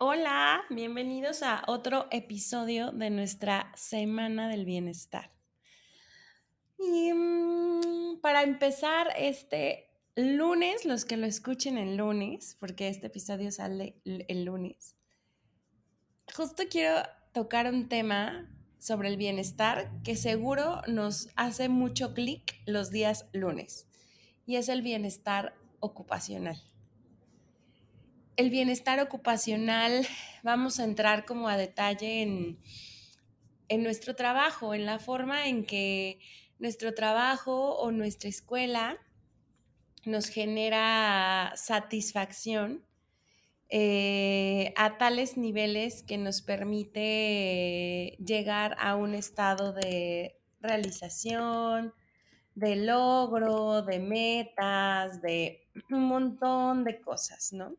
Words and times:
Hola, 0.00 0.62
bienvenidos 0.70 1.42
a 1.42 1.64
otro 1.66 2.06
episodio 2.12 2.92
de 2.92 3.10
nuestra 3.10 3.72
Semana 3.74 4.48
del 4.48 4.64
Bienestar. 4.64 5.32
Y 6.78 7.12
mm, 7.12 8.20
para 8.20 8.44
empezar 8.44 9.08
este 9.18 9.90
lunes, 10.14 10.84
los 10.84 11.04
que 11.04 11.16
lo 11.16 11.26
escuchen 11.26 11.78
el 11.78 11.96
lunes, 11.96 12.56
porque 12.60 12.86
este 12.86 13.08
episodio 13.08 13.50
sale 13.50 13.96
el 14.04 14.44
lunes, 14.44 14.94
justo 16.32 16.62
quiero 16.70 17.02
tocar 17.32 17.66
un 17.66 17.88
tema 17.88 18.48
sobre 18.78 19.08
el 19.08 19.16
bienestar 19.16 19.90
que 20.04 20.14
seguro 20.14 20.80
nos 20.86 21.28
hace 21.34 21.68
mucho 21.68 22.14
clic 22.14 22.54
los 22.66 22.92
días 22.92 23.26
lunes, 23.32 23.88
y 24.46 24.54
es 24.54 24.68
el 24.68 24.82
bienestar 24.82 25.56
ocupacional 25.80 26.62
el 28.38 28.50
bienestar 28.50 29.00
ocupacional, 29.00 30.06
vamos 30.44 30.78
a 30.78 30.84
entrar 30.84 31.24
como 31.26 31.48
a 31.48 31.56
detalle 31.56 32.22
en, 32.22 32.60
en 33.68 33.82
nuestro 33.82 34.14
trabajo, 34.14 34.74
en 34.74 34.86
la 34.86 35.00
forma 35.00 35.48
en 35.48 35.66
que 35.66 36.20
nuestro 36.60 36.94
trabajo 36.94 37.74
o 37.74 37.90
nuestra 37.90 38.28
escuela 38.28 38.96
nos 40.04 40.28
genera 40.28 41.52
satisfacción 41.56 42.84
eh, 43.70 44.72
a 44.76 44.98
tales 44.98 45.36
niveles 45.36 46.04
que 46.04 46.16
nos 46.16 46.40
permite 46.40 48.16
llegar 48.24 48.76
a 48.78 48.94
un 48.94 49.16
estado 49.16 49.72
de 49.72 50.40
realización, 50.60 51.92
de 52.54 52.76
logro, 52.76 53.82
de 53.82 53.98
metas, 53.98 55.20
de 55.22 55.68
un 55.90 56.04
montón 56.04 56.84
de 56.84 57.00
cosas, 57.00 57.52
¿no? 57.52 57.76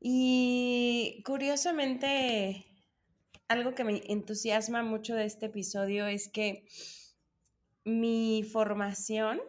Y 0.00 1.22
curiosamente, 1.24 2.66
algo 3.48 3.74
que 3.74 3.84
me 3.84 4.02
entusiasma 4.06 4.82
mucho 4.82 5.14
de 5.14 5.24
este 5.24 5.46
episodio 5.46 6.06
es 6.06 6.28
que 6.28 6.66
mi 7.84 8.44
formación 8.44 9.40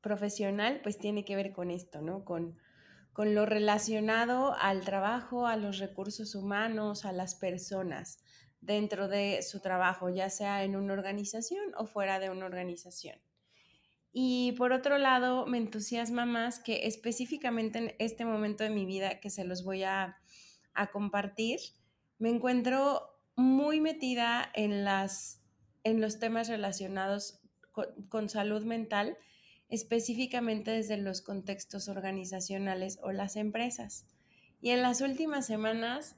profesional 0.00 0.80
pues 0.82 0.98
tiene 0.98 1.24
que 1.24 1.36
ver 1.36 1.52
con 1.52 1.70
esto, 1.70 2.00
¿no? 2.00 2.24
Con, 2.24 2.58
con 3.12 3.34
lo 3.34 3.46
relacionado 3.46 4.54
al 4.58 4.84
trabajo, 4.84 5.46
a 5.46 5.56
los 5.56 5.78
recursos 5.78 6.34
humanos, 6.34 7.04
a 7.04 7.12
las 7.12 7.34
personas 7.34 8.18
dentro 8.60 9.08
de 9.08 9.42
su 9.42 9.60
trabajo, 9.60 10.08
ya 10.08 10.30
sea 10.30 10.64
en 10.64 10.76
una 10.76 10.94
organización 10.94 11.74
o 11.76 11.86
fuera 11.86 12.18
de 12.18 12.30
una 12.30 12.46
organización. 12.46 13.18
Y 14.12 14.52
por 14.52 14.72
otro 14.72 14.98
lado, 14.98 15.46
me 15.46 15.58
entusiasma 15.58 16.26
más 16.26 16.58
que 16.58 16.86
específicamente 16.86 17.78
en 17.78 17.94
este 17.98 18.24
momento 18.24 18.64
de 18.64 18.70
mi 18.70 18.84
vida 18.84 19.20
que 19.20 19.30
se 19.30 19.44
los 19.44 19.64
voy 19.64 19.84
a, 19.84 20.16
compartir, 20.92 21.60
me 22.18 22.30
encuentro 22.30 23.02
muy 23.36 23.80
metida 23.82 24.50
en, 24.54 24.82
las, 24.82 25.42
en 25.84 26.00
los 26.00 26.18
temas 26.18 26.48
relacionados 26.48 27.40
con, 28.08 28.28
salud 28.30 28.64
mental, 28.64 29.18
específicamente 29.68 30.70
desde 30.70 30.96
los 30.96 31.20
contextos 31.20 31.88
organizacionales 31.88 32.98
o 33.02 33.12
las 33.12 33.36
empresas. 33.36 34.06
Y 34.62 34.70
en 34.70 34.80
las 34.80 35.02
últimas 35.02 35.46
semanas 35.46 36.16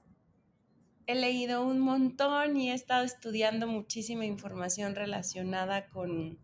he 1.07 1.17
leído 1.17 1.67
un 1.67 1.81
montón 1.81 2.57
y 2.57 2.71
he 2.71 2.75
estado 2.75 3.05
estudiando 3.05 3.67
muchísima 3.67 4.25
información 4.25 4.95
relacionada 4.95 5.89
con 5.89 6.39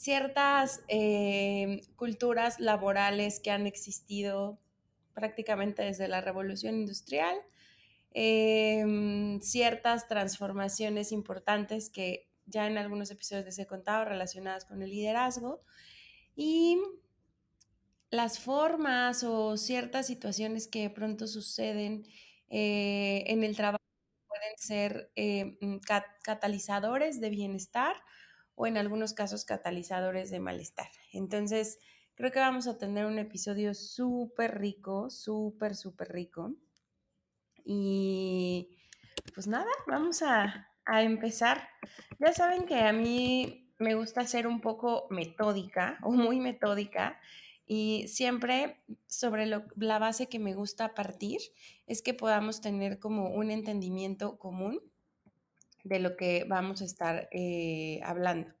ciertas 0.00 0.82
eh, 0.88 1.82
culturas 1.94 2.58
laborales 2.58 3.38
que 3.38 3.50
han 3.50 3.66
existido 3.66 4.58
prácticamente 5.12 5.82
desde 5.82 6.08
la 6.08 6.22
revolución 6.22 6.74
industrial, 6.74 7.36
em, 8.12 9.42
ciertas 9.42 10.08
transformaciones 10.08 11.12
importantes 11.12 11.90
que 11.90 12.30
ya 12.46 12.66
en 12.66 12.78
algunos 12.78 13.10
episodios 13.10 13.44
les 13.44 13.58
he 13.58 13.66
contado 13.66 14.06
relacionadas 14.06 14.64
con 14.64 14.80
el 14.80 14.88
liderazgo 14.88 15.60
y 16.34 16.78
las 18.10 18.38
formas 18.38 19.22
o 19.22 19.58
ciertas 19.58 20.06
situaciones 20.06 20.66
que 20.66 20.80
de 20.80 20.90
pronto 20.90 21.26
suceden 21.26 22.06
eh, 22.48 23.24
en 23.26 23.44
el 23.44 23.54
trabajo 23.54 23.84
pueden 24.26 24.56
ser 24.56 25.12
eh, 25.14 25.58
catalizadores 26.24 27.20
de 27.20 27.28
bienestar 27.28 27.96
o 28.60 28.66
en 28.66 28.76
algunos 28.76 29.14
casos 29.14 29.46
catalizadores 29.46 30.30
de 30.30 30.38
malestar. 30.38 30.90
Entonces, 31.14 31.78
creo 32.14 32.30
que 32.30 32.40
vamos 32.40 32.66
a 32.66 32.76
tener 32.76 33.06
un 33.06 33.18
episodio 33.18 33.72
súper 33.72 34.60
rico, 34.60 35.08
súper, 35.08 35.74
súper 35.74 36.12
rico. 36.12 36.54
Y 37.64 38.76
pues 39.32 39.46
nada, 39.46 39.70
vamos 39.86 40.22
a, 40.22 40.68
empezar. 40.86 41.70
Ya 42.18 42.34
saben 42.34 42.66
que 42.66 42.80
a 42.80 42.92
mí 42.92 43.72
me 43.78 43.94
gusta 43.94 44.26
ser 44.26 44.46
un 44.46 44.60
poco 44.60 45.06
metódica 45.08 45.98
o 46.02 46.10
muy 46.10 46.38
metódica 46.38 47.18
y 47.64 48.08
siempre 48.08 48.82
sobre 49.06 49.46
la 49.46 49.98
base 49.98 50.28
que 50.28 50.38
me 50.38 50.52
gusta 50.52 50.92
partir 50.94 51.40
es 51.86 52.02
que 52.02 52.12
podamos 52.12 52.60
tener 52.60 52.98
como 52.98 53.30
un 53.30 53.50
entendimiento 53.50 54.38
común 54.38 54.82
de 55.84 55.98
lo 55.98 56.16
que 56.16 56.44
vamos 56.44 56.82
a 56.82 56.84
estar 56.84 57.28
eh, 57.32 58.00
hablando. 58.04 58.52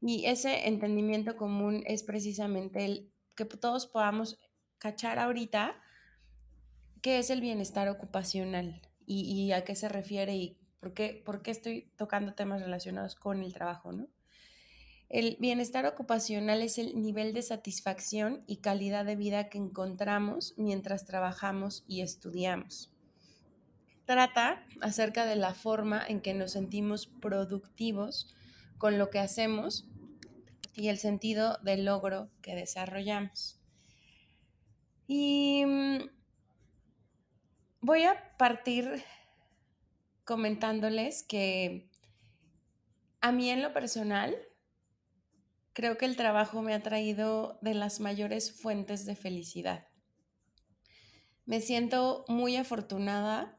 Y 0.00 0.26
ese 0.26 0.68
entendimiento 0.68 1.36
común 1.36 1.82
es 1.86 2.02
precisamente 2.02 2.84
el 2.84 3.12
que 3.36 3.44
todos 3.44 3.86
podamos 3.86 4.38
cachar 4.78 5.18
ahorita 5.18 5.80
qué 7.02 7.18
es 7.18 7.30
el 7.30 7.40
bienestar 7.40 7.88
ocupacional 7.88 8.82
y, 9.06 9.52
a 9.52 9.64
qué 9.64 9.74
se 9.74 9.88
refiere 9.88 10.34
y 10.34 10.58
por 10.80 10.94
qué, 10.94 11.22
por 11.24 11.42
qué 11.42 11.50
estoy 11.50 11.92
tocando 11.96 12.34
temas 12.34 12.62
relacionados 12.62 13.14
con 13.14 13.42
el 13.42 13.52
trabajo, 13.52 13.92
¿no? 13.92 14.08
El 15.08 15.36
bienestar 15.38 15.84
ocupacional 15.84 16.62
es 16.62 16.78
el 16.78 17.00
nivel 17.00 17.34
de 17.34 17.42
satisfacción 17.42 18.42
y 18.46 18.56
calidad 18.56 19.04
de 19.04 19.14
vida 19.14 19.50
que 19.50 19.58
encontramos 19.58 20.54
mientras 20.56 21.04
trabajamos 21.04 21.84
y 21.86 22.00
estudiamos 22.00 22.91
trata 24.12 24.62
acerca 24.82 25.24
de 25.24 25.36
la 25.36 25.54
forma 25.54 26.04
en 26.06 26.20
que 26.20 26.34
nos 26.34 26.52
sentimos 26.52 27.06
productivos 27.06 28.34
con 28.76 28.98
lo 28.98 29.08
que 29.08 29.18
hacemos 29.18 29.88
y 30.74 30.88
el 30.88 30.98
sentido 30.98 31.56
del 31.62 31.86
logro 31.86 32.28
que 32.42 32.54
desarrollamos. 32.54 33.58
Y 35.06 35.64
mm, 35.64 36.10
voy 37.80 38.02
a 38.02 38.36
partir 38.36 39.02
comentándoles 40.24 41.22
que 41.22 41.88
a 43.22 43.32
mí 43.32 43.48
en 43.48 43.62
lo 43.62 43.72
personal, 43.72 44.36
creo 45.72 45.96
que 45.96 46.04
el 46.04 46.16
trabajo 46.16 46.60
me 46.60 46.74
ha 46.74 46.82
traído 46.82 47.58
de 47.62 47.72
las 47.72 47.98
mayores 47.98 48.52
fuentes 48.52 49.06
de 49.06 49.16
felicidad. 49.16 49.86
Me 51.46 51.62
siento 51.62 52.26
muy 52.28 52.56
afortunada 52.56 53.58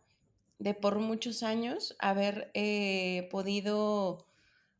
de 0.59 0.73
por 0.73 1.00
muchos 1.00 1.44
años 1.44 1.95
haber 2.00 2.51
eh, 2.53 3.27
podido 3.31 4.25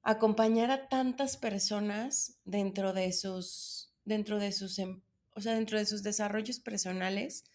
acompañar 0.04 0.72
a 0.72 0.90
tantas 0.90 1.38
personas 1.38 2.38
dentro 2.46 2.94
de 2.94 3.12
sus, 3.14 3.92
dentro 4.06 4.40
de 4.40 4.52
sus, 4.52 4.78
em, 4.80 5.02
o 5.36 5.42
sea, 5.42 5.56
dentro 5.56 5.78
de 5.78 5.86
sus 5.86 6.04
desarrollos 6.04 6.60
personales. 6.60 7.46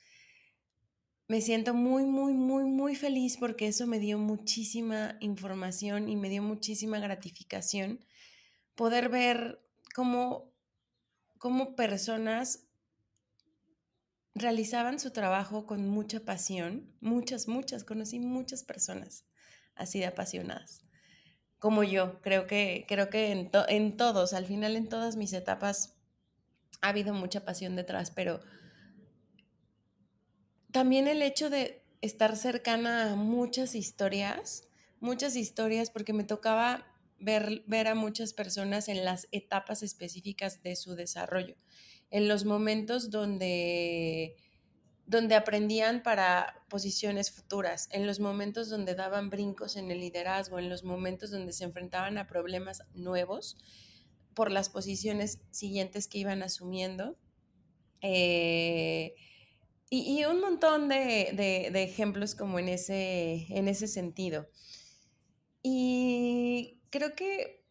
Me 1.28 1.42
siento 1.42 1.74
muy, 1.74 2.04
muy, 2.04 2.32
muy, 2.32 2.64
muy 2.64 2.96
feliz 2.96 3.36
porque 3.36 3.68
eso 3.68 3.86
me 3.86 3.98
dio 3.98 4.18
muchísima 4.18 5.16
información 5.20 6.08
y 6.08 6.16
me 6.16 6.30
dio 6.30 6.42
muchísima 6.42 6.98
gratificación 7.00 8.00
poder 8.74 9.08
ver 9.10 9.60
cómo, 9.94 10.50
cómo 11.36 11.76
personas 11.76 12.67
realizaban 14.34 14.98
su 14.98 15.10
trabajo 15.10 15.66
con 15.66 15.88
mucha 15.88 16.20
pasión, 16.20 16.94
muchas, 17.00 17.48
muchas, 17.48 17.84
conocí 17.84 18.20
muchas 18.20 18.62
personas 18.62 19.24
así 19.74 20.00
de 20.00 20.06
apasionadas, 20.06 20.84
como 21.58 21.82
yo, 21.82 22.20
creo 22.20 22.46
que, 22.46 22.84
creo 22.88 23.10
que 23.10 23.32
en, 23.32 23.50
en 23.68 23.96
todos, 23.96 24.32
al 24.32 24.46
final 24.46 24.76
en 24.76 24.88
todas 24.88 25.16
mis 25.16 25.32
etapas 25.32 25.96
ha 26.80 26.88
habido 26.88 27.14
mucha 27.14 27.44
pasión 27.44 27.76
detrás, 27.76 28.10
pero 28.10 28.40
también 30.70 31.08
el 31.08 31.22
hecho 31.22 31.50
de 31.50 31.82
estar 32.00 32.36
cercana 32.36 33.12
a 33.12 33.16
muchas 33.16 33.74
historias, 33.74 34.68
muchas 35.00 35.36
historias, 35.36 35.90
porque 35.90 36.12
me 36.12 36.24
tocaba 36.24 36.86
ver, 37.18 37.64
ver 37.66 37.88
a 37.88 37.94
muchas 37.94 38.32
personas 38.32 38.88
en 38.88 39.04
las 39.04 39.28
etapas 39.32 39.82
específicas 39.82 40.62
de 40.62 40.76
su 40.76 40.94
desarrollo, 40.94 41.56
en 42.10 42.28
los 42.28 42.44
momentos 42.44 43.10
donde 43.10 44.36
donde 45.08 45.36
aprendían 45.36 46.02
para 46.02 46.62
posiciones 46.68 47.30
futuras, 47.30 47.88
en 47.92 48.06
los 48.06 48.20
momentos 48.20 48.68
donde 48.68 48.94
daban 48.94 49.30
brincos 49.30 49.76
en 49.76 49.90
el 49.90 50.00
liderazgo, 50.00 50.58
en 50.58 50.68
los 50.68 50.84
momentos 50.84 51.30
donde 51.30 51.54
se 51.54 51.64
enfrentaban 51.64 52.18
a 52.18 52.26
problemas 52.26 52.82
nuevos 52.92 53.56
por 54.34 54.52
las 54.52 54.68
posiciones 54.68 55.40
siguientes 55.50 56.08
que 56.08 56.18
iban 56.18 56.42
asumiendo. 56.42 57.16
Eh, 58.02 59.14
y, 59.90 60.22
un 60.26 60.42
montón 60.42 60.90
de, 60.90 61.70
ejemplos 61.72 62.34
como 62.34 62.58
en 62.58 62.68
ese, 62.68 63.46
en 63.48 63.66
ese 63.66 63.88
sentido. 63.88 64.46
Y 65.62 66.82
creo 66.90 67.14
que 67.14 67.64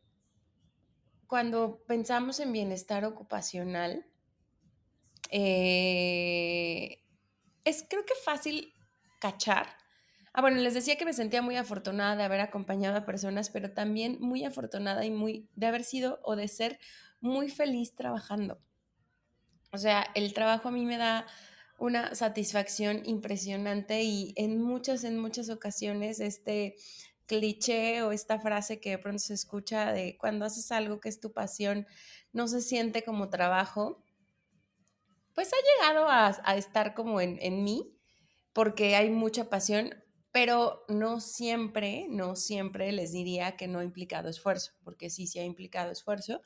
cuando 1.28 1.84
pensamos 1.86 2.40
en 2.40 2.52
bienestar 2.52 3.06
ocupacional, 3.06 4.08
eh, 5.32 7.04
es 7.64 7.86
creo 7.90 8.06
que 8.06 8.14
fácil 8.24 8.74
cachar. 9.20 9.68
Ah, 10.34 10.42
bueno, 10.42 10.58
les 10.58 10.74
decía 10.74 10.98
que 10.98 11.06
me 11.06 11.14
sentía 11.14 11.42
muy 11.42 11.56
afortunada 11.56 12.16
de 12.16 12.24
haber 12.24 12.42
acompañado 12.42 12.98
a 12.98 13.06
personas, 13.06 13.50
pero 13.50 13.72
también 13.74 14.18
muy 14.20 14.46
afortunada 14.46 15.06
y 15.06 15.12
muy 15.12 15.50
de 15.56 15.66
haber 15.66 15.84
sido 15.84 16.20
o 16.24 16.36
de 16.36 16.48
ser 16.48 16.80
muy 17.20 17.50
feliz 17.50 17.96
trabajando. 17.96 18.60
O 19.72 19.78
sea, 19.78 20.06
el 20.16 20.34
trabajo 20.34 20.70
a 20.70 20.72
mí 20.72 20.86
me 20.86 20.98
da 20.98 21.26
una 21.80 22.16
satisfacción 22.16 23.02
impresionante 23.06 24.04
y 24.04 24.34
en 24.36 24.62
muchas, 24.62 25.04
en 25.04 25.18
muchas 25.18 25.50
ocasiones 25.50 26.20
este 26.20 26.76
cliché 27.28 28.02
o 28.04 28.12
esta 28.12 28.40
frase 28.40 28.80
que 28.80 28.92
de 28.92 28.98
pronto 28.98 29.20
se 29.20 29.34
escucha 29.34 29.92
de 29.92 30.18
cuando 30.18 30.46
haces 30.46 30.72
algo 30.72 31.00
que 31.00 31.10
es 31.10 31.20
tu 31.20 31.34
pasión, 31.34 31.86
no 32.32 32.48
se 32.48 32.62
siente 32.62 33.04
como 33.04 33.30
trabajo 33.30 34.04
pues 35.38 35.52
ha 35.54 35.86
llegado 35.86 36.10
a, 36.10 36.58
estar 36.58 36.96
como 36.96 37.22
en, 37.22 37.38
en, 37.40 37.64
mí, 37.64 37.96
porque 38.54 38.96
hay 38.96 39.12
mucha 39.12 39.52
pasión, 39.52 39.94
pero 40.32 40.84
no 40.88 41.20
siempre, 41.20 42.08
no 42.10 42.36
siempre 42.36 42.92
les 42.92 43.12
diría 43.12 43.56
que 43.56 43.68
no 43.68 43.78
ha 43.78 43.84
implicado 43.84 44.30
esfuerzo, 44.30 44.72
porque 44.84 45.12
sí, 45.12 45.28
sí 45.28 45.38
ha 45.38 45.44
implicado 45.44 45.92
esfuerzo. 45.92 46.42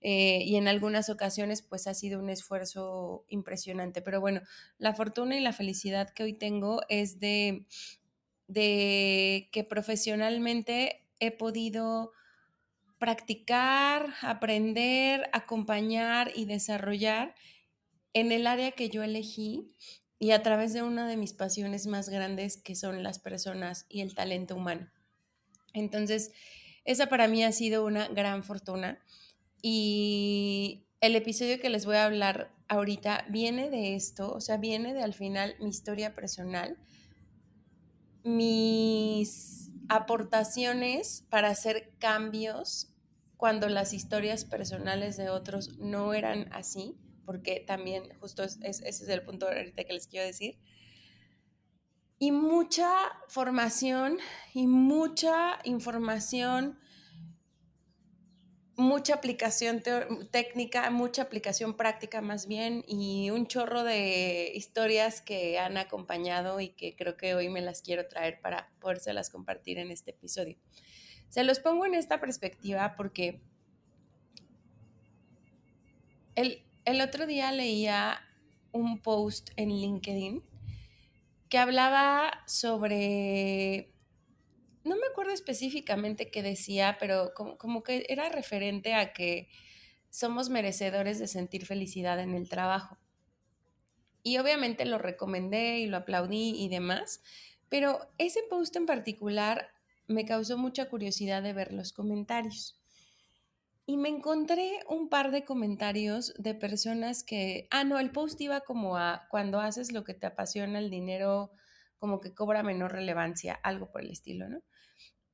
Eh, 0.00 0.42
y 0.44 0.56
en 0.56 0.66
algunas 0.66 1.08
ocasiones 1.08 1.62
pues 1.62 1.86
ha 1.86 1.94
sido 1.94 2.18
un 2.18 2.30
esfuerzo 2.30 3.24
impresionante. 3.28 4.02
Pero 4.02 4.20
bueno, 4.20 4.40
la 4.76 4.92
fortuna 4.92 5.36
y 5.36 5.40
la 5.40 5.52
felicidad 5.52 6.10
que 6.10 6.24
hoy 6.24 6.32
tengo 6.32 6.82
es 6.88 7.20
de, 7.20 7.64
de 8.48 9.50
que 9.52 9.62
profesionalmente 9.62 11.06
he 11.20 11.30
podido 11.30 12.10
practicar, 12.98 14.14
aprender, 14.20 15.30
acompañar 15.32 16.32
y 16.34 16.46
desarrollar 16.46 17.36
en 18.14 18.32
el 18.32 18.46
área 18.46 18.72
que 18.72 18.88
yo 18.88 19.02
elegí 19.02 19.74
y 20.18 20.30
a 20.30 20.42
través 20.42 20.72
de 20.72 20.82
una 20.82 21.08
de 21.08 21.16
mis 21.16 21.32
pasiones 21.32 21.86
más 21.86 22.08
grandes 22.08 22.56
que 22.56 22.76
son 22.76 23.02
las 23.02 23.18
personas 23.18 23.86
y 23.88 24.02
el 24.02 24.14
talento 24.14 24.54
humano. 24.54 24.88
Entonces, 25.74 26.30
esa 26.84 27.08
para 27.08 27.28
mí 27.28 27.42
ha 27.42 27.52
sido 27.52 27.84
una 27.84 28.08
gran 28.08 28.44
fortuna 28.44 29.00
y 29.62 30.86
el 31.00 31.16
episodio 31.16 31.60
que 31.60 31.70
les 31.70 31.86
voy 31.86 31.96
a 31.96 32.04
hablar 32.04 32.52
ahorita 32.68 33.26
viene 33.30 33.70
de 33.70 33.94
esto, 33.94 34.32
o 34.32 34.40
sea, 34.40 34.56
viene 34.56 34.94
de 34.94 35.02
al 35.02 35.14
final 35.14 35.56
mi 35.58 35.68
historia 35.68 36.14
personal, 36.14 36.78
mis 38.24 39.70
aportaciones 39.88 41.24
para 41.28 41.48
hacer 41.48 41.92
cambios 41.98 42.94
cuando 43.36 43.68
las 43.68 43.92
historias 43.92 44.44
personales 44.44 45.16
de 45.16 45.30
otros 45.30 45.78
no 45.78 46.14
eran 46.14 46.48
así 46.52 46.96
porque 47.24 47.60
también 47.66 48.08
justo 48.20 48.42
ese 48.42 48.88
es 48.88 49.08
el 49.08 49.22
punto 49.22 49.46
ahorita 49.46 49.84
que 49.84 49.92
les 49.92 50.06
quiero 50.06 50.26
decir. 50.26 50.58
Y 52.18 52.30
mucha 52.30 52.88
formación 53.28 54.18
y 54.54 54.68
mucha 54.68 55.58
información, 55.64 56.78
mucha 58.76 59.14
aplicación 59.14 59.82
técnica, 60.30 60.88
mucha 60.90 61.22
aplicación 61.22 61.76
práctica 61.76 62.20
más 62.20 62.46
bien 62.46 62.84
y 62.86 63.30
un 63.30 63.48
chorro 63.48 63.82
de 63.82 64.52
historias 64.54 65.20
que 65.20 65.58
han 65.58 65.76
acompañado 65.76 66.60
y 66.60 66.68
que 66.68 66.94
creo 66.94 67.16
que 67.16 67.34
hoy 67.34 67.48
me 67.48 67.60
las 67.60 67.82
quiero 67.82 68.06
traer 68.06 68.40
para 68.40 68.70
podérselas 68.78 69.28
compartir 69.28 69.78
en 69.78 69.90
este 69.90 70.12
episodio. 70.12 70.56
Se 71.28 71.42
los 71.42 71.58
pongo 71.58 71.86
en 71.86 71.94
esta 71.94 72.20
perspectiva 72.20 72.94
porque 72.96 73.40
el, 76.34 76.62
el 76.84 77.00
otro 77.00 77.26
día 77.26 77.52
leía 77.52 78.20
un 78.72 79.00
post 79.00 79.50
en 79.56 79.70
LinkedIn 79.70 80.42
que 81.48 81.58
hablaba 81.58 82.42
sobre, 82.46 83.92
no 84.84 84.96
me 84.96 85.06
acuerdo 85.10 85.32
específicamente 85.32 86.30
qué 86.30 86.42
decía, 86.42 86.96
pero 86.98 87.34
como, 87.34 87.82
que 87.82 88.06
era 88.08 88.30
referente 88.30 88.94
a 88.94 89.12
que 89.12 89.48
somos 90.08 90.48
merecedores 90.48 91.18
de 91.18 91.28
sentir 91.28 91.66
felicidad 91.66 92.18
en 92.20 92.34
el 92.34 92.48
trabajo. 92.48 92.96
Y 94.22 94.38
obviamente 94.38 94.86
lo 94.86 94.98
recomendé 94.98 95.78
y 95.78 95.86
lo 95.86 95.98
aplaudí 95.98 96.54
y 96.56 96.68
demás, 96.68 97.22
pero 97.68 98.10
ese 98.18 98.40
post 98.48 98.74
en 98.76 98.86
particular 98.86 99.68
me 100.06 100.24
causó 100.24 100.56
mucha 100.56 100.88
curiosidad 100.88 101.42
de 101.42 101.52
ver 101.52 101.72
los 101.72 101.92
comentarios. 101.92 102.81
Y 103.84 103.96
me 103.96 104.08
encontré 104.08 104.78
un 104.88 105.08
par 105.08 105.32
de 105.32 105.44
comentarios 105.44 106.34
de 106.38 106.54
personas 106.54 107.24
que, 107.24 107.66
ah, 107.70 107.82
no, 107.82 107.98
el 107.98 108.12
post 108.12 108.40
iba 108.40 108.60
como 108.60 108.96
a 108.96 109.26
cuando 109.28 109.60
haces 109.60 109.90
lo 109.92 110.04
que 110.04 110.14
te 110.14 110.26
apasiona, 110.26 110.78
el 110.78 110.88
dinero 110.88 111.50
como 111.98 112.20
que 112.20 112.32
cobra 112.32 112.62
menor 112.62 112.92
relevancia, 112.92 113.54
algo 113.54 113.90
por 113.90 114.02
el 114.02 114.10
estilo, 114.10 114.48
¿no? 114.48 114.62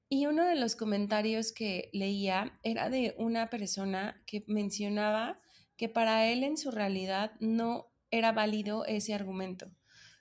Y 0.08 0.26
uno 0.26 0.46
de 0.46 0.56
los 0.56 0.76
comentarios 0.76 1.52
que 1.52 1.90
leía 1.92 2.58
era 2.62 2.88
de 2.88 3.14
una 3.18 3.50
persona 3.50 4.22
que 4.26 4.44
mencionaba 4.46 5.38
que 5.76 5.90
para 5.90 6.26
él 6.26 6.42
en 6.42 6.56
su 6.56 6.70
realidad 6.70 7.32
no 7.40 7.92
era 8.10 8.32
válido 8.32 8.86
ese 8.86 9.12
argumento, 9.12 9.70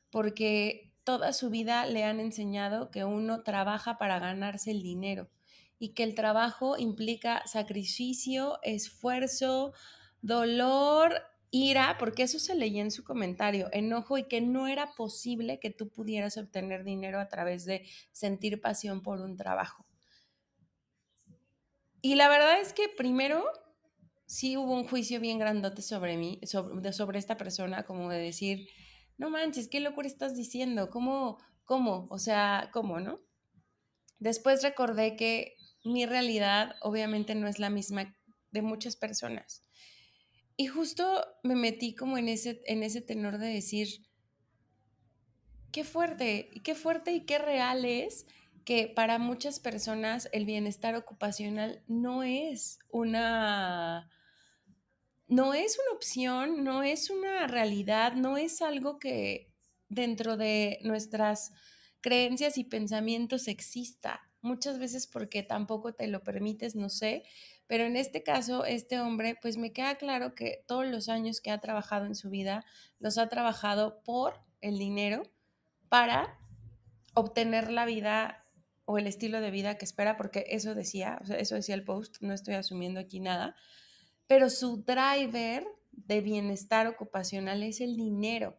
porque 0.10 0.94
toda 1.06 1.32
su 1.32 1.50
vida 1.50 1.86
le 1.86 2.04
han 2.04 2.20
enseñado 2.20 2.92
que 2.92 3.06
uno 3.06 3.44
trabaja 3.44 3.98
para 3.98 4.20
ganarse 4.20 4.72
el 4.72 4.82
dinero 4.84 5.30
y 5.80 5.94
que 5.94 6.04
el 6.04 6.16
trabajo 6.16 6.78
implica 6.78 7.46
sacrificio, 7.46 8.60
esfuerzo, 8.64 9.74
dolor, 10.22 11.22
ira, 11.52 11.98
porque 12.00 12.24
eso 12.24 12.40
se 12.40 12.56
leía 12.56 12.82
en 12.82 12.92
su 12.92 13.04
comentario, 13.04 13.70
enojo 13.72 14.18
y 14.18 14.24
que 14.24 14.42
no 14.42 14.68
era 14.68 14.94
posible 14.96 15.60
que 15.60 15.70
tú 15.70 15.90
pudieras 15.90 16.38
obtener 16.38 16.84
dinero 16.84 17.20
a 17.20 17.30
través 17.30 17.66
de 17.66 17.88
sentir 18.12 18.60
pasión 18.62 19.02
por 19.02 19.22
un 19.22 19.38
trabajo. 19.38 19.86
Y 22.02 22.16
la 22.16 22.30
verdad 22.30 22.60
es 22.60 22.74
que 22.74 22.90
primero 22.90 23.44
sí 24.26 24.58
hubo 24.58 24.74
un 24.74 24.88
juicio 24.88 25.20
bien 25.20 25.40
grandote 25.40 25.82
sobre 25.82 26.18
mí, 26.18 26.40
sobre, 26.44 26.94
sobre 26.94 27.20
esta 27.20 27.38
persona, 27.38 27.84
como 27.84 28.10
de 28.10 28.20
decir, 28.20 28.68
no 29.18 29.30
manches, 29.30 29.68
qué 29.68 29.80
locura 29.80 30.08
estás 30.08 30.36
diciendo, 30.36 30.90
¿cómo, 30.90 31.40
cómo? 31.66 32.08
O 32.12 32.20
sea, 32.20 32.70
¿cómo, 32.72 33.00
no? 33.00 33.20
Después 34.20 34.64
recordé 34.64 35.16
que 35.16 35.57
mi 35.84 36.06
realidad 36.06 36.76
obviamente 36.82 37.36
no 37.36 37.48
es 37.48 37.60
la 37.60 37.70
misma 37.70 38.16
de 38.52 38.62
muchas 38.62 38.96
personas. 38.96 39.64
Y 40.56 40.68
justo 40.68 41.26
me 41.44 41.56
metí 41.56 41.94
como 41.94 42.18
en 42.18 42.30
ese, 42.30 42.62
en 42.66 42.84
ese 42.84 43.02
tenor 43.02 43.38
de 43.38 43.48
decir, 43.48 44.08
qué 45.72 45.84
fuerte, 45.84 46.50
qué 46.64 46.74
fuerte 46.74 47.12
y 47.12 47.26
qué 47.26 47.38
real 47.38 47.86
es 47.86 48.26
que 48.66 48.88
para 48.88 49.20
muchas 49.20 49.60
personas 49.60 50.28
el 50.34 50.46
bienestar 50.46 50.96
ocupacional 50.96 51.84
no 51.88 52.24
es 52.24 52.80
una 52.90 54.10
no 55.30 55.54
es 55.54 55.78
una 55.78 55.96
opción, 55.96 56.64
no 56.64 56.84
es 56.84 57.10
una 57.10 57.48
realidad, 57.48 58.14
no 58.14 58.38
es 58.38 58.62
algo 58.62 58.98
que 58.98 59.54
dentro 59.90 60.38
de 60.38 60.80
nuestras 60.84 61.52
creencias 62.02 62.58
y 62.58 62.64
pensamientos 62.64 63.48
exista 63.48 64.22
muchas 64.48 64.80
veces 64.80 65.06
porque 65.06 65.44
tampoco 65.44 65.94
te 65.94 66.08
lo 66.08 66.24
permites, 66.24 66.76
no 66.76 66.90
sé, 66.90 67.24
pero 67.68 67.84
en 67.84 67.98
este 67.98 68.24
caso, 68.24 68.66
este 68.66 69.00
hombre, 69.00 69.38
pues 69.42 69.58
me 69.58 69.74
queda 69.74 69.96
claro 69.96 70.34
que 70.34 70.64
todos 70.68 70.88
los 70.88 71.10
años 71.10 71.42
que 71.42 71.52
ha 71.52 71.60
trabajado 71.60 72.06
en 72.06 72.16
su 72.16 72.30
vida, 72.30 72.66
los 73.00 73.18
ha 73.18 73.28
trabajado 73.28 74.02
por 74.04 74.42
el 74.62 74.80
dinero 74.80 75.24
para 75.90 76.40
obtener 77.14 77.72
la 77.72 77.86
vida 77.86 78.46
o 78.86 78.98
el 78.98 79.06
estilo 79.06 79.42
de 79.42 79.52
vida 79.52 79.78
que 79.78 79.86
espera, 79.86 80.16
porque 80.16 80.46
eso 80.50 80.74
decía, 80.74 81.20
o 81.22 81.26
sea, 81.26 81.38
eso 81.38 81.56
decía 81.56 81.76
el 81.76 81.84
post, 81.84 82.18
no 82.22 82.34
estoy 82.34 82.56
asumiendo 82.56 83.02
aquí 83.02 83.20
nada, 83.20 83.56
pero 84.28 84.50
su 84.50 84.84
driver 84.84 85.68
de 85.92 86.22
bienestar 86.22 86.88
ocupacional 86.88 87.64
es 87.64 87.82
el 87.82 87.98
dinero. 87.98 88.58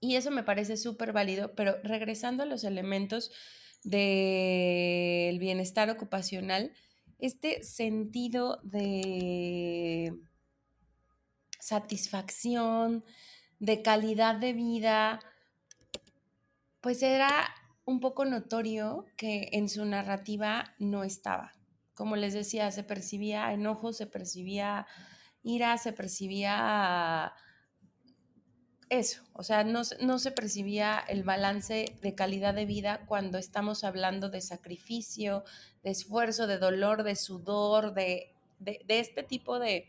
Y 0.00 0.16
eso 0.16 0.30
me 0.30 0.44
parece 0.44 0.76
súper 0.76 1.12
válido, 1.12 1.54
pero 1.54 1.76
regresando 1.82 2.42
a 2.42 2.46
los 2.46 2.64
elementos 2.64 3.32
del 3.84 5.38
bienestar 5.38 5.90
ocupacional, 5.90 6.72
este 7.18 7.62
sentido 7.62 8.60
de 8.62 10.14
satisfacción, 11.58 13.04
de 13.58 13.82
calidad 13.82 14.36
de 14.36 14.52
vida, 14.52 15.20
pues 16.80 17.02
era 17.02 17.48
un 17.84 18.00
poco 18.00 18.24
notorio 18.24 19.06
que 19.16 19.48
en 19.52 19.68
su 19.68 19.84
narrativa 19.84 20.74
no 20.78 21.04
estaba. 21.04 21.52
Como 21.94 22.16
les 22.16 22.34
decía, 22.34 22.70
se 22.70 22.84
percibía 22.84 23.52
enojo, 23.52 23.92
se 23.92 24.06
percibía 24.06 24.86
ira, 25.42 25.76
se 25.78 25.92
percibía 25.92 27.32
eso, 28.90 29.22
o 29.34 29.42
sea, 29.42 29.64
no, 29.64 29.82
no, 30.00 30.18
se 30.18 30.30
percibía 30.30 30.98
el 31.08 31.22
balance 31.22 31.96
de 32.00 32.14
calidad 32.14 32.54
de 32.54 32.64
vida 32.64 33.04
cuando 33.06 33.38
estamos 33.38 33.84
hablando 33.84 34.30
de 34.30 34.40
sacrificio, 34.40 35.44
de 35.82 35.90
esfuerzo, 35.90 36.46
de 36.46 36.58
dolor, 36.58 37.02
de 37.02 37.16
sudor, 37.16 37.92
de, 37.92 38.34
de, 38.58 38.84
este 38.88 39.22
tipo 39.22 39.58
de, 39.58 39.88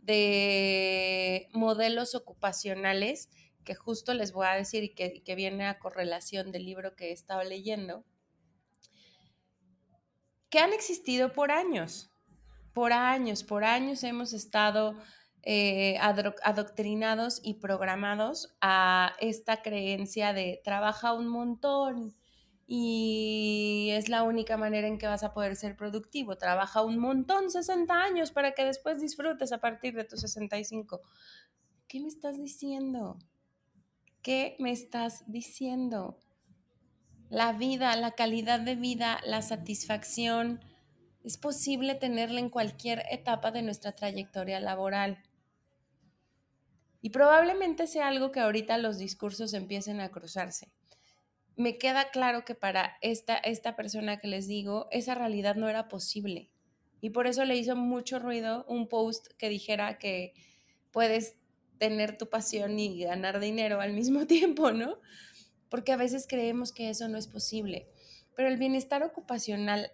de, 0.00 1.48
modelos 1.52 2.14
ocupacionales 2.14 3.28
que 3.64 3.74
justo 3.74 4.14
les 4.14 4.32
voy 4.32 4.46
a 4.46 4.54
decir 4.54 4.84
y 4.84 4.90
que, 4.90 5.22
que 5.24 5.34
viene 5.34 5.66
a 5.66 5.80
correlación 5.80 6.52
del 6.52 6.64
libro 6.64 6.94
que 6.94 7.08
he 7.08 7.12
estado 7.12 7.42
leyendo, 7.42 8.04
que 10.50 10.60
han 10.60 10.72
existido 10.72 11.32
por 11.32 11.50
años, 11.50 12.10
por 12.72 12.92
años, 12.92 13.42
por 13.42 13.64
años 13.64 14.04
hemos 14.04 14.32
estado 14.32 14.94
eh, 15.48 15.96
adoctrinados 16.00 17.40
y 17.40 17.54
programados 17.54 18.56
a 18.60 19.12
esta 19.20 19.62
creencia 19.62 20.32
de 20.32 20.60
trabaja 20.64 21.12
un 21.12 21.28
montón 21.28 22.16
y 22.66 23.90
es 23.92 24.08
la 24.08 24.24
única 24.24 24.56
manera 24.56 24.88
en 24.88 24.98
que 24.98 25.06
vas 25.06 25.22
a 25.22 25.32
poder 25.32 25.54
ser 25.54 25.76
productivo. 25.76 26.36
Trabaja 26.36 26.82
un 26.82 26.98
montón, 26.98 27.48
60 27.48 27.94
años, 27.94 28.32
para 28.32 28.54
que 28.54 28.64
después 28.64 29.00
disfrutes 29.00 29.52
a 29.52 29.58
partir 29.58 29.94
de 29.94 30.02
tus 30.02 30.20
65. 30.22 31.00
¿Qué 31.86 32.00
me 32.00 32.08
estás 32.08 32.38
diciendo? 32.38 33.16
¿Qué 34.22 34.56
me 34.58 34.72
estás 34.72 35.22
diciendo? 35.28 36.18
La 37.28 37.52
vida, 37.52 37.94
la 37.94 38.16
calidad 38.16 38.58
de 38.58 38.74
vida, 38.74 39.20
la 39.24 39.42
satisfacción, 39.42 40.60
es 41.22 41.38
posible 41.38 41.94
tenerla 41.94 42.40
en 42.40 42.50
cualquier 42.50 43.04
etapa 43.12 43.52
de 43.52 43.62
nuestra 43.62 43.92
trayectoria 43.92 44.58
laboral. 44.58 45.22
Y 47.06 47.10
probablemente 47.10 47.86
sea 47.86 48.08
algo 48.08 48.32
que 48.32 48.40
ahorita 48.40 48.78
los 48.78 48.98
discursos 48.98 49.54
empiecen 49.54 50.00
a 50.00 50.08
cruzarse. 50.08 50.72
Me 51.54 51.78
queda 51.78 52.10
claro 52.10 52.44
que 52.44 52.56
para 52.56 52.96
esta, 53.00 53.36
esta 53.36 53.76
persona 53.76 54.18
que 54.18 54.26
les 54.26 54.48
digo, 54.48 54.88
esa 54.90 55.14
realidad 55.14 55.54
no 55.54 55.68
era 55.68 55.86
posible. 55.86 56.50
Y 57.00 57.10
por 57.10 57.28
eso 57.28 57.44
le 57.44 57.56
hizo 57.56 57.76
mucho 57.76 58.18
ruido 58.18 58.64
un 58.66 58.88
post 58.88 59.28
que 59.38 59.48
dijera 59.48 59.98
que 60.00 60.34
puedes 60.90 61.36
tener 61.78 62.18
tu 62.18 62.28
pasión 62.28 62.76
y 62.76 63.04
ganar 63.04 63.38
dinero 63.38 63.80
al 63.80 63.92
mismo 63.92 64.26
tiempo, 64.26 64.72
¿no? 64.72 64.98
Porque 65.68 65.92
a 65.92 65.96
veces 65.96 66.26
creemos 66.28 66.72
que 66.72 66.90
eso 66.90 67.06
no 67.06 67.18
es 67.18 67.28
posible. 67.28 67.86
Pero 68.34 68.48
el 68.48 68.56
bienestar 68.56 69.04
ocupacional 69.04 69.92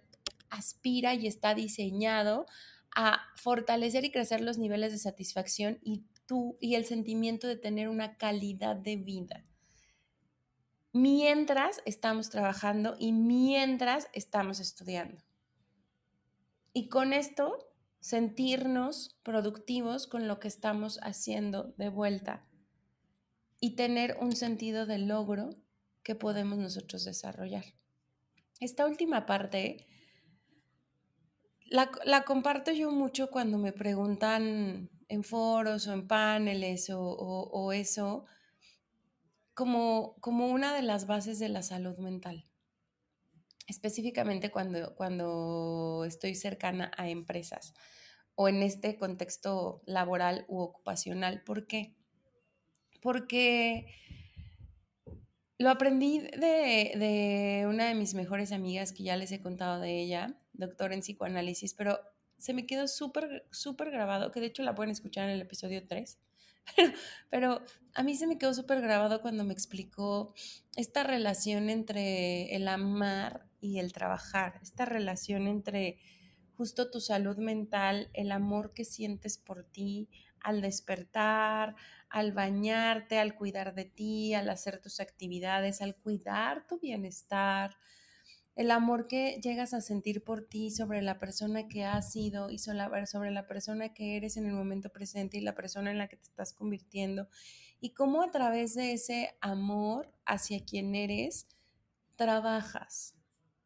aspira 0.49 1.13
y 1.13 1.27
está 1.27 1.53
diseñado 1.53 2.47
a 2.95 3.21
fortalecer 3.35 4.03
y 4.03 4.09
crecer 4.09 4.41
los 4.41 4.57
niveles 4.57 4.91
de 4.91 4.97
satisfacción 4.97 5.77
y 5.83 6.01
tú 6.25 6.57
y 6.59 6.75
el 6.75 6.85
sentimiento 6.85 7.47
de 7.47 7.55
tener 7.55 7.89
una 7.89 8.17
calidad 8.17 8.75
de 8.75 8.95
vida. 8.95 9.45
Mientras 10.91 11.81
estamos 11.85 12.29
trabajando 12.29 12.95
y 12.99 13.11
mientras 13.11 14.09
estamos 14.13 14.59
estudiando. 14.59 15.23
Y 16.71 16.89
con 16.89 17.13
esto 17.13 17.57
sentirnos 17.99 19.17
productivos 19.23 20.07
con 20.07 20.27
lo 20.27 20.39
que 20.39 20.47
estamos 20.47 20.99
haciendo 21.03 21.73
de 21.77 21.89
vuelta 21.89 22.45
y 23.59 23.75
tener 23.75 24.17
un 24.19 24.35
sentido 24.35 24.85
de 24.85 24.97
logro 24.97 25.51
que 26.03 26.15
podemos 26.15 26.57
nosotros 26.57 27.05
desarrollar. 27.05 27.63
Esta 28.59 28.85
última 28.85 29.25
parte 29.25 29.87
la, 31.73 32.23
comparto 32.23 32.71
yo 32.71 32.91
mucho 32.91 33.31
cuando 33.31 33.57
me 33.57 33.71
preguntan 33.71 34.89
en 35.09 35.23
foros 35.23 35.87
o 35.87 35.93
en 35.93 36.07
paneles 36.07 36.89
o, 36.91 37.71
eso, 37.73 38.25
como, 39.53 40.15
como, 40.19 40.47
una 40.47 40.73
de 40.73 40.81
las 40.81 41.07
bases 41.07 41.39
de 41.39 41.49
la 41.49 41.63
salud 41.63 41.97
mental. 41.97 42.45
Específicamente 43.67 44.51
cuando, 44.51 44.93
cuando 44.95 46.03
estoy 46.05 46.35
cercana 46.35 46.91
a 46.97 47.07
empresas 47.09 47.73
o 48.35 48.47
en 48.47 48.63
este 48.63 48.97
contexto 48.97 49.81
laboral 49.85 50.45
u 50.47 50.59
ocupacional. 50.59 51.43
¿Por 51.43 51.67
qué? 51.67 51.95
Porque 53.01 53.87
lo 55.57 55.69
aprendí 55.69 56.19
de, 56.19 56.93
de, 56.97 57.65
una 57.67 57.87
de 57.87 57.95
mis 57.95 58.13
mejores 58.13 58.51
amigas 58.51 58.91
que 58.91 59.03
ya 59.03 59.17
les 59.17 59.31
he 59.31 59.41
contado 59.41 59.79
de 59.79 59.99
ella, 60.01 60.37
doctor 60.53 60.93
en 60.93 61.01
psicoanálisis, 61.01 61.73
pero 61.73 61.99
se 62.43 62.53
me 62.53 62.65
quedó 62.65 62.89
súper, 62.89 63.47
súper 63.51 63.89
grabado, 63.89 64.29
que 64.29 64.41
de 64.41 64.47
hecho 64.47 64.63
la 64.63 64.75
pueden 64.75 64.91
escuchar 64.91 65.29
en 65.29 65.35
el 65.35 65.41
episodio 65.41 65.87
3. 65.87 66.19
Pero, 67.29 67.61
a 67.93 68.03
mí 68.03 68.17
se 68.17 68.27
me 68.27 68.37
quedó 68.37 68.53
súper 68.53 68.81
grabado 68.81 69.21
cuando 69.21 69.45
me 69.45 69.53
explicó 69.53 70.33
esta 70.75 71.03
relación 71.03 71.69
entre 71.69 72.53
el 72.53 72.67
amar 72.67 73.45
y 73.61 73.79
el 73.79 73.93
trabajar, 73.93 74.59
esta 74.61 74.83
relación 74.83 75.47
entre 75.47 75.99
justo 76.57 76.91
tu 76.91 76.99
salud 76.99 77.37
mental, 77.37 78.09
el 78.11 78.29
amor 78.29 78.73
que 78.73 78.83
sientes 78.83 79.37
por 79.37 79.63
ti 79.63 80.09
al 80.41 80.59
despertar, 80.59 81.77
al 82.09 82.33
bañarte, 82.33 83.19
al 83.19 83.35
cuidar 83.35 83.73
de 83.73 83.85
ti, 83.85 84.33
al 84.33 84.49
hacer 84.49 84.81
tus 84.81 84.99
actividades, 84.99 85.81
al 85.81 85.95
cuidar 85.95 86.67
tu 86.67 86.77
bienestar, 86.77 87.77
el 88.55 88.69
amor 88.69 89.07
que 89.07 89.39
llegas 89.41 89.73
a 89.73 89.81
sentir 89.81 90.23
por 90.23 90.43
ti 90.47 90.69
sobre 90.69 91.01
la 91.01 91.17
persona 91.17 91.67
que 91.67 91.85
has 91.85 92.11
sido 92.11 92.51
y 92.51 92.59
sobre 92.59 93.31
la 93.31 93.47
persona 93.47 93.93
que 93.93 94.15
eres 94.15 94.37
en 94.37 94.45
el 94.45 94.53
momento 94.53 94.89
presente 94.89 95.37
y 95.37 95.41
la 95.41 95.55
persona 95.55 95.89
en 95.89 95.97
la 95.97 96.07
que 96.07 96.17
te 96.17 96.23
estás 96.23 96.53
convirtiendo 96.53 97.27
y 97.79 97.93
cómo 97.93 98.21
a 98.21 98.31
través 98.31 98.75
de 98.75 98.93
ese 98.93 99.35
amor 99.41 100.11
hacia 100.25 100.63
quien 100.63 100.95
eres 100.95 101.47
trabajas, 102.15 103.15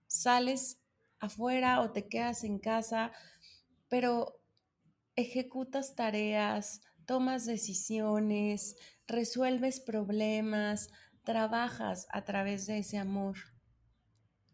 sales 0.07 0.79
afuera 1.19 1.81
o 1.81 1.91
te 1.91 2.07
quedas 2.07 2.43
en 2.43 2.57
casa, 2.57 3.11
pero 3.89 4.41
ejecutas 5.15 5.95
tareas, 5.95 6.81
tomas 7.05 7.45
decisiones, 7.45 8.77
resuelves 9.05 9.81
problemas, 9.81 10.89
trabajas 11.23 12.07
a 12.09 12.23
través 12.23 12.67
de 12.67 12.77
ese 12.77 12.97
amor 12.97 13.56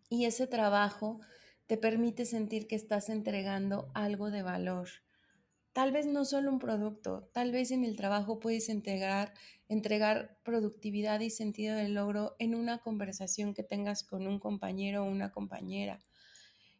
y 0.09 0.25
ese 0.25 0.47
trabajo 0.47 1.19
te 1.67 1.77
permite 1.77 2.25
sentir 2.25 2.67
que 2.67 2.75
estás 2.75 3.09
entregando 3.09 3.91
algo 3.93 4.31
de 4.31 4.43
valor. 4.43 4.89
Tal 5.71 5.91
vez 5.91 6.05
no 6.05 6.23
solo 6.23 6.51
un 6.51 6.59
producto, 6.59 7.29
tal 7.33 7.51
vez 7.51 7.71
en 7.71 7.83
el 7.83 7.95
trabajo 7.95 8.39
puedes 8.39 8.69
entregar, 8.69 9.33
entregar 9.67 10.37
productividad 10.43 11.19
y 11.21 11.31
sentido 11.31 11.75
del 11.75 11.95
logro 11.95 12.35
en 12.37 12.53
una 12.53 12.77
conversación 12.77 13.55
que 13.55 13.63
tengas 13.63 14.03
con 14.03 14.27
un 14.27 14.39
compañero 14.39 15.03
o 15.03 15.09
una 15.09 15.31
compañera, 15.31 15.99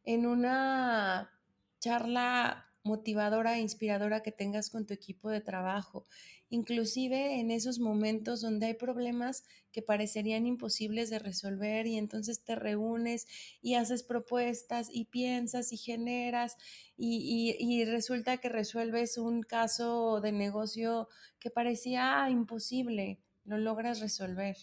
en 0.04 0.28
una 0.28 1.32
charla 1.80 2.73
motivadora 2.84 3.58
e 3.58 3.62
inspiradora 3.62 4.22
que 4.22 4.32
tengas 4.32 4.70
con 4.70 4.86
tu 4.86 4.94
equipo 4.94 5.30
de 5.30 5.42
trabajo, 5.42 6.06
inclusive 6.50 7.40
en 7.40 7.50
esos 7.50 7.80
momentos 7.80 8.42
donde 8.42 8.68
hay 8.68 8.74
problemas 8.74 9.44
que 9.72 9.82
parecerían 9.82 10.46
imposibles 10.46 11.10
de 11.10 11.20
resolver 11.20 11.88
y 11.88 11.98
entonces 11.98 12.44
te 12.44 12.56
reúnes 12.56 13.28
y 13.62 13.76
haces 13.76 14.04
propuestas 14.04 14.90
y 14.92 15.06
piensas 15.06 15.72
y 15.72 15.78
generas 15.78 16.58
y, 16.98 17.56
y 17.58 17.86
resulta 17.86 18.38
que 18.38 18.50
resuelves 18.50 19.18
un 19.18 19.42
caso 19.42 20.22
de 20.22 20.32
negocio 20.32 21.08
que 21.40 21.50
parecía 21.50 22.30
imposible, 22.30 23.20
lo 23.46 23.58
logras 23.58 24.00
resolver. 24.00 24.58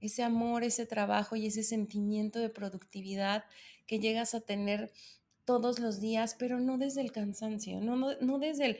Ese 0.00 0.24
amor, 0.24 0.64
ese 0.64 0.84
trabajo 0.84 1.36
y 1.36 1.46
ese 1.46 1.62
sentimiento 1.62 2.40
de 2.40 2.48
productividad 2.48 3.44
que 3.86 4.00
llegas 4.00 4.34
a 4.34 4.40
tener 4.40 4.90
todos 5.44 5.78
los 5.78 6.00
días, 6.00 6.36
pero 6.38 6.60
no 6.60 6.78
desde 6.78 7.00
el 7.00 7.12
cansancio, 7.12 7.80
no, 7.80 7.96
no, 7.96 8.38
desde 8.38 8.66
el, 8.66 8.78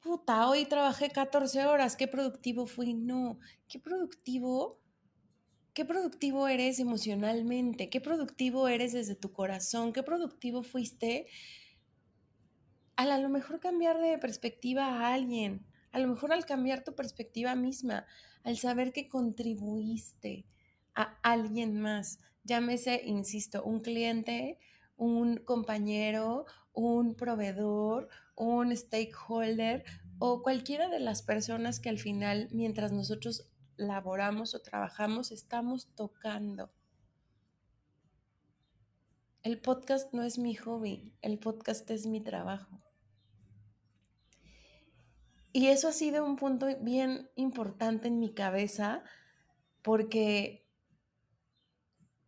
puta, 0.00 0.48
hoy 0.48 0.64
trabajé 0.64 1.10
14 1.10 1.66
horas, 1.66 1.96
qué 1.96 2.08
productivo 2.08 2.66
fui, 2.66 2.94
no, 2.94 3.38
qué 3.68 3.78
productivo, 3.78 4.80
qué 5.74 5.84
productivo 5.84 6.48
eres 6.48 6.78
emocionalmente, 6.80 7.90
qué 7.90 8.00
productivo 8.00 8.68
eres 8.68 8.92
desde 8.92 9.14
tu 9.14 9.32
corazón, 9.32 9.92
qué 9.92 10.02
productivo 10.02 10.62
fuiste 10.62 11.26
al 12.96 13.12
a 13.12 13.18
lo 13.18 13.28
mejor 13.28 13.60
cambiar 13.60 14.00
de 14.00 14.18
perspectiva 14.18 14.86
a 14.86 15.12
alguien, 15.12 15.66
A 15.92 15.98
lo 15.98 16.08
mejor 16.08 16.32
al 16.32 16.44
cambiar 16.44 16.84
tu 16.84 16.94
perspectiva 16.94 17.54
misma, 17.54 18.06
al 18.42 18.58
saber 18.58 18.92
que 18.92 19.08
contribuiste 19.08 20.44
a 20.94 21.18
alguien 21.22 21.80
más, 21.80 22.18
llámese, 22.44 23.02
insisto, 23.04 23.62
un 23.64 23.80
cliente, 23.80 24.58
un 24.96 25.36
compañero, 25.38 26.46
un 26.72 27.14
proveedor, 27.14 28.08
un 28.34 28.76
stakeholder 28.76 29.84
o 30.18 30.42
cualquiera 30.42 30.88
de 30.88 31.00
las 31.00 31.22
personas 31.22 31.80
que 31.80 31.88
al 31.88 31.98
final, 31.98 32.48
mientras 32.52 32.92
nosotros 32.92 33.48
laboramos 33.76 34.54
o 34.54 34.62
trabajamos, 34.62 35.32
estamos 35.32 35.88
tocando. 35.94 36.70
El 39.42 39.60
podcast 39.60 40.12
no 40.12 40.22
es 40.22 40.38
mi 40.38 40.54
hobby, 40.54 41.14
el 41.22 41.38
podcast 41.38 41.88
es 41.90 42.06
mi 42.06 42.20
trabajo. 42.20 42.82
Y 45.52 45.68
eso 45.68 45.88
ha 45.88 45.92
sido 45.92 46.26
un 46.26 46.36
punto 46.36 46.66
bien 46.80 47.30
importante 47.34 48.08
en 48.08 48.18
mi 48.18 48.34
cabeza 48.34 49.02
porque, 49.80 50.65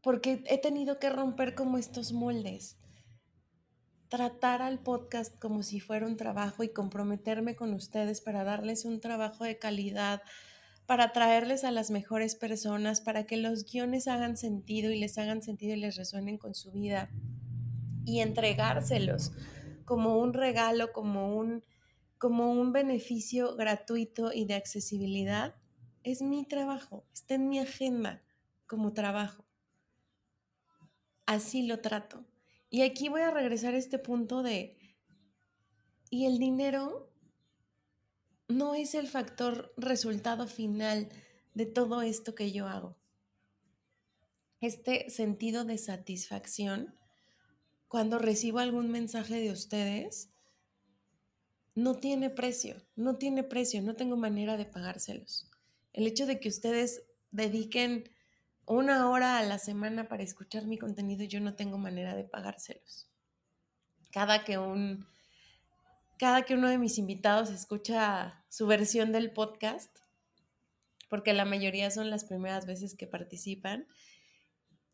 porque 0.02 0.42
he 0.46 0.58
tenido 0.58 0.98
que 0.98 1.10
romper 1.10 1.54
como 1.54 1.78
estos 1.78 2.12
moldes. 2.12 2.76
Tratar 4.08 4.62
al 4.62 4.78
podcast 4.78 5.38
como 5.38 5.62
si 5.62 5.80
fuera 5.80 6.06
un 6.06 6.16
trabajo 6.16 6.62
y 6.62 6.70
comprometerme 6.70 7.56
con 7.56 7.74
ustedes 7.74 8.20
para 8.20 8.44
darles 8.44 8.84
un 8.84 9.00
trabajo 9.00 9.44
de 9.44 9.58
calidad, 9.58 10.22
para 10.86 11.12
traerles 11.12 11.64
a 11.64 11.70
las 11.70 11.90
mejores 11.90 12.34
personas, 12.34 13.02
para 13.02 13.24
que 13.24 13.36
los 13.36 13.64
guiones 13.70 14.08
hagan 14.08 14.36
sentido 14.36 14.90
y 14.90 14.98
les 14.98 15.18
hagan 15.18 15.42
sentido 15.42 15.74
y 15.74 15.80
les 15.80 15.96
resuenen 15.96 16.38
con 16.38 16.54
su 16.54 16.72
vida 16.72 17.10
y 18.06 18.20
entregárselos 18.20 19.32
como 19.84 20.18
un 20.18 20.32
regalo, 20.32 20.92
como 20.92 21.36
un 21.36 21.62
como 22.18 22.50
un 22.50 22.72
beneficio 22.72 23.54
gratuito 23.54 24.32
y 24.32 24.44
de 24.44 24.54
accesibilidad, 24.54 25.54
es 26.02 26.20
mi 26.20 26.44
trabajo, 26.44 27.04
está 27.14 27.34
en 27.34 27.48
mi 27.48 27.60
agenda 27.60 28.22
como 28.66 28.92
trabajo. 28.92 29.47
Así 31.28 31.66
lo 31.66 31.80
trato. 31.80 32.24
Y 32.70 32.80
aquí 32.80 33.10
voy 33.10 33.20
a 33.20 33.30
regresar 33.30 33.74
a 33.74 33.76
este 33.76 33.98
punto 33.98 34.42
de, 34.42 34.78
¿y 36.08 36.24
el 36.24 36.38
dinero 36.38 37.12
no 38.48 38.74
es 38.74 38.94
el 38.94 39.08
factor 39.08 39.74
resultado 39.76 40.46
final 40.46 41.10
de 41.52 41.66
todo 41.66 42.00
esto 42.00 42.34
que 42.34 42.50
yo 42.50 42.66
hago? 42.66 42.96
Este 44.62 45.10
sentido 45.10 45.66
de 45.66 45.76
satisfacción 45.76 46.98
cuando 47.88 48.18
recibo 48.18 48.58
algún 48.60 48.90
mensaje 48.90 49.38
de 49.38 49.50
ustedes 49.50 50.30
no 51.74 51.96
tiene 51.96 52.30
precio, 52.30 52.76
no 52.96 53.18
tiene 53.18 53.44
precio, 53.44 53.82
no 53.82 53.96
tengo 53.96 54.16
manera 54.16 54.56
de 54.56 54.64
pagárselos. 54.64 55.50
El 55.92 56.06
hecho 56.06 56.24
de 56.24 56.40
que 56.40 56.48
ustedes 56.48 57.02
dediquen 57.30 58.08
una 58.68 59.10
hora 59.10 59.38
a 59.38 59.42
la 59.42 59.58
semana 59.58 60.08
para 60.08 60.22
escuchar 60.22 60.66
mi 60.66 60.78
contenido, 60.78 61.24
yo 61.24 61.40
no 61.40 61.54
tengo 61.54 61.78
manera 61.78 62.14
de 62.14 62.24
pagárselos. 62.24 63.08
Cada 64.12 64.44
que 64.44 64.58
un 64.58 65.06
cada 66.18 66.42
que 66.42 66.54
uno 66.54 66.68
de 66.68 66.78
mis 66.78 66.98
invitados 66.98 67.50
escucha 67.50 68.44
su 68.48 68.66
versión 68.66 69.12
del 69.12 69.32
podcast, 69.32 69.96
porque 71.08 71.32
la 71.32 71.44
mayoría 71.44 71.90
son 71.92 72.10
las 72.10 72.24
primeras 72.24 72.66
veces 72.66 72.96
que 72.96 73.06
participan, 73.06 73.86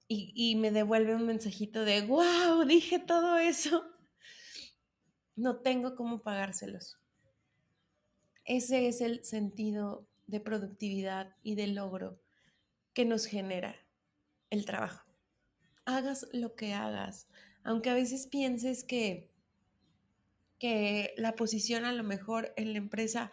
y, 0.07 0.33
y 0.35 0.57
me 0.57 0.71
devuelve 0.71 1.14
un 1.14 1.26
mensajito 1.26 1.85
de, 1.85 2.02
wow, 2.02 2.64
dije 2.66 2.99
todo 2.99 3.38
eso 3.38 3.85
no 5.37 5.57
tengo 5.57 5.97
cómo 5.97 6.23
pagárselos. 6.23 6.99
Ese 8.45 8.88
es 8.88 9.00
el 9.00 9.25
sentido 9.25 10.07
de 10.26 10.40
productividad 10.40 11.35
y 11.43 11.54
de 11.54 11.66
logro 11.69 12.21
que 12.94 13.04
nos 13.04 13.26
genera 13.26 13.76
el 14.50 14.64
trabajo. 14.64 15.04
Hagas 15.84 16.26
lo 16.32 16.54
que 16.54 16.72
hagas, 16.72 17.28
aunque 17.62 17.90
a 17.90 17.95
veces 17.95 18.26
pienses 18.26 18.84
que, 18.84 19.30
que 20.58 21.12
la 21.16 21.34
posición 21.34 21.84
a 21.84 21.92
lo 21.92 22.04
mejor 22.04 22.54
en 22.56 22.73
la 22.73 22.78
empresa 22.78 23.30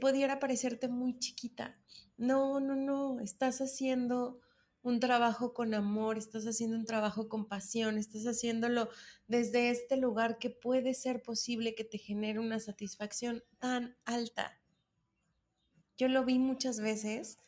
pudiera 0.00 0.38
parecerte 0.38 0.88
muy 0.88 1.18
chiquita. 1.18 1.78
No, 2.16 2.60
no, 2.60 2.74
no, 2.74 3.20
estás 3.20 3.60
haciendo 3.60 4.40
un 4.82 4.98
trabajo 4.98 5.54
con 5.54 5.74
amor, 5.74 6.18
estás 6.18 6.44
haciendo 6.44 6.76
un 6.76 6.84
trabajo 6.84 7.28
con 7.28 7.46
pasión, 7.46 7.98
estás 7.98 8.24
haciéndolo 8.24 8.88
desde 9.28 9.70
este 9.70 9.96
lugar 9.96 10.38
que 10.38 10.50
puede 10.50 10.94
ser 10.94 11.22
posible 11.22 11.74
que 11.74 11.84
te 11.84 11.98
genere 11.98 12.40
una 12.40 12.58
satisfacción 12.58 13.44
tan 13.58 13.96
alta. 14.04 14.60
Yo 15.96 16.08
lo 16.08 16.24
vi 16.24 16.38
muchas 16.38 16.80
veces 16.80 17.38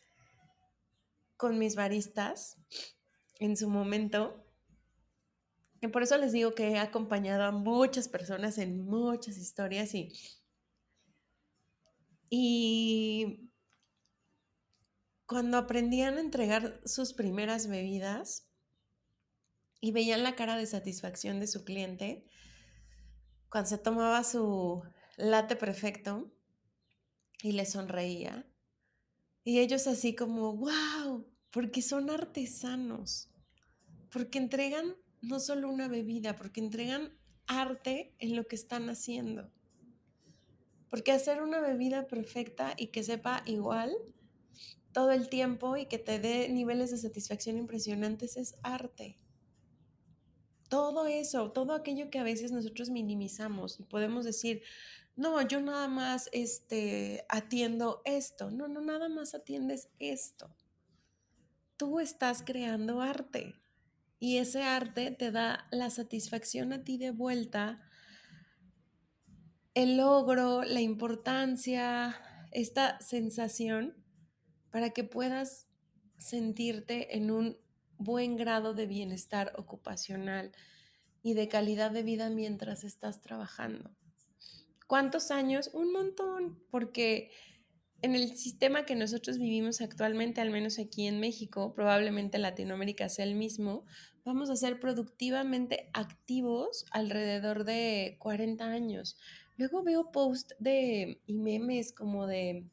con 1.36 1.58
mis 1.58 1.76
baristas 1.76 2.58
en 3.38 3.56
su 3.56 3.68
momento. 3.68 4.44
Y 5.80 5.88
por 5.88 6.02
eso 6.02 6.16
les 6.16 6.32
digo 6.32 6.54
que 6.54 6.70
he 6.70 6.78
acompañado 6.78 7.44
a 7.44 7.50
muchas 7.50 8.08
personas 8.08 8.58
en 8.58 8.84
muchas 8.84 9.36
historias 9.36 9.94
y, 9.94 10.12
y 12.30 13.50
cuando 15.26 15.58
aprendían 15.58 16.16
a 16.16 16.20
entregar 16.20 16.80
sus 16.84 17.12
primeras 17.12 17.66
bebidas 17.66 18.48
y 19.80 19.92
veían 19.92 20.22
la 20.22 20.34
cara 20.34 20.56
de 20.56 20.66
satisfacción 20.66 21.40
de 21.40 21.46
su 21.46 21.64
cliente, 21.64 22.24
cuando 23.50 23.68
se 23.68 23.78
tomaba 23.78 24.24
su 24.24 24.82
late 25.16 25.56
perfecto 25.56 26.32
y 27.42 27.52
le 27.52 27.66
sonreía, 27.66 28.46
y 29.44 29.60
ellos 29.60 29.86
así 29.86 30.14
como, 30.14 30.56
wow, 30.56 31.26
porque 31.50 31.82
son 31.82 32.10
artesanos, 32.10 33.28
porque 34.10 34.38
entregan 34.38 34.96
no 35.20 35.38
solo 35.38 35.68
una 35.68 35.86
bebida, 35.86 36.36
porque 36.36 36.60
entregan 36.60 37.12
arte 37.46 38.14
en 38.18 38.36
lo 38.36 38.46
que 38.46 38.56
están 38.56 38.88
haciendo. 38.88 39.50
Porque 40.88 41.12
hacer 41.12 41.42
una 41.42 41.60
bebida 41.60 42.06
perfecta 42.06 42.74
y 42.76 42.88
que 42.88 43.02
sepa 43.02 43.42
igual 43.46 43.94
todo 44.92 45.10
el 45.10 45.28
tiempo 45.28 45.76
y 45.76 45.86
que 45.86 45.98
te 45.98 46.18
dé 46.18 46.48
niveles 46.48 46.90
de 46.90 46.98
satisfacción 46.98 47.58
impresionantes 47.58 48.36
es 48.36 48.54
arte. 48.62 49.18
Todo 50.68 51.06
eso, 51.06 51.50
todo 51.52 51.74
aquello 51.74 52.10
que 52.10 52.18
a 52.18 52.24
veces 52.24 52.52
nosotros 52.52 52.90
minimizamos 52.90 53.78
y 53.80 53.82
podemos 53.82 54.24
decir, 54.24 54.62
no, 55.16 55.40
yo 55.42 55.60
nada 55.60 55.86
más 55.88 56.28
este, 56.32 57.24
atiendo 57.28 58.02
esto. 58.04 58.50
No, 58.50 58.66
no, 58.66 58.80
nada 58.80 59.08
más 59.08 59.34
atiendes 59.34 59.88
esto. 59.98 60.54
Tú 61.76 62.00
estás 62.00 62.42
creando 62.42 63.00
arte 63.00 63.54
y 64.18 64.38
ese 64.38 64.62
arte 64.62 65.10
te 65.10 65.30
da 65.30 65.66
la 65.70 65.90
satisfacción 65.90 66.72
a 66.72 66.82
ti 66.82 66.98
de 66.98 67.10
vuelta, 67.10 67.82
el 69.74 69.96
logro, 69.96 70.62
la 70.62 70.80
importancia, 70.80 72.16
esta 72.52 73.00
sensación 73.00 73.96
para 74.70 74.90
que 74.90 75.04
puedas 75.04 75.68
sentirte 76.18 77.16
en 77.16 77.30
un 77.30 77.58
buen 77.98 78.36
grado 78.36 78.74
de 78.74 78.86
bienestar 78.86 79.52
ocupacional 79.56 80.52
y 81.22 81.34
de 81.34 81.48
calidad 81.48 81.90
de 81.90 82.02
vida 82.02 82.30
mientras 82.30 82.84
estás 82.84 83.20
trabajando. 83.20 83.94
¿Cuántos 84.86 85.30
años? 85.30 85.70
Un 85.72 85.92
montón, 85.92 86.62
porque 86.70 87.30
en 88.02 88.14
el 88.14 88.36
sistema 88.36 88.84
que 88.84 88.94
nosotros 88.94 89.38
vivimos 89.38 89.80
actualmente, 89.80 90.40
al 90.40 90.50
menos 90.50 90.78
aquí 90.78 91.06
en 91.06 91.20
México, 91.20 91.72
probablemente 91.74 92.38
Latinoamérica 92.38 93.08
sea 93.08 93.24
el 93.24 93.34
mismo, 93.34 93.86
vamos 94.24 94.50
a 94.50 94.56
ser 94.56 94.78
productivamente 94.80 95.90
activos 95.94 96.84
alrededor 96.90 97.64
de 97.64 98.16
40 98.18 98.64
años. 98.64 99.16
Luego 99.56 99.82
veo 99.82 100.12
posts 100.12 100.54
de 100.58 101.22
y 101.26 101.38
memes 101.38 101.92
como 101.92 102.26
de 102.26 102.68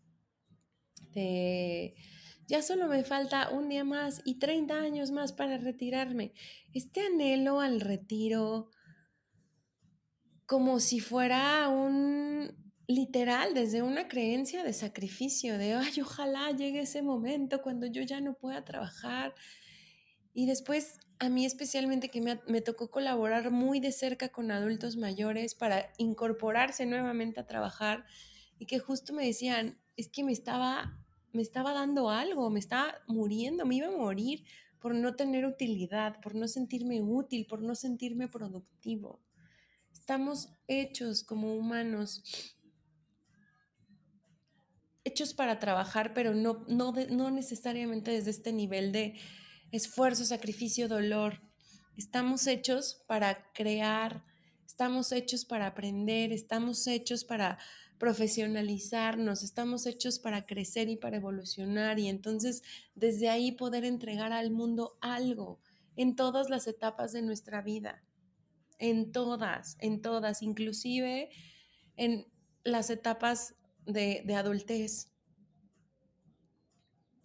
ya 2.48 2.62
solo 2.62 2.88
me 2.88 3.04
falta 3.06 3.50
un 3.50 3.70
día 3.70 3.86
más 3.86 4.22
y 4.26 4.40
30 4.40 4.76
años 4.76 5.12
más 5.12 5.32
para 5.32 5.58
retirarme. 5.58 6.34
Este 6.74 7.00
anhelo 7.00 7.62
al 7.62 7.80
retiro, 7.80 8.70
como 10.52 10.82
si 10.82 11.00
fuera 11.00 11.70
un 11.70 12.52
literal, 12.86 13.54
desde 13.54 13.84
una 13.84 14.10
creencia 14.10 14.66
de 14.66 14.74
sacrificio, 14.74 15.58
de, 15.58 15.76
ay, 15.76 16.02
ojalá 16.02 16.52
llegue 16.52 16.82
ese 16.82 17.02
momento 17.02 17.62
cuando 17.62 17.86
yo 17.88 18.02
ya 18.02 18.20
no 18.20 18.34
pueda 18.34 18.66
trabajar. 18.66 19.34
Y 20.34 20.48
después, 20.48 20.98
a 21.20 21.30
mí 21.30 21.46
especialmente 21.46 22.10
que 22.10 22.20
me, 22.20 22.42
me 22.50 22.60
tocó 22.60 22.92
colaborar 22.92 23.50
muy 23.50 23.80
de 23.80 23.94
cerca 23.94 24.28
con 24.28 24.52
adultos 24.52 24.98
mayores 24.98 25.56
para 25.56 25.94
incorporarse 25.98 26.86
nuevamente 26.86 27.40
a 27.40 27.48
trabajar 27.48 28.04
y 28.60 28.66
que 28.66 28.80
justo 28.80 29.14
me 29.14 29.26
decían, 29.26 29.80
es 29.96 30.10
que 30.10 30.26
me 30.26 30.34
estaba 30.34 30.98
me 31.32 31.42
estaba 31.44 31.72
dando 31.72 32.10
algo, 32.10 32.50
me 32.50 32.60
estaba 32.60 32.96
muriendo, 33.08 33.66
me 33.66 33.76
iba 33.76 33.88
a 33.88 33.92
morir 33.92 34.44
por 34.80 34.94
no 34.94 35.16
tener 35.16 35.46
utilidad, 35.46 36.20
por 36.20 36.36
no 36.36 36.50
sentirme 36.50 37.02
útil, 37.02 37.46
por 37.48 37.62
no 37.62 37.74
sentirme 37.74 38.28
productivo. 38.28 39.22
Estamos 40.12 40.50
hechos 40.68 41.24
como 41.24 41.56
humanos 41.56 42.22
hechos 45.06 45.34
para 45.34 45.58
trabajar, 45.58 46.14
pero 46.14 46.34
no, 46.34 46.66
no, 46.68 46.92
no 47.10 47.32
necesariamente 47.32 48.12
desde 48.12 48.32
este 48.32 48.52
nivel 48.52 48.92
de 48.92 49.18
esfuerzo, 49.72 50.26
sacrificio, 50.26 50.90
dolor. 50.90 51.42
Estamos 51.96 52.46
hechos 52.48 53.06
para 53.08 53.54
crear, 53.54 54.26
estamos 54.66 55.14
hechos 55.14 55.46
para 55.46 55.68
aprender, 55.68 56.34
estamos 56.34 56.88
hechos 56.88 57.24
para 57.24 57.58
profesionalizarnos, 57.98 59.44
estamos 59.44 59.86
hechos 59.86 60.20
para 60.20 60.46
crecer 60.46 60.90
y 60.90 60.98
para 60.98 61.16
evolucionar 61.16 62.00
y 62.00 62.10
entonces 62.10 62.64
desde 62.96 63.30
ahí 63.30 63.54
poder 63.54 63.86
entregar 63.86 64.34
al 64.34 64.52
mundo 64.52 64.98
algo 65.00 65.62
en 65.96 66.18
todas 66.18 66.50
las 66.50 66.68
etapas 66.68 67.14
de 67.14 67.22
nuestra 67.22 67.62
vida, 67.62 68.04
en 68.82 69.12
todas, 69.12 69.78
en 69.80 70.02
todas, 70.02 70.42
inclusive 70.42 71.30
en 71.96 72.28
las 72.64 72.90
etapas 72.90 73.56
de, 73.86 74.24
de 74.26 74.36
adultez. 74.36 75.12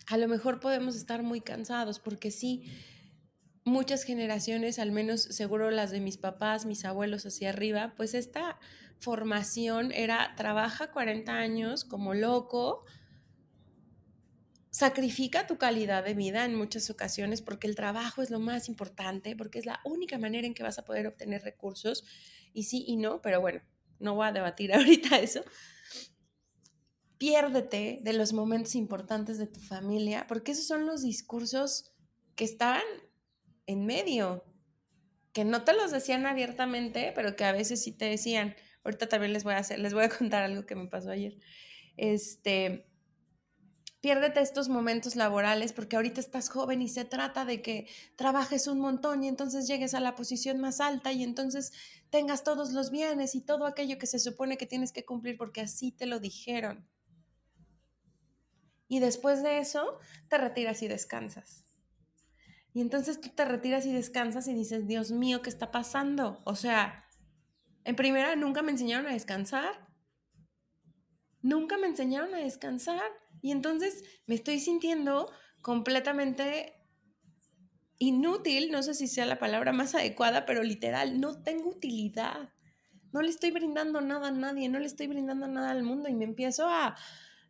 A 0.07 0.19
lo 0.19 0.29
mejor 0.29 0.61
podemos 0.61 0.95
estar 0.95 1.23
muy 1.23 1.41
cansados 1.41 1.99
porque 1.99 2.31
sí, 2.31 2.71
muchas 3.65 4.05
generaciones, 4.05 4.79
al 4.79 4.93
menos 4.93 5.23
seguro 5.23 5.71
las 5.73 5.91
de 5.91 6.01
mis 6.01 6.19
papás, 6.19 6.67
mis 6.67 6.85
abuelos 6.85 7.27
hacia 7.27 7.51
arriba, 7.51 7.95
pues 7.97 8.15
esta 8.15 8.61
formación 9.01 9.93
era 9.93 10.35
trabaja 10.37 10.93
40 10.93 11.33
años 11.33 11.85
como 11.85 12.15
loco, 12.15 12.85
sacrifica 14.77 15.47
tu 15.47 15.57
calidad 15.57 16.05
de 16.05 16.13
vida 16.13 16.45
en 16.45 16.55
muchas 16.55 16.91
ocasiones 16.91 17.41
porque 17.41 17.67
el 17.67 17.75
trabajo 17.75 18.21
es 18.21 18.29
lo 18.29 18.41
más 18.41 18.69
importante, 18.69 19.35
porque 19.35 19.59
es 19.59 19.65
la 19.65 19.81
única 19.85 20.19
manera 20.19 20.47
en 20.47 20.53
que 20.53 20.63
vas 20.63 20.79
a 20.79 20.85
poder 20.85 21.07
obtener 21.07 21.43
recursos, 21.43 22.05
y 22.53 22.65
sí 22.65 22.85
y 22.87 22.99
no, 22.99 23.23
pero 23.23 23.41
bueno, 23.41 23.63
no 24.01 24.15
voy 24.17 24.27
a 24.27 24.33
debatir 24.33 24.75
ahorita 24.75 25.17
eso. 25.19 25.41
Piérdete 27.17 28.01
de 28.03 28.13
los 28.13 28.35
momentos 28.35 28.75
importantes 28.75 29.39
de 29.39 29.47
tu 29.47 29.61
familia, 29.61 30.27
porque 30.29 30.53
esos 30.53 30.67
son 30.67 30.85
los 30.85 31.03
discursos 31.03 31.95
que 32.35 32.45
estaban 32.45 32.83
en 33.65 33.87
medio, 33.87 34.45
que 35.33 35.47
no 35.47 35.65
te 35.65 35.73
los 35.73 35.91
decían 35.91 36.27
abiertamente, 36.27 37.13
pero 37.15 37.35
que 37.35 37.45
a 37.45 37.53
veces 37.53 37.83
sí 37.83 37.93
te 37.93 38.05
decían, 38.05 38.55
Ahorita 38.87 39.09
también 39.09 39.33
les 39.33 39.43
voy 39.43 39.55
a 39.55 39.59
hacer, 39.59 39.81
les 39.81 39.95
voy 39.95 40.05
a 40.05 40.09
contar 40.17 40.45
algo 40.45 40.65
que 40.65 40.77
me 40.77 40.87
pasó 40.87 41.11
ayer. 41.11 41.37
Este, 41.97 42.86
piérdete 44.07 44.41
estos 44.41 44.69
momentos 44.69 45.17
laborales 45.17 45.73
porque 45.73 45.97
ahorita 45.97 46.21
estás 46.21 46.49
joven 46.49 46.81
y 46.81 46.89
se 46.89 47.05
trata 47.05 47.45
de 47.45 47.61
que 47.61 47.89
trabajes 48.15 48.69
un 48.69 48.79
montón 48.79 49.25
y 49.25 49.27
entonces 49.27 49.67
llegues 49.67 49.95
a 49.95 50.01
la 50.01 50.15
posición 50.15 50.61
más 50.61 50.81
alta 50.81 51.11
y 51.11 51.25
entonces 51.25 51.73
tengas 52.09 52.45
todos 52.45 52.71
los 52.71 52.93
bienes 52.93 53.35
y 53.35 53.41
todo 53.41 53.67
aquello 53.67 53.99
que 53.99 54.07
se 54.07 54.21
supone 54.21 54.57
que 54.59 54.67
tienes 54.67 54.93
que 54.93 55.05
cumplir 55.05 55.37
porque 55.37 55.61
así 55.61 55.91
te 55.91 56.07
lo 56.07 56.21
dijeron. 56.21 56.89
Y 58.87 59.01
después 59.01 59.43
de 59.43 59.59
eso, 59.59 59.99
te 60.29 60.39
retiras 60.39 60.83
y 60.83 60.87
descansas. 60.87 61.65
Y 62.73 62.83
entonces 62.83 63.21
tú 63.21 63.31
te 63.31 63.45
retiras 63.45 63.87
y 63.87 63.93
descansas 63.93 64.47
y 64.47 64.55
dices, 64.55 64.87
Dios 64.87 65.11
mío, 65.11 65.43
¿qué 65.43 65.51
está 65.51 65.73
pasando? 65.73 66.43
O 66.45 66.55
sea, 66.55 67.09
en 67.83 67.97
primera, 67.97 68.37
nunca 68.37 68.63
me 68.63 68.71
enseñaron 68.71 69.09
a 69.09 69.15
descansar. 69.15 69.85
Nunca 71.43 71.77
me 71.77 71.89
enseñaron 71.89 72.33
a 72.37 72.39
descansar. 72.39 73.03
Y 73.43 73.53
entonces 73.53 74.05
me 74.27 74.35
estoy 74.35 74.61
sintiendo 74.61 75.31
completamente 75.63 76.75
inútil, 77.99 78.71
no 78.71 78.83
sé 78.83 78.95
si 78.95 79.09
sea 79.09 79.27
la 79.27 79.39
palabra 79.39 79.73
más 79.73 79.95
adecuada, 79.95 80.47
pero 80.47 80.63
literal, 80.63 81.21
no 81.21 81.43
tengo 81.43 81.71
utilidad. 81.71 82.51
No 83.13 83.23
le 83.23 83.31
estoy 83.31 83.51
brindando 83.51 84.01
nada 84.01 84.29
a 84.29 84.33
nadie, 84.33 84.69
no 84.69 84.79
le 84.79 84.87
estoy 84.87 85.07
brindando 85.07 85.49
nada 85.49 85.71
al 85.71 85.83
mundo 85.83 86.09
y 86.09 86.15
me 86.15 86.25
empiezo 86.25 86.69
a 86.69 86.97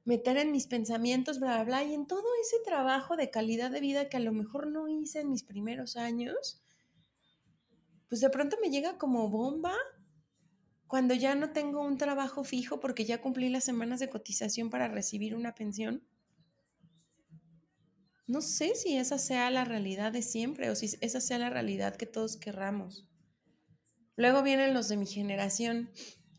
meter 0.05 0.37
en 0.37 0.53
mis 0.53 0.68
pensamientos, 0.68 1.40
bla, 1.40 1.57
bla, 1.57 1.64
bla, 1.64 1.85
y 1.85 1.94
en 1.94 2.07
todo 2.07 2.25
ese 2.40 2.59
trabajo 2.64 3.16
de 3.16 3.31
calidad 3.31 3.72
de 3.72 3.81
vida 3.81 4.09
que 4.09 4.16
a 4.16 4.20
lo 4.20 4.33
mejor 4.33 4.68
no 4.68 4.87
hice 4.87 5.20
en 5.20 5.31
mis 5.31 5.42
primeros 5.42 5.96
años, 5.96 6.62
pues 8.09 8.20
de 8.20 8.31
pronto 8.31 8.57
me 8.62 8.70
llega 8.70 8.99
como 8.99 9.29
bomba 9.29 9.75
cuando 10.87 11.14
ya 11.14 11.35
no 11.35 11.51
tengo 11.51 11.83
un 11.83 11.99
trabajo 11.99 12.44
fijo 12.44 12.81
porque 12.81 13.05
ya 13.05 13.20
cumplí 13.20 13.49
las 13.49 13.64
semanas 13.64 14.01
de 14.01 14.09
cotización 14.09 14.70
para 14.70 14.88
recibir 14.88 15.35
una 15.35 15.55
pensión, 15.55 16.03
no 18.27 18.40
sé 18.40 18.75
si 18.75 18.96
esa 18.96 19.18
sea 19.18 19.51
la 19.51 19.64
realidad 19.64 20.12
de 20.12 20.22
siempre 20.22 20.70
o 20.70 20.75
si 20.75 20.96
esa 21.01 21.20
sea 21.20 21.38
la 21.38 21.51
realidad 21.51 21.96
que 21.96 22.07
todos 22.07 22.37
querramos. 22.37 23.09
Luego 24.16 24.42
vienen 24.42 24.75
los 24.75 24.88
de 24.88 24.96
mi 24.96 25.07
generación 25.07 25.90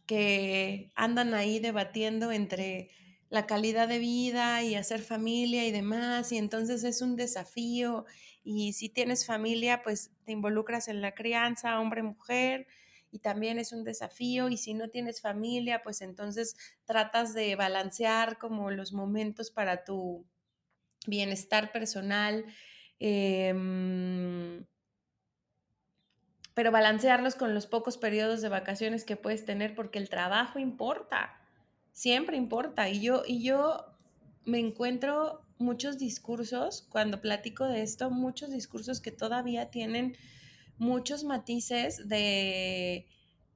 que 0.06 0.92
andan 0.96 1.34
ahí 1.34 1.60
debatiendo 1.60 2.32
entre 2.32 2.90
la 3.30 3.46
calidad 3.46 3.88
de 3.88 4.00
vida 4.00 4.64
y 4.64 4.76
hacer 4.76 5.02
familia 5.02 5.66
y 5.66 5.72
demás, 5.72 6.32
y 6.32 6.38
entonces 6.38 6.84
es 6.84 7.02
un 7.02 7.16
desafío, 7.16 8.06
y 8.44 8.72
si 8.74 8.88
tienes 8.88 9.26
familia, 9.26 9.84
pues 9.84 10.12
te 10.24 10.32
involucras 10.32 10.88
en 10.88 11.02
la 11.02 11.14
crianza, 11.14 11.80
hombre, 11.80 12.04
mujer, 12.04 12.68
y 13.12 13.20
también 13.20 13.60
es 13.60 13.72
un 13.72 13.84
desafío 13.84 14.50
y 14.50 14.58
si 14.58 14.74
no 14.74 14.90
tienes 14.90 15.22
familia, 15.22 15.82
pues 15.84 16.02
entonces 16.02 16.56
tratas 16.86 17.34
de 17.34 17.56
balancear 17.56 18.38
como 18.38 18.72
los 18.72 18.94
momentos 18.94 19.52
para 19.52 19.84
tu 19.84 20.26
bienestar 21.08 21.72
personal, 21.72 22.46
em, 23.00 24.66
pero 26.54 26.72
balancearlos 26.72 27.36
con 27.36 27.54
los 27.54 27.68
pocos 27.68 27.98
periodos 27.98 28.42
de 28.42 28.50
vacaciones 28.50 29.04
que 29.06 29.16
puedes 29.16 29.46
tener 29.46 29.76
porque 29.76 30.00
el 30.00 30.10
trabajo 30.10 30.60
importa, 30.60 31.40
siempre 31.92 32.36
importa. 32.36 32.90
Y 32.90 33.02
yo, 33.02 33.24
y 33.26 33.44
yo 33.44 33.86
me 34.44 34.60
encuentro 34.60 35.42
muchos 35.60 35.98
discursos, 35.98 36.88
cuando 36.90 37.22
platico 37.22 37.66
de 37.66 37.84
esto, 37.84 38.10
muchos 38.10 38.50
discursos 38.50 39.02
que 39.02 39.12
todavía 39.12 39.70
tienen 39.70 40.18
muchos 40.78 41.24
matices 41.24 42.08
de, 42.08 43.08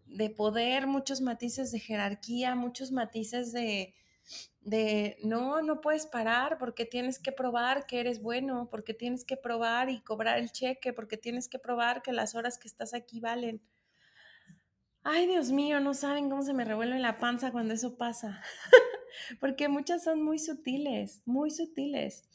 de 0.06 0.30
poder, 0.30 0.88
muchos 0.88 1.22
matices 1.22 1.72
de 1.72 1.80
jerarquía, 1.80 2.56
muchos 2.56 2.92
matices 2.92 3.52
de, 3.52 3.96
de 4.62 5.18
no, 5.24 5.62
no 5.62 5.82
puedes 5.82 6.06
parar 6.06 6.58
porque 6.58 6.86
tienes 6.86 7.20
que 7.20 7.32
probar 7.32 7.86
que 7.86 8.00
eres 8.00 8.22
bueno, 8.22 8.68
porque 8.70 8.94
tienes 8.94 9.26
que 9.26 9.38
probar 9.38 9.90
y 9.90 10.02
cobrar 10.02 10.38
el 10.38 10.52
cheque, 10.52 10.94
porque 10.94 11.18
tienes 11.18 11.48
que 11.48 11.60
probar 11.60 12.02
que 12.02 12.12
las 12.12 12.36
horas 12.36 12.58
que 12.58 12.68
estás 12.68 12.94
aquí 12.94 13.20
valen. 13.20 13.62
Ay, 15.04 15.26
Dios 15.26 15.52
mío, 15.52 15.80
no 15.80 15.96
saben 15.96 16.30
cómo 16.30 16.44
se 16.44 16.54
me 16.54 16.64
revuelve 16.64 17.00
la 17.00 17.18
panza 17.18 17.52
cuando 17.52 17.74
eso 17.74 17.98
pasa, 17.98 18.44
porque 19.40 19.68
muchas 19.68 20.04
son 20.04 20.22
muy 20.22 20.38
sutiles, 20.38 21.24
muy 21.26 21.50
sutiles. 21.50 22.30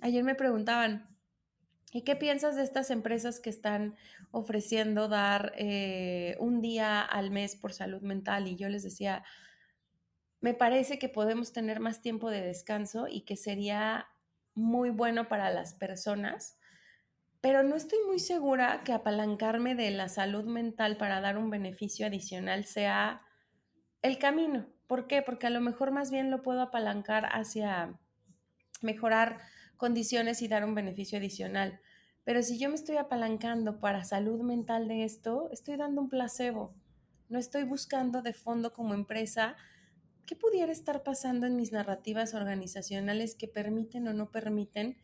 Ayer 0.00 0.22
me 0.22 0.36
preguntaban, 0.36 1.11
¿Y 1.94 2.02
qué 2.02 2.16
piensas 2.16 2.56
de 2.56 2.62
estas 2.62 2.90
empresas 2.90 3.38
que 3.38 3.50
están 3.50 3.96
ofreciendo 4.30 5.08
dar 5.08 5.52
eh, 5.58 6.36
un 6.40 6.62
día 6.62 7.02
al 7.02 7.30
mes 7.30 7.54
por 7.54 7.74
salud 7.74 8.00
mental? 8.00 8.48
Y 8.48 8.56
yo 8.56 8.70
les 8.70 8.82
decía, 8.82 9.22
me 10.40 10.54
parece 10.54 10.98
que 10.98 11.10
podemos 11.10 11.52
tener 11.52 11.80
más 11.80 12.00
tiempo 12.00 12.30
de 12.30 12.40
descanso 12.40 13.08
y 13.08 13.26
que 13.26 13.36
sería 13.36 14.08
muy 14.54 14.88
bueno 14.88 15.28
para 15.28 15.50
las 15.50 15.74
personas, 15.74 16.58
pero 17.42 17.62
no 17.62 17.76
estoy 17.76 17.98
muy 18.06 18.18
segura 18.18 18.82
que 18.84 18.94
apalancarme 18.94 19.74
de 19.74 19.90
la 19.90 20.08
salud 20.08 20.44
mental 20.44 20.96
para 20.96 21.20
dar 21.20 21.36
un 21.36 21.50
beneficio 21.50 22.06
adicional 22.06 22.64
sea 22.64 23.20
el 24.00 24.18
camino. 24.18 24.66
¿Por 24.86 25.06
qué? 25.06 25.20
Porque 25.20 25.46
a 25.46 25.50
lo 25.50 25.60
mejor 25.60 25.90
más 25.90 26.10
bien 26.10 26.30
lo 26.30 26.42
puedo 26.42 26.62
apalancar 26.62 27.28
hacia 27.32 27.98
mejorar 28.80 29.40
condiciones 29.82 30.42
y 30.42 30.46
dar 30.46 30.64
un 30.64 30.76
beneficio 30.76 31.18
adicional. 31.18 31.80
Pero 32.22 32.40
si 32.44 32.56
yo 32.56 32.68
me 32.68 32.76
estoy 32.76 32.98
apalancando 32.98 33.80
para 33.80 34.04
salud 34.04 34.40
mental 34.40 34.86
de 34.86 35.02
esto, 35.02 35.48
estoy 35.50 35.76
dando 35.76 36.00
un 36.00 36.08
placebo. 36.08 36.72
No 37.28 37.40
estoy 37.40 37.64
buscando 37.64 38.22
de 38.22 38.32
fondo 38.32 38.72
como 38.72 38.94
empresa 38.94 39.56
qué 40.24 40.36
pudiera 40.36 40.70
estar 40.70 41.02
pasando 41.02 41.48
en 41.48 41.56
mis 41.56 41.72
narrativas 41.72 42.32
organizacionales 42.32 43.34
que 43.34 43.48
permiten 43.48 44.06
o 44.06 44.12
no 44.12 44.30
permiten 44.30 44.98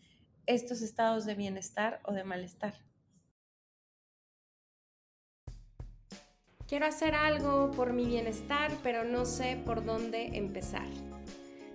estos 0.46 0.80
estados 0.80 1.26
de 1.26 1.34
bienestar 1.34 1.98
o 2.04 2.12
de 2.12 2.22
malestar. 2.22 2.74
Quiero 6.68 6.86
hacer 6.86 7.16
algo 7.16 7.72
por 7.72 7.92
mi 7.92 8.06
bienestar, 8.06 8.70
pero 8.84 9.02
no 9.02 9.24
sé 9.24 9.60
por 9.66 9.84
dónde 9.84 10.38
empezar. 10.38 10.86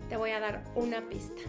Te 0.07 0.15
voy 0.15 0.29
a 0.29 0.39
dar 0.39 0.63
una 0.77 1.09
pista. 1.09 1.41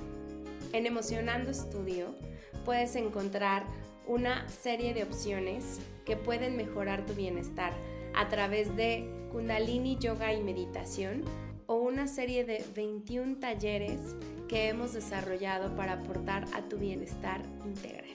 En 0.75 0.87
Emocionando 0.87 1.53
Estudio 1.53 2.17
puedes 2.65 2.97
encontrar 2.97 3.65
una 4.09 4.49
serie 4.49 4.93
de 4.93 5.05
opciones 5.05 5.79
que 6.05 6.17
pueden 6.17 6.57
mejorar 6.57 7.07
tu 7.07 7.15
bienestar 7.15 7.73
a 8.13 8.29
través 8.29 8.75
de 8.75 9.09
Kundalini 9.31 9.97
Yoga 10.01 10.33
y 10.33 10.43
Meditación 10.43 11.23
o 11.67 11.77
una 11.77 12.09
serie 12.09 12.45
de 12.45 12.65
21 12.75 13.37
talleres 13.37 14.01
que 14.49 14.67
hemos 14.67 14.95
desarrollado 14.95 15.77
para 15.77 15.93
aportar 15.93 16.45
a 16.53 16.63
tu 16.63 16.77
bienestar 16.77 17.41
integral. 17.65 18.11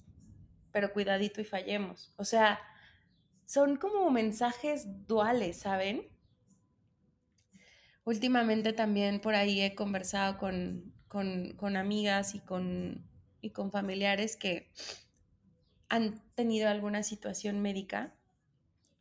pero 0.73 0.93
cuidadito 0.93 1.41
y 1.41 1.45
fallemos? 1.45 2.13
O 2.17 2.25
sea, 2.25 2.59
son 3.47 3.77
como 3.77 4.11
mensajes 4.11 5.07
duales, 5.07 5.61
¿saben? 5.61 6.12
Últimamente 8.05 8.73
también 8.73 9.21
por 9.21 9.35
ahí 9.35 9.61
he 9.61 9.75
conversado 9.75 10.39
con, 10.39 11.77
amigas 11.77 12.35
y 12.35 12.41
con, 12.41 13.09
y 13.41 13.51
con 13.51 13.71
familiares 13.71 14.37
que 14.37 14.73
han 15.89 16.21
tenido 16.35 16.69
alguna 16.69 17.03
situación 17.03 17.61
médica. 17.61 18.15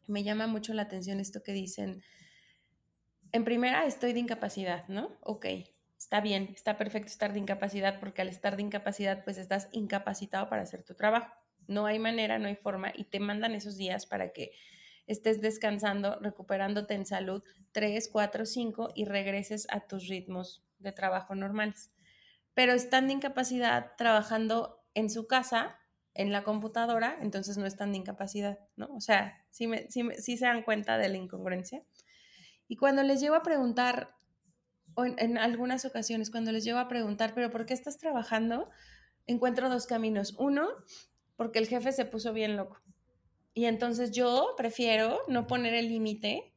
Me 0.08 0.24
llama 0.24 0.46
mucho 0.46 0.74
la 0.74 0.84
atención 0.84 1.20
esto 1.20 1.42
que 1.42 1.54
dicen. 1.54 2.04
En 3.32 3.44
primera, 3.46 3.86
estoy 3.86 4.14
de 4.14 4.20
incapacidad, 4.20 4.88
¿no? 4.88 5.18
Ok, 5.22 5.46
está 5.98 6.20
bien, 6.20 6.50
está 6.54 6.78
perfecto 6.78 7.08
estar 7.08 7.32
de 7.32 7.40
incapacidad 7.40 8.00
porque 8.00 8.22
al 8.22 8.28
estar 8.28 8.56
de 8.56 8.64
incapacidad 8.64 9.24
pues 9.24 9.38
estás 9.38 9.70
incapacitado 9.72 10.50
para 10.50 10.64
hacer 10.64 10.84
tu 10.84 10.94
trabajo. 10.94 11.32
No 11.68 11.86
hay 11.86 11.98
manera, 11.98 12.38
no 12.40 12.48
hay 12.48 12.56
forma 12.56 12.92
y 12.94 13.06
te 13.06 13.20
mandan 13.20 13.56
esos 13.56 13.78
días 13.78 14.06
para 14.06 14.34
que 14.34 14.52
estés 15.08 15.42
descansando, 15.42 16.20
recuperándote 16.20 16.94
en 16.94 17.06
salud 17.06 17.44
3, 17.72 18.10
4, 18.12 18.46
5 18.46 18.90
y 18.96 19.06
regreses 19.06 19.68
a 19.70 19.82
tus 19.82 20.08
ritmos 20.08 20.64
de 20.80 20.92
trabajo 20.92 21.36
normales. 21.36 21.92
Pero 22.54 22.74
están 22.74 23.08
de 23.08 23.14
incapacidad 23.14 23.92
trabajando 23.98 24.84
en 24.94 25.10
su 25.10 25.28
casa, 25.28 25.78
en 26.14 26.34
la 26.34 26.44
computadora, 26.44 27.18
entonces 27.22 27.58
no 27.58 27.66
están 27.66 27.94
de 27.94 28.00
incapacidad, 28.00 28.60
¿no? 28.76 28.88
O 28.94 29.00
sea, 29.00 29.46
sí, 29.50 29.70
se 30.20 30.38
dan 30.46 30.64
cuenta 30.64 30.98
de 30.98 31.08
la 31.08 31.18
incongruencia. 31.18 31.84
Y 32.68 32.76
cuando 32.76 33.04
les 33.04 33.22
llevo 33.22 33.36
a 33.36 33.44
preguntar, 33.44 34.10
o 34.96 35.06
en 35.06 35.38
algunas 35.38 35.86
ocasiones, 35.86 36.30
cuando 36.30 36.52
les 36.52 36.66
llevo 36.66 36.80
a 36.80 36.90
preguntar, 36.90 37.34
pero 37.34 37.50
¿por 37.50 37.66
qué 37.66 37.74
estás 37.74 37.98
trabajando? 37.98 38.70
Encuentro 39.26 39.70
dos 39.70 39.88
caminos. 39.88 40.36
Uno, 40.38 40.68
porque 41.38 41.60
el 41.60 41.68
jefe 41.68 41.94
se 41.94 42.04
puso 42.04 42.34
bien 42.34 42.58
loco. 42.58 42.81
Y 43.54 43.66
entonces 43.66 44.12
yo 44.12 44.54
prefiero 44.58 45.22
no 45.28 45.48
poner 45.48 45.74
el 45.74 45.90
límite 45.90 46.54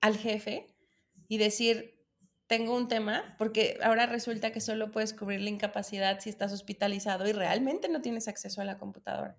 al 0.00 0.16
jefe 0.16 0.66
y 1.26 1.38
decir, 1.38 1.98
tengo 2.46 2.74
un 2.74 2.88
tema, 2.88 3.34
porque 3.38 3.78
ahora 3.82 4.06
resulta 4.06 4.52
que 4.52 4.60
solo 4.60 4.90
puedes 4.90 5.12
cubrir 5.12 5.40
la 5.40 5.50
incapacidad 5.50 6.20
si 6.20 6.30
estás 6.30 6.52
hospitalizado 6.52 7.28
y 7.28 7.32
realmente 7.32 7.88
no 7.88 8.00
tienes 8.00 8.28
acceso 8.28 8.60
a 8.60 8.64
la 8.64 8.78
computadora. 8.78 9.38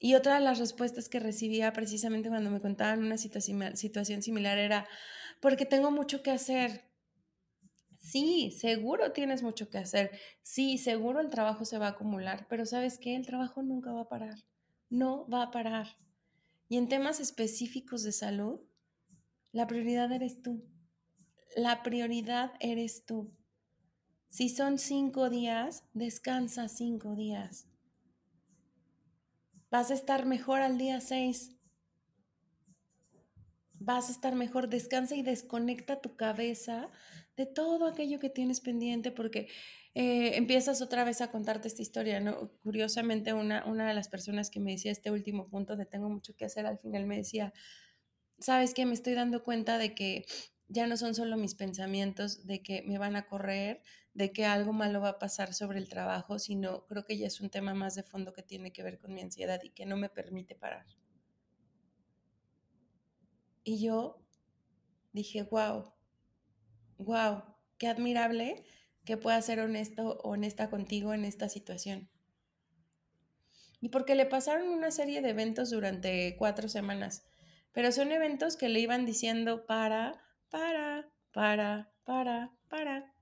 Y 0.00 0.14
otra 0.14 0.36
de 0.36 0.40
las 0.40 0.58
respuestas 0.58 1.08
que 1.08 1.20
recibía 1.20 1.72
precisamente 1.72 2.30
cuando 2.30 2.50
me 2.50 2.60
contaban 2.60 3.04
una 3.04 3.18
situación 3.18 4.22
similar 4.22 4.58
era, 4.58 4.88
porque 5.40 5.66
tengo 5.66 5.90
mucho 5.90 6.22
que 6.22 6.30
hacer. 6.30 6.89
Sí, 8.10 8.50
seguro 8.50 9.12
tienes 9.12 9.44
mucho 9.44 9.70
que 9.70 9.78
hacer. 9.78 10.10
Sí, 10.42 10.78
seguro 10.78 11.20
el 11.20 11.30
trabajo 11.30 11.64
se 11.64 11.78
va 11.78 11.86
a 11.86 11.90
acumular, 11.90 12.46
pero 12.48 12.66
¿sabes 12.66 12.98
qué? 12.98 13.14
El 13.14 13.24
trabajo 13.24 13.62
nunca 13.62 13.92
va 13.92 14.00
a 14.00 14.08
parar. 14.08 14.34
No 14.88 15.28
va 15.28 15.44
a 15.44 15.50
parar. 15.52 15.86
Y 16.68 16.76
en 16.76 16.88
temas 16.88 17.20
específicos 17.20 18.02
de 18.02 18.10
salud, 18.10 18.62
la 19.52 19.68
prioridad 19.68 20.10
eres 20.10 20.42
tú. 20.42 20.64
La 21.54 21.84
prioridad 21.84 22.52
eres 22.58 23.06
tú. 23.06 23.32
Si 24.28 24.48
son 24.48 24.78
cinco 24.78 25.30
días, 25.30 25.84
descansa 25.94 26.68
cinco 26.68 27.14
días. 27.14 27.68
Vas 29.70 29.92
a 29.92 29.94
estar 29.94 30.26
mejor 30.26 30.62
al 30.62 30.78
día 30.78 31.00
seis 31.00 31.60
vas 33.80 34.08
a 34.08 34.12
estar 34.12 34.36
mejor. 34.36 34.68
Descansa 34.68 35.16
y 35.16 35.22
desconecta 35.22 36.00
tu 36.00 36.14
cabeza 36.14 36.88
de 37.40 37.46
todo 37.46 37.86
aquello 37.86 38.20
que 38.20 38.28
tienes 38.28 38.60
pendiente 38.60 39.10
porque 39.10 39.48
eh, 39.94 40.36
empiezas 40.36 40.82
otra 40.82 41.04
vez 41.04 41.22
a 41.22 41.30
contarte 41.30 41.68
esta 41.68 41.80
historia. 41.80 42.22
Curiosamente, 42.62 43.32
una, 43.32 43.64
una 43.64 43.88
de 43.88 43.94
las 43.94 44.08
personas 44.08 44.50
que 44.50 44.60
me 44.60 44.72
decía 44.72 44.92
este 44.92 45.10
último 45.10 45.48
punto 45.48 45.74
de 45.74 45.86
tengo 45.86 46.10
mucho 46.10 46.36
que 46.36 46.44
hacer, 46.44 46.66
al 46.66 46.78
final 46.78 47.06
me 47.06 47.16
decía, 47.16 47.54
¿sabes 48.38 48.74
qué? 48.74 48.84
Me 48.84 48.92
estoy 48.92 49.14
dando 49.14 49.42
cuenta 49.42 49.78
de 49.78 49.94
que 49.94 50.26
ya 50.68 50.86
no 50.86 50.98
son 50.98 51.14
solo 51.14 51.38
mis 51.38 51.54
pensamientos 51.54 52.46
de 52.46 52.62
que 52.62 52.82
me 52.82 52.98
van 52.98 53.16
a 53.16 53.26
correr, 53.26 53.80
de 54.12 54.32
que 54.32 54.44
algo 54.44 54.74
malo 54.74 55.00
va 55.00 55.08
a 55.08 55.18
pasar 55.18 55.54
sobre 55.54 55.78
el 55.78 55.88
trabajo, 55.88 56.38
sino 56.38 56.84
creo 56.88 57.06
que 57.06 57.16
ya 57.16 57.26
es 57.26 57.40
un 57.40 57.48
tema 57.48 57.72
más 57.72 57.94
de 57.94 58.02
fondo 58.02 58.34
que 58.34 58.42
tiene 58.42 58.70
que 58.70 58.82
ver 58.82 58.98
con 58.98 59.14
mi 59.14 59.22
ansiedad 59.22 59.60
y 59.62 59.70
que 59.70 59.86
no 59.86 59.96
me 59.96 60.10
permite 60.10 60.54
parar. 60.56 60.84
Y 63.64 63.82
yo 63.82 64.22
dije, 65.12 65.42
wow, 65.44 65.92
wow, 67.04 67.42
qué 67.78 67.88
admirable 67.88 68.64
que 69.04 69.16
pueda 69.16 69.40
ser 69.42 69.60
honesto 69.60 70.18
honesta 70.22 70.70
contigo 70.70 71.14
en 71.14 71.24
esta 71.24 71.48
situación. 71.48 72.10
Y 73.80 73.88
porque 73.88 74.14
le 74.14 74.26
pasaron 74.26 74.68
una 74.68 74.90
serie 74.90 75.22
de 75.22 75.30
eventos 75.30 75.70
durante 75.70 76.36
cuatro 76.36 76.68
semanas, 76.68 77.26
pero 77.72 77.92
son 77.92 78.12
eventos 78.12 78.56
que 78.56 78.68
le 78.68 78.80
iban 78.80 79.06
diciendo 79.06 79.66
para, 79.66 80.22
para, 80.50 81.08
para, 81.32 81.90
para, 82.04 82.52
para. 82.68 83.14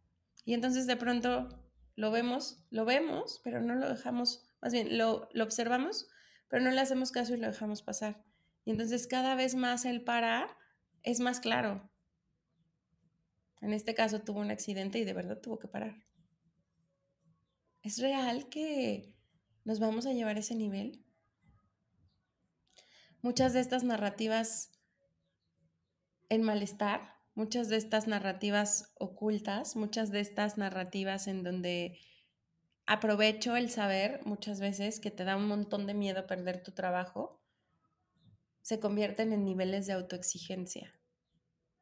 Y 0.45 0.55
entonces 0.55 0.87
de 0.87 0.97
pronto 0.97 1.49
lo 1.95 2.11
vemos, 2.11 2.64
lo 2.71 2.85
vemos, 2.85 3.41
pero 3.45 3.61
no 3.61 3.75
lo 3.75 3.88
dejamos, 3.88 4.51
más 4.61 4.73
bien 4.73 4.99
lo, 4.99 5.29
lo 5.33 5.45
observamos, 5.45 6.09
pero 6.49 6.62
no 6.62 6.71
le 6.71 6.81
hacemos 6.81 7.12
caso 7.12 7.35
y 7.35 7.38
lo 7.38 7.47
dejamos 7.47 7.83
pasar. 7.83 8.25
Y 8.64 8.71
entonces 8.71 9.07
cada 9.07 9.35
vez 9.35 9.55
más 9.55 9.85
el 9.85 10.03
para 10.03 10.57
es 11.03 11.21
más 11.21 11.41
claro. 11.41 11.88
En 13.61 13.73
este 13.73 13.94
caso 13.94 14.21
tuvo 14.21 14.40
un 14.40 14.51
accidente 14.51 14.99
y 14.99 15.05
de 15.05 15.12
verdad 15.12 15.40
tuvo 15.40 15.59
que 15.59 15.68
parar. 15.68 16.05
¿Es 17.83 17.99
real 17.99 18.49
que 18.49 19.14
nos 19.64 19.81
vamos 19.81 20.07
a 20.07 20.12
llevar 20.12 20.37
a 20.37 20.40
ese 20.40 20.55
nivel? 20.55 21.05
Muchas 23.21 23.53
de 23.53 23.61
estas 23.61 23.85
narrativas 23.85 24.71
en 26.29 26.42
malestar, 26.42 27.14
muchas 27.35 27.68
de 27.68 27.77
estas 27.77 28.07
narrativas 28.07 28.92
ocultas, 28.99 29.77
muchas 29.77 30.11
de 30.11 30.21
estas 30.21 30.59
narrativas 30.59 31.27
en 31.27 31.42
donde 31.42 31.99
aprovecho 32.87 33.57
el 33.57 33.71
saber 33.71 34.21
muchas 34.25 34.61
veces 34.61 35.01
que 35.01 35.11
te 35.11 35.25
da 35.25 35.37
un 35.37 35.47
montón 35.47 35.87
de 35.87 35.94
miedo 35.94 36.27
perder 36.27 36.62
tu 36.62 36.73
trabajo 36.73 37.42
se 38.62 38.81
convierten 38.81 39.33
en 39.33 39.44
niveles 39.44 39.87
de 39.87 39.92
autoexigencia 39.92 40.98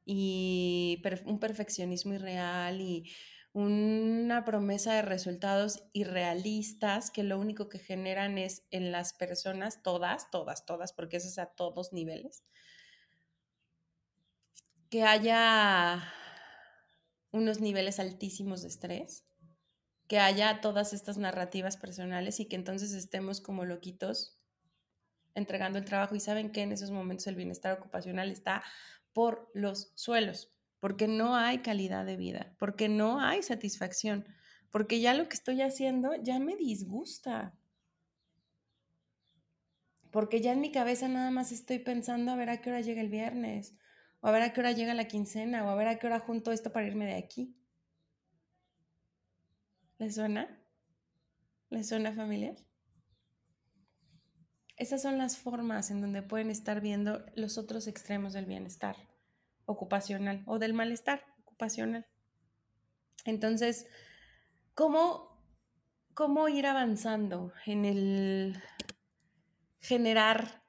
y 0.07 1.03
un 1.27 1.41
perfeccionismo 1.41 2.15
irreal 2.15 2.81
y 2.81 3.13
una 3.53 4.45
promesa 4.45 4.95
de 4.95 5.03
resultados 5.03 5.83
irrealistas 5.93 7.11
que 7.11 7.25
lo 7.25 7.41
único 7.41 7.69
que 7.69 7.81
generan 7.81 8.39
es 8.39 8.65
en 8.71 8.93
las 8.93 9.15
personas, 9.15 9.83
todas, 9.83 10.31
todas, 10.31 10.65
todas, 10.65 10.93
porque 10.93 11.17
eso 11.17 11.29
es 11.29 11.39
a 11.39 11.47
todos 11.47 11.93
niveles, 11.93 12.45
que 14.91 15.03
haya 15.03 16.05
unos 17.33 17.61
niveles 17.61 17.99
altísimos 17.99 18.63
de 18.63 18.69
estrés, 18.69 19.25
que 20.07 20.21
haya 20.21 20.61
todas 20.61 20.93
estas 20.93 21.19
narrativas 21.19 21.77
personales 21.77 22.39
y 22.39 22.47
que 22.47 22.57
entonces 22.57 22.93
estemos 22.93 23.41
como 23.41 23.65
loquitos 23.65 24.39
entregando 25.35 25.79
el 25.79 25.85
trabajo. 25.85 26.15
Y 26.15 26.21
saben 26.21 26.53
que 26.53 26.63
en 26.63 26.73
esos 26.73 26.91
momentos 26.91 27.27
el 27.27 27.35
bienestar 27.35 27.79
ocupacional 27.79 28.31
está 28.31 28.63
por 29.17 29.51
los 29.55 29.93
suelos, 29.95 30.53
porque 30.79 31.09
no 31.09 31.37
hay 31.37 31.61
calidad 31.61 32.05
de 32.05 32.19
vida, 32.19 32.55
porque 32.59 32.91
no 32.91 33.19
hay 33.19 33.43
satisfacción, 33.43 34.27
porque 34.71 35.01
ya 35.01 35.15
lo 35.15 35.27
que 35.27 35.37
estoy 35.37 35.63
haciendo 35.63 36.15
ya 36.23 36.39
me 36.39 36.55
disgusta, 36.55 37.59
porque 40.11 40.43
ya 40.43 40.53
en 40.53 40.61
mi 40.61 40.71
cabeza 40.71 41.09
nada 41.09 41.31
más 41.31 41.51
estoy 41.51 41.79
pensando 41.79 42.31
a 42.31 42.37
ver 42.37 42.51
a 42.51 42.61
qué 42.61 42.69
hora 42.69 42.83
llega 42.83 43.01
el 43.01 43.09
viernes, 43.09 43.75
o 44.21 44.27
a 44.27 44.33
ver 44.33 44.43
a 44.43 44.53
qué 44.53 44.61
hora 44.61 44.73
llega 44.73 44.93
la 44.93 45.09
quincena, 45.09 45.65
o 45.65 45.71
a 45.71 45.75
ver 45.77 45.89
a 45.89 45.99
qué 45.99 46.09
hora 46.09 46.21
junto 46.21 46.53
esto 46.53 46.71
para 46.71 46.87
irme 46.87 47.07
de 47.07 47.15
aquí. 47.15 47.57
¿Les 49.97 50.15
suena? 50.17 50.63
¿Les 51.71 51.89
suena 51.89 52.13
familiar? 52.13 52.57
Esas 54.77 55.01
son 55.01 55.17
las 55.17 55.39
formas 55.39 55.91
en 55.91 56.03
donde 56.03 56.23
pueden 56.23 56.51
estar 56.51 56.83
viendo 56.83 57.25
los 57.35 57.57
otros 57.57 57.87
extremos 57.87 58.35
del 58.35 58.45
bienestar 58.45 58.97
ocupacional 59.65 60.43
o 60.47 60.59
del 60.59 60.75
malestar 60.75 61.25
ocupacional. 61.45 62.07
Entonces, 63.25 63.87
¿cómo, 64.75 65.43
cómo 66.13 66.49
ir 66.49 66.67
avanzando 66.67 67.53
en 67.65 67.87
el 67.87 68.63
generar 69.81 70.63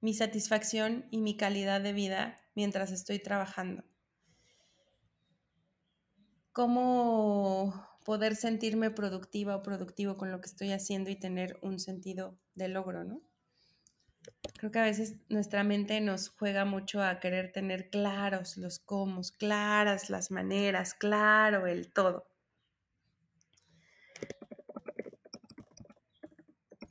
mi 0.00 0.14
satisfacción 0.14 1.06
y 1.10 1.18
mi 1.18 1.36
calidad 1.36 1.80
de 1.80 1.92
vida 1.92 2.40
mientras 2.54 2.92
estoy 2.92 3.18
trabajando? 3.18 3.82
¿Cómo 6.52 7.86
poder 8.04 8.36
sentirme 8.36 8.90
productiva 8.90 9.56
o 9.56 9.62
productivo 9.62 10.16
con 10.16 10.30
lo 10.30 10.40
que 10.40 10.48
estoy 10.48 10.70
haciendo 10.72 11.10
y 11.10 11.16
tener 11.16 11.58
un 11.62 11.80
sentido 11.80 12.38
de 12.54 12.68
logro, 12.68 13.04
¿no? 13.04 13.29
Creo 14.58 14.70
que 14.70 14.78
a 14.78 14.84
veces 14.84 15.16
nuestra 15.28 15.64
mente 15.64 16.00
nos 16.00 16.28
juega 16.28 16.64
mucho 16.64 17.02
a 17.02 17.18
querer 17.18 17.52
tener 17.52 17.88
claros 17.88 18.56
los 18.58 18.78
cómo, 18.78 19.22
claras 19.38 20.10
las 20.10 20.30
maneras, 20.30 20.94
claro 20.94 21.66
el 21.66 21.90
todo. 21.92 22.26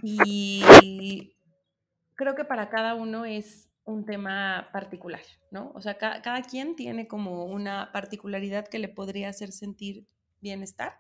Y 0.02 1.36
creo 2.16 2.36
que 2.36 2.46
para 2.46 2.70
cada 2.70 2.96
uno 2.96 3.26
es 3.26 3.70
un 3.84 4.06
tema 4.06 4.70
particular, 4.72 5.22
¿no? 5.52 5.72
O 5.74 5.82
sea, 5.82 5.98
cada, 5.98 6.42
quien 6.44 6.76
tiene 6.76 7.08
como 7.08 7.46
una 7.46 7.92
particularidad 7.92 8.68
que 8.68 8.80
le 8.80 8.88
podría 8.88 9.30
hacer 9.30 9.52
sentir 9.52 10.08
bienestar, 10.42 10.98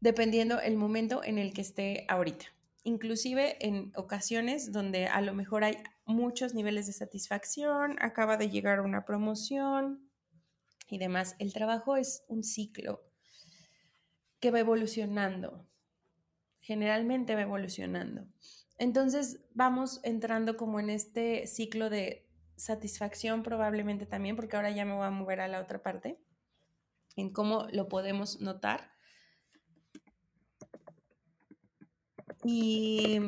dependiendo 0.00 0.60
el 0.60 0.76
momento 0.76 1.24
en 1.24 1.38
el 1.38 1.52
que 1.52 1.62
esté 1.62 2.06
ahorita 2.08 2.46
inclusive 2.82 3.64
en 3.66 3.92
ocasiones 3.94 4.72
donde 4.72 5.06
a 5.06 5.20
lo 5.20 5.34
mejor 5.34 5.64
hay 5.64 5.76
muchos 6.06 6.54
niveles 6.54 6.86
de 6.86 6.92
satisfacción, 6.92 7.96
acaba 8.00 8.36
de 8.36 8.50
llegar 8.50 8.80
una 8.80 9.04
promoción 9.04 10.10
y 10.88 10.98
demás. 10.98 11.36
El 11.38 11.52
trabajo 11.52 11.96
es 11.96 12.24
un 12.28 12.42
ciclo 12.42 13.02
que 14.40 14.50
va 14.50 14.60
evolucionando, 14.60 15.68
generalmente 16.60 17.34
va 17.34 17.42
evolucionando. 17.42 18.26
Entonces 18.78 19.40
vamos 19.52 20.00
entrando 20.02 20.56
como 20.56 20.80
en 20.80 20.88
este 20.90 21.46
ciclo 21.46 21.90
de 21.90 22.26
satisfacción 22.56 23.42
probablemente 23.42 24.06
también, 24.06 24.36
porque 24.36 24.56
ahora 24.56 24.70
ya 24.70 24.84
me 24.84 24.94
voy 24.94 25.06
a 25.06 25.10
mover 25.10 25.40
a 25.40 25.48
la 25.48 25.60
otra 25.60 25.82
parte, 25.82 26.18
en 27.16 27.32
cómo 27.32 27.66
lo 27.72 27.88
podemos 27.88 28.40
notar 28.40 28.92
Y 32.44 33.18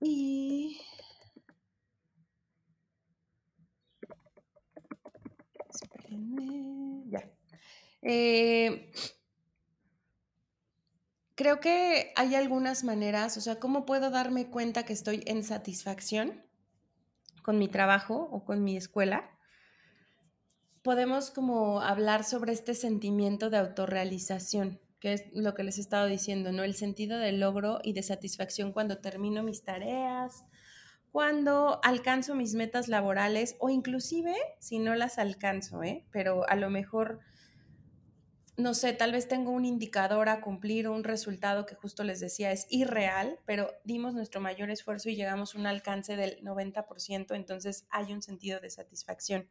y 0.00 0.76
ya. 7.10 7.30
Eh, 8.02 8.90
creo 11.34 11.58
que 11.58 12.12
hay 12.14 12.36
algunas 12.36 12.84
maneras, 12.84 13.36
o 13.36 13.40
sea, 13.40 13.58
¿cómo 13.58 13.84
puedo 13.84 14.10
darme 14.10 14.48
cuenta 14.48 14.84
que 14.84 14.92
estoy 14.92 15.22
en 15.26 15.42
satisfacción 15.42 16.44
con 17.42 17.58
mi 17.58 17.68
trabajo 17.68 18.28
o 18.32 18.44
con 18.44 18.64
mi 18.64 18.76
escuela? 18.76 19.30
Podemos 20.82 21.30
como 21.30 21.80
hablar 21.80 22.24
sobre 22.24 22.52
este 22.52 22.74
sentimiento 22.74 23.50
de 23.50 23.58
autorrealización, 23.58 24.80
que 24.98 25.12
es 25.12 25.24
lo 25.32 25.54
que 25.54 25.64
les 25.64 25.78
he 25.78 25.82
estado 25.82 26.06
diciendo, 26.06 26.52
¿no? 26.52 26.62
El 26.62 26.74
sentido 26.74 27.18
de 27.18 27.32
logro 27.32 27.80
y 27.82 27.92
de 27.92 28.02
satisfacción 28.02 28.72
cuando 28.72 28.98
termino 28.98 29.42
mis 29.42 29.62
tareas, 29.62 30.44
cuando 31.12 31.80
alcanzo 31.82 32.34
mis 32.34 32.54
metas 32.54 32.88
laborales 32.88 33.56
o 33.58 33.68
inclusive 33.68 34.34
si 34.58 34.78
no 34.78 34.94
las 34.94 35.18
alcanzo, 35.18 35.82
¿eh? 35.82 36.06
Pero 36.12 36.48
a 36.48 36.56
lo 36.56 36.70
mejor, 36.70 37.20
no 38.56 38.72
sé, 38.72 38.92
tal 38.92 39.12
vez 39.12 39.28
tengo 39.28 39.50
un 39.50 39.64
indicador 39.64 40.28
a 40.28 40.40
cumplir 40.40 40.86
o 40.86 40.94
un 40.94 41.04
resultado 41.04 41.66
que 41.66 41.74
justo 41.74 42.04
les 42.04 42.20
decía 42.20 42.52
es 42.52 42.66
irreal, 42.70 43.38
pero 43.44 43.70
dimos 43.84 44.14
nuestro 44.14 44.40
mayor 44.40 44.70
esfuerzo 44.70 45.10
y 45.10 45.16
llegamos 45.16 45.54
a 45.54 45.58
un 45.58 45.66
alcance 45.66 46.16
del 46.16 46.42
90%, 46.42 47.34
entonces 47.34 47.86
hay 47.90 48.12
un 48.12 48.22
sentido 48.22 48.60
de 48.60 48.70
satisfacción 48.70 49.48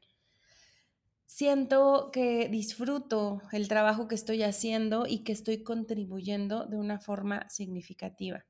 siento 1.29 2.09
que 2.11 2.49
disfruto 2.49 3.43
el 3.51 3.67
trabajo 3.67 4.07
que 4.07 4.15
estoy 4.15 4.41
haciendo 4.41 5.05
y 5.05 5.19
que 5.19 5.31
estoy 5.31 5.61
contribuyendo 5.61 6.65
de 6.65 6.75
una 6.75 6.99
forma 6.99 7.47
significativa. 7.49 8.45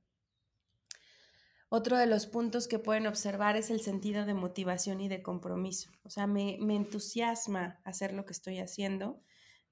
Otro 1.68 1.98
de 1.98 2.06
los 2.06 2.26
puntos 2.26 2.70
que 2.70 2.80
pueden 2.80 3.06
observar 3.06 3.58
es 3.58 3.70
el 3.70 3.82
sentido 3.82 4.26
de 4.26 4.34
motivación 4.34 5.02
y 5.02 5.10
de 5.10 5.22
compromiso. 5.22 5.92
O 6.04 6.10
sea, 6.10 6.26
me, 6.26 6.54
entusiasma 6.74 7.82
hacer 7.84 8.14
lo 8.14 8.26
que 8.26 8.32
estoy 8.32 8.60
haciendo, 8.60 9.20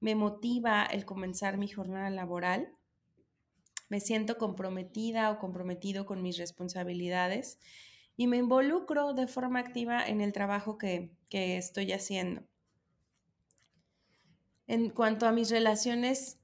me 0.02 0.14
motiva 0.14 0.84
el 0.84 1.06
comenzar 1.06 1.58
mi 1.58 1.70
jornada 1.70 2.10
laboral, 2.10 2.74
me 3.88 4.02
siento 4.02 4.38
comprometida 4.38 5.32
o 5.32 5.40
comprometido 5.40 6.06
con 6.06 6.22
mis 6.22 6.38
responsabilidades 6.38 7.58
y 8.18 8.28
me 8.28 8.36
involucro 8.36 9.14
de 9.14 9.28
forma 9.28 9.60
activa 9.60 10.06
en 10.06 10.20
el 10.20 10.34
trabajo 10.34 10.78
que 10.78 11.10
estoy 11.30 11.94
haciendo. 11.94 12.44
En 14.68 14.90
cuanto 14.90 15.26
a 15.26 15.32
mis 15.32 15.50
relaciones 15.50 16.40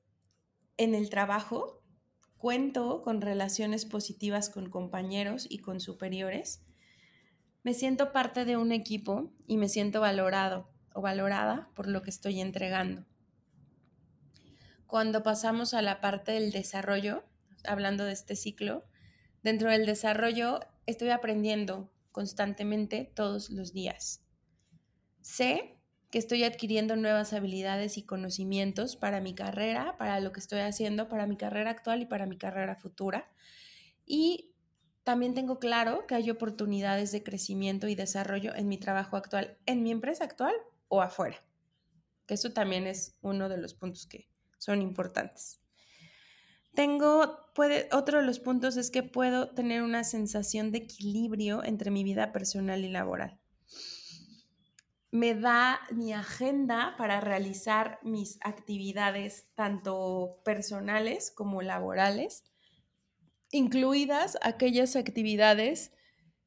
en 0.77 0.95
el 0.95 1.09
trabajo, 1.09 1.83
cuento 2.37 3.01
con 3.01 3.21
relaciones 3.21 3.85
positivas 3.85 4.49
con 4.49 4.69
compañeros 4.69 5.45
y 5.49 5.59
con 5.59 5.79
superiores. 5.79 6.61
Me 7.63 7.73
siento 7.73 8.11
parte 8.11 8.45
de 8.45 8.57
un 8.57 8.71
equipo 8.71 9.31
y 9.45 9.57
me 9.57 9.69
siento 9.69 10.01
valorado 10.01 10.69
o 10.93 11.01
valorada 11.01 11.69
por 11.75 11.87
lo 11.87 12.01
que 12.01 12.09
estoy 12.09 12.41
entregando. 12.41 13.05
Cuando 14.87 15.23
pasamos 15.23 15.73
a 15.73 15.81
la 15.81 16.01
parte 16.01 16.33
del 16.33 16.51
desarrollo, 16.51 17.23
hablando 17.65 18.05
de 18.05 18.13
este 18.13 18.35
ciclo, 18.35 18.85
dentro 19.41 19.69
del 19.69 19.85
desarrollo 19.85 20.59
estoy 20.85 21.09
aprendiendo 21.09 21.91
constantemente 22.11 23.11
todos 23.15 23.49
los 23.49 23.73
días. 23.73 24.23
Sé 25.21 25.77
que 26.13 26.19
estoy 26.19 26.43
adquiriendo 26.43 26.95
nuevas 26.95 27.33
habilidades 27.33 27.97
y 27.97 28.03
conocimientos 28.03 28.95
para 28.95 29.19
mi 29.19 29.33
carrera, 29.33 29.97
para 29.97 30.19
lo 30.19 30.31
que 30.31 30.41
estoy 30.41 30.59
haciendo, 30.59 31.09
para 31.09 31.25
mi 31.25 31.37
carrera 31.37 31.71
actual 31.71 32.03
y 32.03 32.05
para 32.05 32.27
mi 32.27 32.37
carrera 32.37 32.75
futura. 32.75 33.31
Y 34.05 34.53
también 35.03 35.33
tengo 35.33 35.57
claro 35.57 36.05
que 36.05 36.13
hay 36.13 36.29
oportunidades 36.29 37.11
de 37.11 37.23
crecimiento 37.23 37.87
y 37.87 37.95
desarrollo 37.95 38.53
en 38.53 38.67
mi 38.67 38.77
trabajo 38.77 39.17
actual, 39.17 39.57
en 39.65 39.81
mi 39.81 39.89
empresa 39.89 40.23
actual 40.23 40.53
o 40.87 41.01
afuera. 41.01 41.43
Que 42.27 42.35
eso 42.35 42.53
también 42.53 42.85
es 42.85 43.17
uno 43.23 43.49
de 43.49 43.57
los 43.57 43.73
puntos 43.73 44.05
que 44.05 44.29
son 44.59 44.83
importantes. 44.83 45.61
Tengo, 46.75 47.39
puede, 47.55 47.89
otro 47.91 48.19
de 48.19 48.25
los 48.27 48.39
puntos 48.39 48.77
es 48.77 48.91
que 48.91 49.01
puedo 49.01 49.49
tener 49.49 49.81
una 49.81 50.03
sensación 50.03 50.71
de 50.71 50.77
equilibrio 50.77 51.63
entre 51.63 51.89
mi 51.89 52.03
vida 52.03 52.31
personal 52.31 52.85
y 52.85 52.89
laboral 52.89 53.39
me 55.13 55.35
da 55.35 55.79
mi 55.91 56.11
agenda 56.11 56.95
para 56.97 57.21
realizar 57.21 57.99
mis 58.01 58.39
actividades 58.41 59.45
tanto 59.53 60.41
personales 60.43 61.29
como 61.29 61.61
laborales, 61.61 62.43
incluidas 63.51 64.39
aquellas 64.41 64.95
actividades 64.95 65.91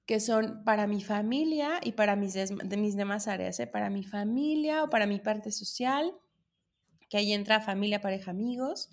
que 0.04 0.18
son 0.18 0.64
para 0.64 0.88
mi 0.88 1.00
familia 1.00 1.78
y 1.80 1.92
para 1.92 2.16
mis, 2.16 2.34
demás 2.34 3.28
áreas, 3.28 3.60
¿eh? 3.60 3.68
para 3.68 3.88
mi 3.88 4.02
familia 4.02 4.82
o 4.82 4.90
para 4.90 5.06
mi 5.06 5.20
parte 5.20 5.52
social, 5.52 6.12
que 7.08 7.18
ahí 7.18 7.32
entra 7.34 7.60
familia, 7.60 8.00
pareja, 8.00 8.32
amigos. 8.32 8.88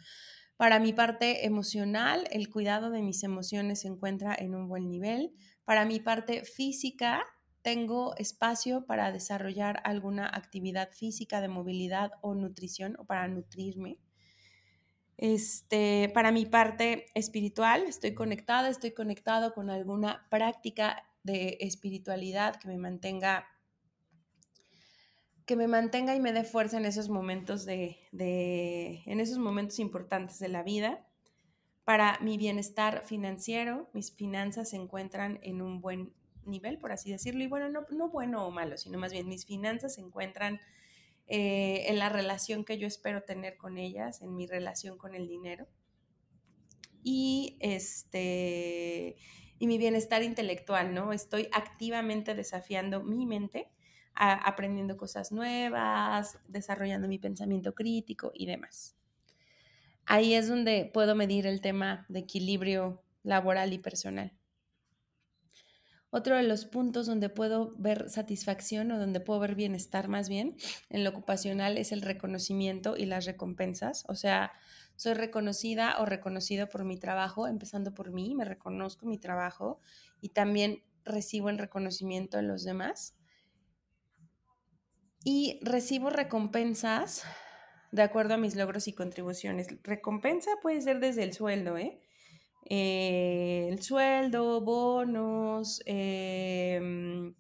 Para 0.56 0.78
mi 0.78 0.94
parte 0.94 1.48
emocional, 1.48 2.28
el 2.30 2.52
cuidado 2.52 2.92
de 2.92 3.02
mis 3.02 3.24
emociones 3.24 3.82
se 3.82 3.88
encuentra 3.88 4.36
en 4.38 4.54
un 4.54 4.68
buen 4.68 4.88
nivel. 4.88 5.34
Para 5.66 5.84
mi 5.84 6.00
parte 6.00 6.46
física, 6.46 7.26
tengo 7.64 8.14
espacio 8.18 8.86
para 8.86 9.12
desarrollar 9.12 9.82
alguna 9.86 10.28
actividad 10.28 10.92
física 10.92 11.42
de 11.42 11.48
movilidad 11.48 12.12
o 12.22 12.36
nutrición 12.36 12.96
o 13.00 13.06
para 13.06 13.28
nutrirme. 13.28 13.98
Este, 15.18 16.12
para 16.14 16.32
mi 16.32 16.46
parte 16.46 17.06
espiritual, 17.16 17.84
estoy 17.84 18.14
conectada, 18.14 18.70
estoy 18.70 18.92
conectado 18.92 19.54
con 19.54 19.70
alguna 19.70 20.28
práctica 20.30 21.04
de 21.24 21.58
espiritualidad 21.62 22.58
que 22.58 22.68
me 22.68 22.78
mantenga 22.78 23.48
que 25.46 25.56
me 25.58 25.68
mantenga 25.68 26.16
y 26.16 26.22
me 26.22 26.32
dé 26.32 26.46
fuerza 26.46 26.78
en 26.78 26.86
esos 26.86 27.10
momentos 27.10 27.66
de, 27.66 27.98
de, 28.14 29.04
en 29.06 29.20
esos 29.20 29.40
momentos 29.40 29.80
importantes 29.80 30.40
de 30.40 30.48
la 30.48 30.64
vida. 30.64 31.06
Para 31.84 32.18
mi 32.22 32.38
bienestar 32.38 33.04
financiero, 33.06 33.90
mis 33.94 34.14
finanzas 34.14 34.70
se 34.70 34.78
encuentran 34.78 35.40
en 35.44 35.62
un 35.62 35.82
buen 35.82 36.14
nivel, 36.46 36.78
por 36.78 36.92
así 36.92 37.12
decirlo. 37.12 37.44
Y 37.44 37.48
bueno, 37.48 37.70
no, 37.70 37.86
no 37.92 38.10
bueno 38.10 38.46
o 38.46 38.52
malo, 38.52 38.78
sino 38.78 38.98
más 38.98 39.12
bien 39.12 39.28
mis 39.28 39.46
finanzas 39.46 39.96
se 39.96 40.02
encuentran 40.02 40.60
eh, 41.28 41.86
en 41.88 42.00
la 42.00 42.10
relación 42.10 42.66
que 42.66 42.78
yo 42.78 42.88
espero 42.88 43.24
tener 43.24 43.58
con 43.58 43.78
ellas, 43.78 44.22
en 44.22 44.36
mi 44.36 44.48
relación 44.48 44.98
con 44.98 45.16
el 45.16 45.28
dinero. 45.28 45.68
Y 47.04 47.58
este 47.60 49.18
y 49.60 49.68
mi 49.68 49.78
bienestar 49.78 50.24
intelectual, 50.24 50.94
¿no? 50.94 51.14
Estoy 51.14 51.48
activamente 51.54 52.36
desafiando 52.36 53.02
mi 53.02 53.26
mente, 53.26 53.70
aprendiendo 54.14 54.98
cosas 54.98 55.32
nuevas, 55.32 56.38
desarrollando 56.48 57.08
mi 57.08 57.18
pensamiento 57.18 57.74
crítico 57.74 58.32
y 58.34 58.46
demás. 58.46 58.98
Ahí 60.06 60.34
es 60.34 60.50
donde 60.50 60.90
puedo 60.94 61.16
medir 61.16 61.48
el 61.48 61.62
tema 61.62 62.06
de 62.10 62.20
equilibrio 62.20 63.02
laboral 63.24 63.72
y 63.72 63.80
personal. 63.80 64.34
Otro 66.16 66.36
de 66.36 66.44
los 66.44 66.66
puntos 66.66 67.08
donde 67.08 67.28
puedo 67.28 67.74
ver 67.76 68.08
satisfacción 68.08 68.92
o 68.92 69.00
donde 69.00 69.20
puedo 69.20 69.40
ver 69.40 69.56
bienestar 69.56 70.10
más 70.10 70.30
bien 70.30 70.56
en 70.92 71.04
lo 71.04 71.10
ocupacional 71.10 71.76
es 71.80 71.92
el 71.92 72.04
reconocimiento 72.04 72.96
y 72.96 73.08
las 73.08 73.26
recompensas. 73.26 74.06
O 74.08 74.14
sea, 74.14 74.52
soy 74.96 75.16
reconocida 75.16 75.96
o 75.98 76.06
reconocido 76.06 76.70
por 76.70 76.86
mi 76.86 76.98
trabajo, 76.98 77.48
empezando 77.48 77.96
por 77.96 78.12
mí, 78.12 78.36
me 78.36 78.46
reconozco 78.46 79.08
mi 79.08 79.18
trabajo 79.18 79.80
y 80.22 80.30
también 80.30 80.84
recibo 81.04 81.50
el 81.50 81.58
reconocimiento 81.58 82.38
de 82.38 82.44
los 82.44 82.64
demás. 82.64 83.16
Y 85.24 85.60
recibo 85.64 86.12
recompensas 86.12 87.24
de 87.92 88.04
acuerdo 88.04 88.36
a 88.36 88.38
mis 88.38 88.56
logros 88.56 88.88
y 88.88 88.94
contribuciones. 88.94 89.68
Recompensa 89.82 90.52
puede 90.62 90.80
ser 90.80 91.00
desde 91.00 91.24
el 91.24 91.34
sueldo, 91.34 91.76
¿eh? 91.76 92.04
Eh, 92.66 93.68
el 93.72 93.82
sueldo, 93.82 94.62
bonos, 94.62 95.82
em, 95.86 97.36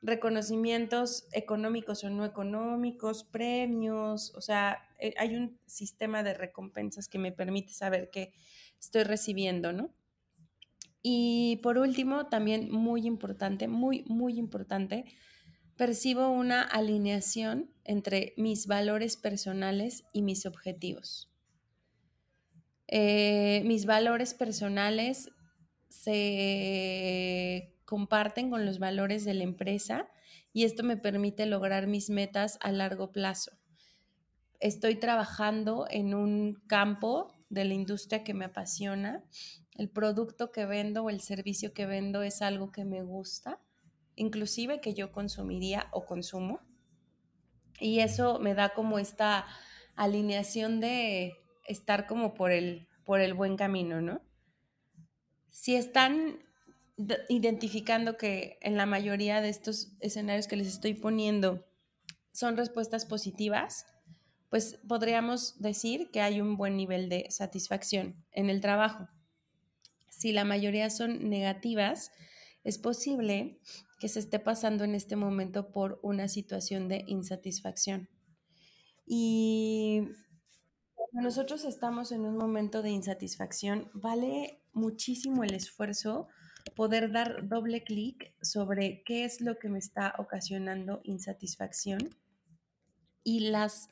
reconocimientos 0.00 1.26
económicos 1.32 2.04
o 2.04 2.10
no 2.10 2.24
económicos, 2.24 3.24
premios, 3.24 4.32
o 4.34 4.40
sea, 4.40 4.78
eh, 4.98 5.14
hay 5.18 5.36
un 5.36 5.58
sistema 5.66 6.22
de 6.22 6.34
recompensas 6.34 7.08
que 7.08 7.18
me 7.18 7.32
permite 7.32 7.72
saber 7.72 8.10
qué 8.10 8.32
estoy 8.80 9.02
recibiendo, 9.02 9.72
¿no? 9.72 9.92
Y 11.02 11.60
por 11.62 11.78
último, 11.78 12.26
también 12.26 12.70
muy 12.70 13.06
importante, 13.06 13.68
muy, 13.68 14.04
muy 14.06 14.38
importante, 14.38 15.04
percibo 15.76 16.28
una 16.28 16.62
alineación 16.62 17.70
entre 17.84 18.34
mis 18.36 18.66
valores 18.66 19.16
personales 19.16 20.04
y 20.12 20.22
mis 20.22 20.44
objetivos. 20.44 21.27
Eh, 22.88 23.62
mis 23.64 23.84
valores 23.84 24.34
personales 24.34 25.30
se 25.88 27.74
comparten 27.84 28.50
con 28.50 28.64
los 28.66 28.78
valores 28.78 29.24
de 29.24 29.34
la 29.34 29.44
empresa 29.44 30.08
y 30.52 30.64
esto 30.64 30.82
me 30.82 30.96
permite 30.96 31.46
lograr 31.46 31.86
mis 31.86 32.10
metas 32.10 32.58
a 32.62 32.72
largo 32.72 33.12
plazo. 33.12 33.52
Estoy 34.58 34.96
trabajando 34.96 35.86
en 35.90 36.14
un 36.14 36.62
campo 36.66 37.32
de 37.48 37.64
la 37.64 37.74
industria 37.74 38.24
que 38.24 38.34
me 38.34 38.46
apasiona. 38.46 39.22
El 39.76 39.90
producto 39.90 40.50
que 40.50 40.66
vendo 40.66 41.04
o 41.04 41.10
el 41.10 41.20
servicio 41.20 41.72
que 41.72 41.86
vendo 41.86 42.22
es 42.22 42.42
algo 42.42 42.72
que 42.72 42.84
me 42.84 43.02
gusta, 43.02 43.60
inclusive 44.16 44.80
que 44.80 44.94
yo 44.94 45.12
consumiría 45.12 45.88
o 45.92 46.06
consumo. 46.06 46.60
Y 47.78 48.00
eso 48.00 48.40
me 48.40 48.54
da 48.54 48.70
como 48.70 48.98
esta 48.98 49.46
alineación 49.94 50.80
de 50.80 51.34
estar 51.68 52.06
como 52.06 52.34
por 52.34 52.50
el, 52.50 52.88
por 53.04 53.20
el 53.20 53.34
buen 53.34 53.56
camino, 53.56 54.00
¿no? 54.00 54.20
Si 55.50 55.76
están 55.76 56.40
identificando 57.28 58.16
que 58.16 58.58
en 58.60 58.76
la 58.76 58.86
mayoría 58.86 59.40
de 59.40 59.48
estos 59.48 59.92
escenarios 60.00 60.48
que 60.48 60.56
les 60.56 60.66
estoy 60.66 60.94
poniendo 60.94 61.64
son 62.32 62.56
respuestas 62.56 63.04
positivas, 63.04 63.86
pues 64.50 64.80
podríamos 64.88 65.60
decir 65.60 66.10
que 66.10 66.20
hay 66.20 66.40
un 66.40 66.56
buen 66.56 66.76
nivel 66.76 67.08
de 67.08 67.26
satisfacción 67.30 68.24
en 68.32 68.50
el 68.50 68.60
trabajo. 68.60 69.08
Si 70.10 70.32
la 70.32 70.44
mayoría 70.44 70.90
son 70.90 71.28
negativas, 71.28 72.10
es 72.64 72.78
posible 72.78 73.60
que 74.00 74.08
se 74.08 74.20
esté 74.20 74.38
pasando 74.38 74.84
en 74.84 74.94
este 74.94 75.16
momento 75.16 75.70
por 75.70 76.00
una 76.02 76.28
situación 76.28 76.88
de 76.88 77.04
insatisfacción. 77.06 78.08
Y 79.06 80.02
nosotros 81.20 81.64
estamos 81.64 82.12
en 82.12 82.22
un 82.22 82.36
momento 82.36 82.82
de 82.82 82.90
insatisfacción, 82.90 83.90
vale 83.92 84.60
muchísimo 84.72 85.44
el 85.44 85.54
esfuerzo 85.54 86.28
poder 86.76 87.10
dar 87.12 87.48
doble 87.48 87.82
clic 87.82 88.34
sobre 88.42 89.02
qué 89.04 89.24
es 89.24 89.40
lo 89.40 89.58
que 89.58 89.68
me 89.68 89.78
está 89.78 90.14
ocasionando 90.18 91.00
insatisfacción 91.04 92.10
y 93.24 93.50
las 93.50 93.90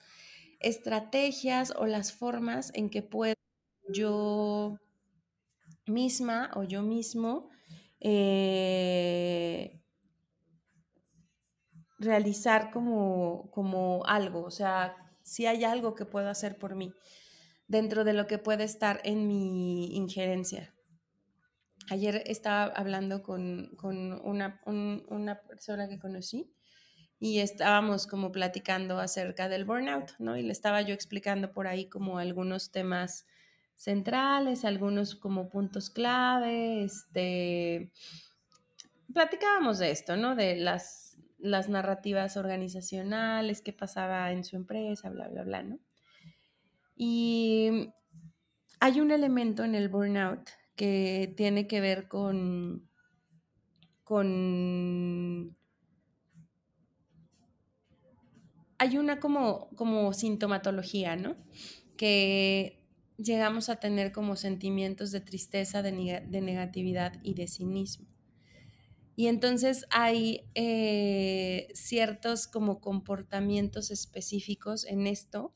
estrategias 0.61 1.73
o 1.77 1.87
las 1.87 2.13
formas 2.13 2.71
en 2.75 2.91
que 2.91 3.03
puedo 3.03 3.35
yo 3.89 4.79
misma 5.87 6.51
o 6.55 6.65
yo 6.65 6.83
mismo 6.83 7.51
eh, 8.01 9.81
realizar 11.99 12.71
como, 12.71 13.51
como 13.51 14.05
algo, 14.07 14.43
o 14.43 14.51
sea, 14.51 15.06
si 15.27 15.45
hay 15.47 15.65
algo 15.65 15.97
que 15.97 16.05
puedo 16.07 16.31
hacer 16.31 16.57
por 16.57 16.77
mí 16.77 16.95
dentro 17.67 18.05
de 18.05 18.13
lo 18.13 18.29
que 18.29 18.39
puede 18.39 18.63
estar 18.63 19.01
en 19.03 19.27
mi 19.27 19.97
injerencia. 19.97 20.73
Ayer 21.91 22.23
estaba 22.27 22.73
hablando 22.73 23.23
con, 23.25 23.77
una, 23.83 24.61
una, 24.65 25.41
persona 25.43 25.89
que 25.89 25.99
conocí 25.99 26.53
y 27.19 27.41
estábamos 27.41 28.07
como 28.07 28.31
platicando 28.31 29.01
acerca 29.01 29.49
del 29.49 29.65
burnout, 29.65 30.13
¿no? 30.19 30.37
Y 30.37 30.43
le 30.43 30.53
estaba 30.53 30.81
yo 30.83 30.95
explicando 30.95 31.53
por 31.53 31.67
ahí 31.67 31.89
como 31.89 32.19
algunos 32.19 32.71
temas 32.71 33.27
centrales, 33.75 34.65
algunos 34.65 35.17
como 35.17 35.49
puntos 35.49 35.91
clave, 35.91 36.85
este, 36.85 37.93
platicábamos 39.13 39.79
de 39.79 39.91
esto, 39.91 40.17
¿no? 40.17 40.35
De 40.35 40.57
las, 40.57 41.06
las 41.39 41.69
narrativas 41.69 42.37
organizacionales, 42.37 43.63
qué 43.63 43.73
pasaba 43.73 44.33
en 44.33 44.45
su 44.45 44.57
empresa, 44.57 45.11
bla, 45.11 45.29
bla, 45.29 45.43
bla, 45.45 45.63
¿no? 45.63 45.79
Y 46.97 47.93
hay 48.81 49.01
un 49.01 49.11
elemento 49.11 49.65
en 49.65 49.75
el 49.75 49.89
burnout 49.89 50.49
que 50.77 51.33
tiene 51.37 51.67
que 51.67 51.81
ver 51.81 52.09
con, 52.09 52.89
con 54.05 55.57
hay 58.79 58.99
una 58.99 59.21
como, 59.21 59.71
como 59.77 60.13
sintomatología, 60.13 61.17
¿no? 61.17 61.37
Que 61.97 62.85
llegamos 63.17 63.69
a 63.69 63.77
tener 63.77 64.13
como 64.13 64.37
sentimientos 64.37 65.11
de 65.11 65.21
tristeza, 65.21 65.83
de, 65.83 65.93
negatividad 65.93 67.15
y 67.23 67.35
de 67.35 67.49
cinismo. 67.49 68.07
Y 69.17 69.29
entonces 69.29 69.87
hay 69.91 70.49
eh, 70.55 71.69
ciertos 71.75 72.47
como 72.47 72.81
comportamientos 72.81 73.91
específicos 73.91 74.85
en 74.85 75.07
esto 75.07 75.55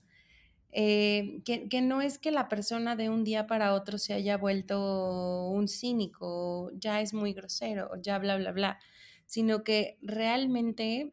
eh, 0.72 1.42
que, 1.44 1.82
no 1.82 2.00
es 2.00 2.18
que 2.18 2.30
la 2.30 2.48
persona 2.48 2.94
de 2.94 3.08
un 3.08 3.24
día 3.24 3.46
para 3.46 3.74
otro 3.74 3.98
se 3.98 4.14
haya 4.14 4.36
vuelto 4.36 5.48
un 5.48 5.66
cínico, 5.66 6.70
ya 6.74 7.00
es 7.00 7.12
muy 7.12 7.32
grosero, 7.32 7.90
ya 8.00 8.18
bla, 8.18 8.36
bla, 8.36 8.52
bla, 8.52 8.78
sino 9.26 9.64
que 9.64 9.98
realmente 10.00 11.12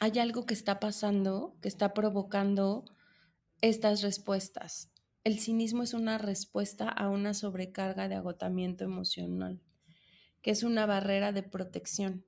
hay 0.00 0.18
algo 0.18 0.46
que 0.46 0.54
está 0.54 0.78
pasando, 0.78 1.56
que 1.60 1.68
está 1.68 1.94
provocando 1.94 2.84
estas 3.60 4.02
respuestas. 4.02 4.90
El 5.24 5.38
cinismo 5.38 5.82
es 5.82 5.94
una 5.94 6.18
respuesta 6.18 6.88
a 6.88 7.08
una 7.08 7.34
sobrecarga 7.34 8.08
de 8.08 8.16
agotamiento 8.16 8.84
emocional, 8.84 9.60
que 10.42 10.50
es 10.50 10.62
una 10.62 10.86
barrera 10.86 11.32
de 11.32 11.42
protección 11.42 12.24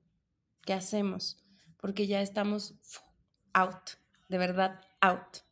que 0.65 0.73
hacemos, 0.73 1.37
porque 1.77 2.07
ya 2.07 2.21
estamos 2.21 2.75
out, 3.53 3.91
de 4.29 4.37
verdad 4.37 4.81
out 5.01 5.45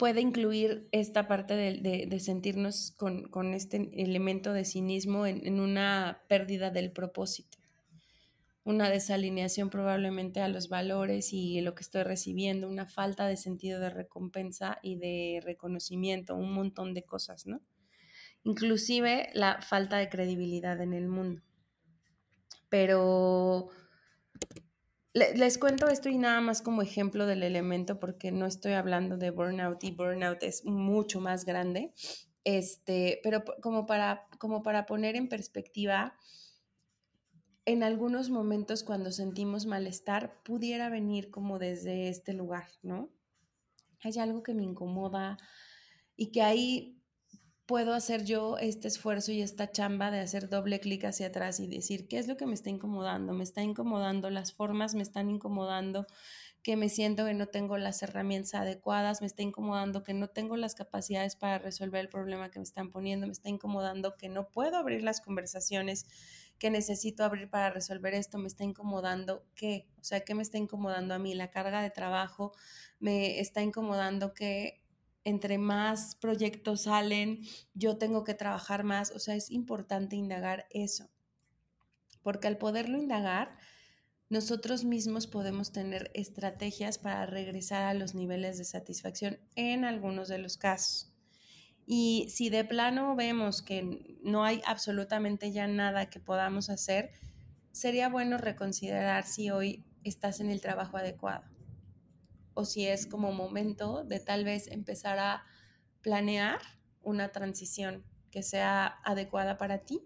puede 0.00 0.22
incluir 0.22 0.88
esta 0.92 1.28
parte 1.28 1.54
de, 1.54 2.20
sentirnos 2.20 2.90
con, 2.92 3.52
este 3.52 3.90
elemento 3.92 4.54
de 4.54 4.64
cinismo 4.64 5.26
en, 5.26 5.60
una 5.60 6.22
pérdida 6.26 6.70
del 6.70 6.90
propósito, 6.90 7.58
una 8.64 8.88
desalineación 8.88 9.68
probablemente 9.68 10.40
a 10.40 10.48
los 10.48 10.70
valores 10.70 11.34
y 11.34 11.60
lo 11.60 11.74
que 11.74 11.82
estoy 11.82 12.04
recibiendo, 12.04 12.66
una 12.66 12.86
falta 12.86 13.26
de 13.26 13.36
sentido 13.36 13.78
de 13.78 13.90
recompensa 13.90 14.78
y 14.82 14.96
de 14.96 15.42
reconocimiento, 15.44 16.34
un 16.34 16.54
montón 16.54 16.94
de 16.94 17.02
cosas, 17.02 17.46
¿no? 17.46 17.60
Inclusive 18.44 19.30
la 19.34 19.60
falta 19.60 19.98
de 19.98 20.08
credibilidad 20.08 20.80
en 20.80 20.94
el 20.94 21.08
mundo. 21.08 21.42
Pero 22.68 23.70
les 25.12 25.58
cuento 25.58 25.88
esto 25.88 26.08
y 26.08 26.18
nada 26.18 26.40
más 26.40 26.62
como 26.62 26.82
ejemplo 26.82 27.26
del 27.26 27.42
elemento 27.42 27.98
porque 27.98 28.30
no 28.30 28.46
estoy 28.46 28.72
hablando 28.72 29.16
de 29.16 29.30
burnout 29.30 29.82
y 29.82 29.90
burnout 29.90 30.42
es 30.42 30.64
mucho 30.64 31.20
más 31.20 31.44
grande. 31.44 31.92
Este, 32.44 33.20
pero 33.22 33.44
como 33.60 33.86
para, 33.86 34.28
como 34.38 34.62
para 34.62 34.86
poner 34.86 35.16
en 35.16 35.28
perspectiva, 35.28 36.16
en 37.66 37.82
algunos 37.82 38.30
momentos 38.30 38.82
cuando 38.82 39.12
sentimos 39.12 39.66
malestar 39.66 40.42
pudiera 40.42 40.88
venir 40.88 41.30
como 41.30 41.58
desde 41.58 42.08
este 42.08 42.32
lugar, 42.32 42.68
¿no? 42.82 43.10
Hay 44.02 44.18
algo 44.18 44.42
que 44.42 44.54
me 44.54 44.62
incomoda 44.62 45.36
y 46.16 46.32
que 46.32 46.42
ahí 46.42 46.99
puedo 47.70 47.94
hacer 47.94 48.24
yo 48.24 48.58
este 48.58 48.88
esfuerzo 48.88 49.30
y 49.30 49.42
esta 49.42 49.70
chamba 49.70 50.10
de 50.10 50.18
hacer 50.18 50.48
doble 50.48 50.80
clic 50.80 51.04
hacia 51.04 51.28
atrás 51.28 51.60
y 51.60 51.68
decir, 51.68 52.08
¿qué 52.08 52.18
es 52.18 52.26
lo 52.26 52.36
que 52.36 52.44
me 52.44 52.54
está 52.54 52.68
incomodando? 52.68 53.32
Me 53.32 53.44
está 53.44 53.62
incomodando 53.62 54.28
las 54.28 54.52
formas, 54.52 54.96
me 54.96 55.02
están 55.02 55.30
incomodando 55.30 56.08
que 56.64 56.74
me 56.74 56.88
siento 56.88 57.26
que 57.26 57.34
no 57.34 57.46
tengo 57.46 57.78
las 57.78 58.02
herramientas 58.02 58.54
adecuadas, 58.54 59.20
me 59.20 59.28
está 59.28 59.44
incomodando 59.44 60.02
que 60.02 60.14
no 60.14 60.26
tengo 60.26 60.56
las 60.56 60.74
capacidades 60.74 61.36
para 61.36 61.58
resolver 61.58 62.00
el 62.00 62.08
problema 62.08 62.50
que 62.50 62.58
me 62.58 62.64
están 62.64 62.90
poniendo, 62.90 63.28
me 63.28 63.32
está 63.32 63.50
incomodando 63.50 64.16
que 64.16 64.28
no 64.28 64.48
puedo 64.48 64.76
abrir 64.76 65.04
las 65.04 65.20
conversaciones 65.20 66.06
que 66.58 66.72
necesito 66.72 67.22
abrir 67.22 67.50
para 67.50 67.70
resolver 67.70 68.14
esto, 68.14 68.36
me 68.38 68.48
está 68.48 68.64
incomodando 68.64 69.44
qué, 69.54 69.86
o 70.00 70.02
sea, 70.02 70.22
¿qué 70.22 70.34
me 70.34 70.42
está 70.42 70.58
incomodando 70.58 71.14
a 71.14 71.20
mí? 71.20 71.34
La 71.34 71.52
carga 71.52 71.82
de 71.82 71.90
trabajo, 71.90 72.50
me 72.98 73.38
está 73.38 73.62
incomodando 73.62 74.34
que 74.34 74.82
entre 75.24 75.58
más 75.58 76.14
proyectos 76.16 76.82
salen, 76.82 77.40
yo 77.74 77.98
tengo 77.98 78.24
que 78.24 78.34
trabajar 78.34 78.84
más. 78.84 79.10
O 79.12 79.18
sea, 79.18 79.34
es 79.36 79.50
importante 79.50 80.16
indagar 80.16 80.66
eso. 80.70 81.10
Porque 82.22 82.48
al 82.48 82.58
poderlo 82.58 82.98
indagar, 82.98 83.56
nosotros 84.28 84.84
mismos 84.84 85.26
podemos 85.26 85.72
tener 85.72 86.10
estrategias 86.14 86.98
para 86.98 87.26
regresar 87.26 87.82
a 87.82 87.94
los 87.94 88.14
niveles 88.14 88.58
de 88.58 88.64
satisfacción 88.64 89.38
en 89.56 89.84
algunos 89.84 90.28
de 90.28 90.38
los 90.38 90.56
casos. 90.56 91.12
Y 91.86 92.28
si 92.30 92.50
de 92.50 92.64
plano 92.64 93.16
vemos 93.16 93.62
que 93.62 94.18
no 94.22 94.44
hay 94.44 94.62
absolutamente 94.64 95.50
ya 95.50 95.66
nada 95.66 96.08
que 96.08 96.20
podamos 96.20 96.70
hacer, 96.70 97.10
sería 97.72 98.08
bueno 98.08 98.38
reconsiderar 98.38 99.26
si 99.26 99.50
hoy 99.50 99.84
estás 100.04 100.38
en 100.40 100.50
el 100.50 100.60
trabajo 100.60 100.96
adecuado 100.96 101.49
o 102.54 102.64
si 102.64 102.86
es 102.86 103.06
como 103.06 103.32
momento 103.32 104.04
de 104.04 104.20
tal 104.20 104.44
vez 104.44 104.66
empezar 104.68 105.18
a 105.18 105.44
planear 106.02 106.60
una 107.02 107.32
transición 107.32 108.04
que 108.30 108.42
sea 108.42 108.86
adecuada 109.04 109.58
para 109.58 109.78
ti, 109.78 110.02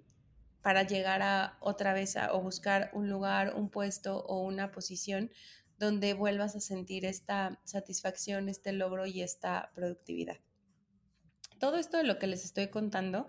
para 0.62 0.82
llegar 0.82 1.22
a 1.22 1.59
otra 1.61 1.92
vez 1.92 2.16
o 2.32 2.40
buscar 2.40 2.90
un 2.95 3.11
lugar, 3.11 3.55
un 3.55 3.68
puesto 3.68 4.20
o 4.20 4.42
una 4.42 4.70
posición 4.70 5.30
donde 5.78 6.14
vuelvas 6.14 6.57
a 6.57 6.61
sentir 6.61 7.05
esta 7.05 7.61
satisfacción, 7.64 8.49
este 8.49 8.72
logro 8.72 9.07
y 9.07 9.22
esta 9.22 9.70
productividad. 9.74 10.38
Todo 11.59 11.76
esto 11.76 11.99
de 11.99 12.05
lo 12.05 12.18
que 12.18 12.26
les 12.26 12.45
estoy 12.45 12.68
contando 12.68 13.26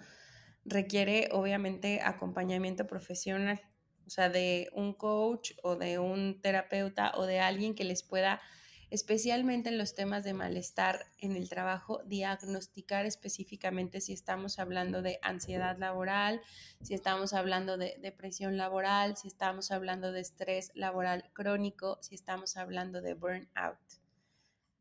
requiere 0.63 1.29
obviamente 1.31 2.01
acompañamiento 2.01 2.87
profesional, 2.87 3.61
o 4.05 4.09
sea, 4.09 4.29
de 4.29 4.69
un 4.73 4.93
coach 4.93 5.51
o 5.63 5.75
de 5.75 5.99
un 5.99 6.39
terapeuta 6.41 7.11
o 7.15 7.25
de 7.25 7.39
alguien 7.39 7.75
que 7.75 7.83
les 7.83 8.03
pueda 8.03 8.41
especialmente 8.89 9.69
en 9.69 9.77
los 9.77 9.95
temas 9.95 10.23
de 10.23 10.33
malestar 10.33 11.05
en 11.19 11.35
el 11.35 11.49
trabajo, 11.49 12.01
diagnosticar 12.05 13.05
específicamente 13.05 14.01
si 14.01 14.13
estamos 14.13 14.59
hablando 14.59 15.01
de 15.01 15.19
ansiedad 15.21 15.77
laboral, 15.77 16.41
si 16.81 16.93
estamos 16.93 17.33
hablando 17.33 17.77
de 17.77 17.97
depresión 18.01 18.57
laboral, 18.57 19.17
si 19.17 19.27
estamos 19.27 19.71
hablando 19.71 20.11
de 20.11 20.21
estrés 20.21 20.71
laboral 20.75 21.29
crónico, 21.33 21.97
si 22.01 22.15
estamos 22.15 22.57
hablando 22.57 23.01
de 23.01 23.13
burnout. 23.13 23.79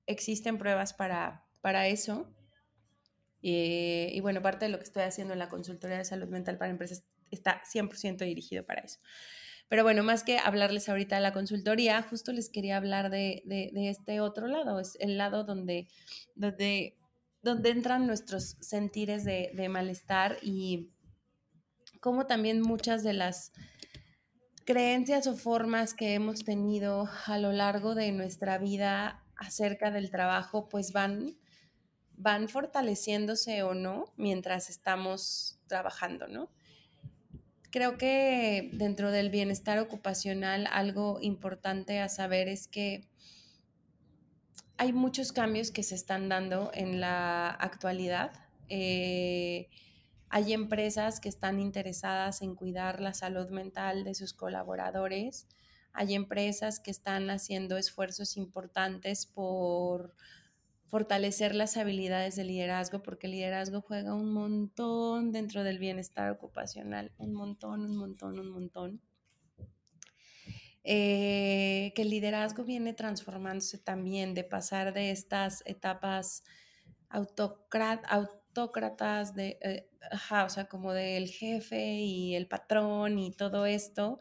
Existen 0.06 0.58
pruebas 0.58 0.92
para, 0.92 1.46
para 1.60 1.88
eso. 1.88 2.28
Eh, 3.42 4.10
y 4.12 4.20
bueno, 4.20 4.42
parte 4.42 4.66
de 4.66 4.70
lo 4.70 4.78
que 4.78 4.84
estoy 4.84 5.02
haciendo 5.02 5.32
en 5.32 5.38
la 5.38 5.48
consultoría 5.48 5.98
de 5.98 6.04
salud 6.04 6.28
mental 6.28 6.56
para 6.56 6.70
empresas 6.70 7.04
está 7.30 7.62
100% 7.62 8.18
dirigido 8.24 8.64
para 8.64 8.82
eso. 8.82 9.00
Pero 9.68 9.82
bueno, 9.82 10.02
más 10.02 10.22
que 10.22 10.38
hablarles 10.38 10.88
ahorita 10.88 11.16
de 11.16 11.22
la 11.22 11.32
consultoría, 11.32 12.02
justo 12.02 12.32
les 12.32 12.50
quería 12.50 12.76
hablar 12.76 13.10
de, 13.10 13.42
este 13.74 14.20
otro 14.20 14.46
lado, 14.46 14.78
es 14.78 14.96
el 15.00 15.16
lado 15.18 15.44
donde, 15.44 15.88
donde, 16.34 16.96
donde 17.42 17.70
entran 17.70 18.06
nuestros 18.06 18.56
sentires 18.60 19.24
de, 19.24 19.50
de 19.54 19.68
malestar 19.68 20.38
y 20.42 20.90
cómo 22.00 22.26
también 22.26 22.60
muchas 22.60 23.02
de 23.02 23.14
las 23.14 23.52
creencias 24.64 25.26
o 25.26 25.36
formas 25.36 25.94
que 25.94 26.14
hemos 26.14 26.44
tenido 26.44 27.08
a 27.26 27.38
lo 27.38 27.52
largo 27.52 27.94
de 27.94 28.12
nuestra 28.12 28.58
vida 28.58 29.22
acerca 29.36 29.90
del 29.90 30.10
trabajo, 30.10 30.68
pues 30.68 30.92
van, 30.92 31.36
van 32.16 32.48
fortaleciéndose 32.48 33.62
o 33.62 33.74
no 33.74 34.12
mientras 34.16 34.70
estamos 34.70 35.58
trabajando, 35.66 36.28
¿no? 36.28 36.50
Creo 37.74 37.98
que 37.98 38.70
dentro 38.72 39.10
del 39.10 39.30
bienestar 39.30 39.80
ocupacional 39.80 40.68
algo 40.70 41.18
importante 41.20 41.98
a 41.98 42.08
saber 42.08 42.46
es 42.46 42.68
que 42.68 43.08
hay 44.76 44.92
muchos 44.92 45.32
cambios 45.32 45.72
que 45.72 45.82
se 45.82 45.96
están 45.96 46.28
dando 46.28 46.70
en 46.72 47.00
la 47.00 47.48
actualidad. 47.50 48.30
Eh, 48.68 49.70
hay 50.28 50.52
empresas 50.52 51.18
que 51.18 51.28
están 51.28 51.58
interesadas 51.58 52.42
en 52.42 52.54
cuidar 52.54 53.00
la 53.00 53.12
salud 53.12 53.50
mental 53.50 54.04
de 54.04 54.14
sus 54.14 54.34
colaboradores. 54.34 55.48
Hay 55.92 56.14
empresas 56.14 56.78
que 56.78 56.92
están 56.92 57.28
haciendo 57.28 57.76
esfuerzos 57.76 58.36
importantes 58.36 59.26
por 59.26 60.14
fortalecer 60.94 61.56
las 61.56 61.76
habilidades 61.76 62.36
de 62.36 62.44
liderazgo, 62.44 63.02
porque 63.02 63.26
el 63.26 63.32
liderazgo 63.32 63.80
juega 63.80 64.14
un 64.14 64.32
montón 64.32 65.32
dentro 65.32 65.64
del 65.64 65.80
bienestar 65.80 66.30
ocupacional, 66.30 67.10
un 67.18 67.34
montón, 67.34 67.80
un 67.80 67.96
montón, 67.96 68.38
un 68.38 68.48
montón. 68.48 69.00
Eh, 70.84 71.92
que 71.96 72.02
el 72.02 72.10
liderazgo 72.10 72.62
viene 72.62 72.94
transformándose 72.94 73.78
también, 73.78 74.34
de 74.34 74.44
pasar 74.44 74.94
de 74.94 75.10
estas 75.10 75.64
etapas 75.66 76.44
autócratas, 77.08 79.34
de, 79.34 79.58
eh, 79.62 79.90
o 80.30 80.48
sea, 80.48 80.68
como 80.68 80.92
del 80.92 81.26
jefe 81.26 81.94
y 81.94 82.36
el 82.36 82.46
patrón 82.46 83.18
y 83.18 83.32
todo 83.32 83.66
esto, 83.66 84.20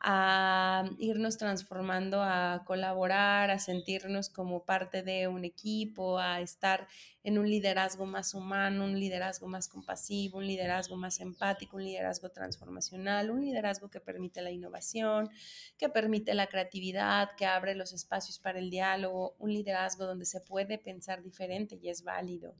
a 0.00 0.84
irnos 0.98 1.38
transformando, 1.38 2.22
a 2.22 2.62
colaborar, 2.66 3.50
a 3.50 3.58
sentirnos 3.58 4.28
como 4.28 4.64
parte 4.64 5.02
de 5.02 5.26
un 5.26 5.44
equipo, 5.44 6.18
a 6.18 6.40
estar 6.40 6.86
en 7.24 7.38
un 7.38 7.48
liderazgo 7.48 8.06
más 8.06 8.34
humano, 8.34 8.84
un 8.84 9.00
liderazgo 9.00 9.48
más 9.48 9.68
compasivo, 9.68 10.38
un 10.38 10.46
liderazgo 10.46 10.96
más 10.96 11.20
empático, 11.20 11.76
un 11.76 11.84
liderazgo 11.84 12.30
transformacional, 12.30 13.30
un 13.30 13.40
liderazgo 13.40 13.90
que 13.90 14.00
permite 14.00 14.42
la 14.42 14.50
innovación, 14.50 15.30
que 15.78 15.88
permite 15.88 16.34
la 16.34 16.46
creatividad, 16.46 17.30
que 17.36 17.46
abre 17.46 17.74
los 17.74 17.92
espacios 17.92 18.38
para 18.38 18.58
el 18.58 18.70
diálogo, 18.70 19.34
un 19.38 19.52
liderazgo 19.52 20.06
donde 20.06 20.26
se 20.26 20.40
puede 20.40 20.78
pensar 20.78 21.22
diferente 21.22 21.78
y 21.82 21.88
es 21.88 22.04
válido, 22.04 22.54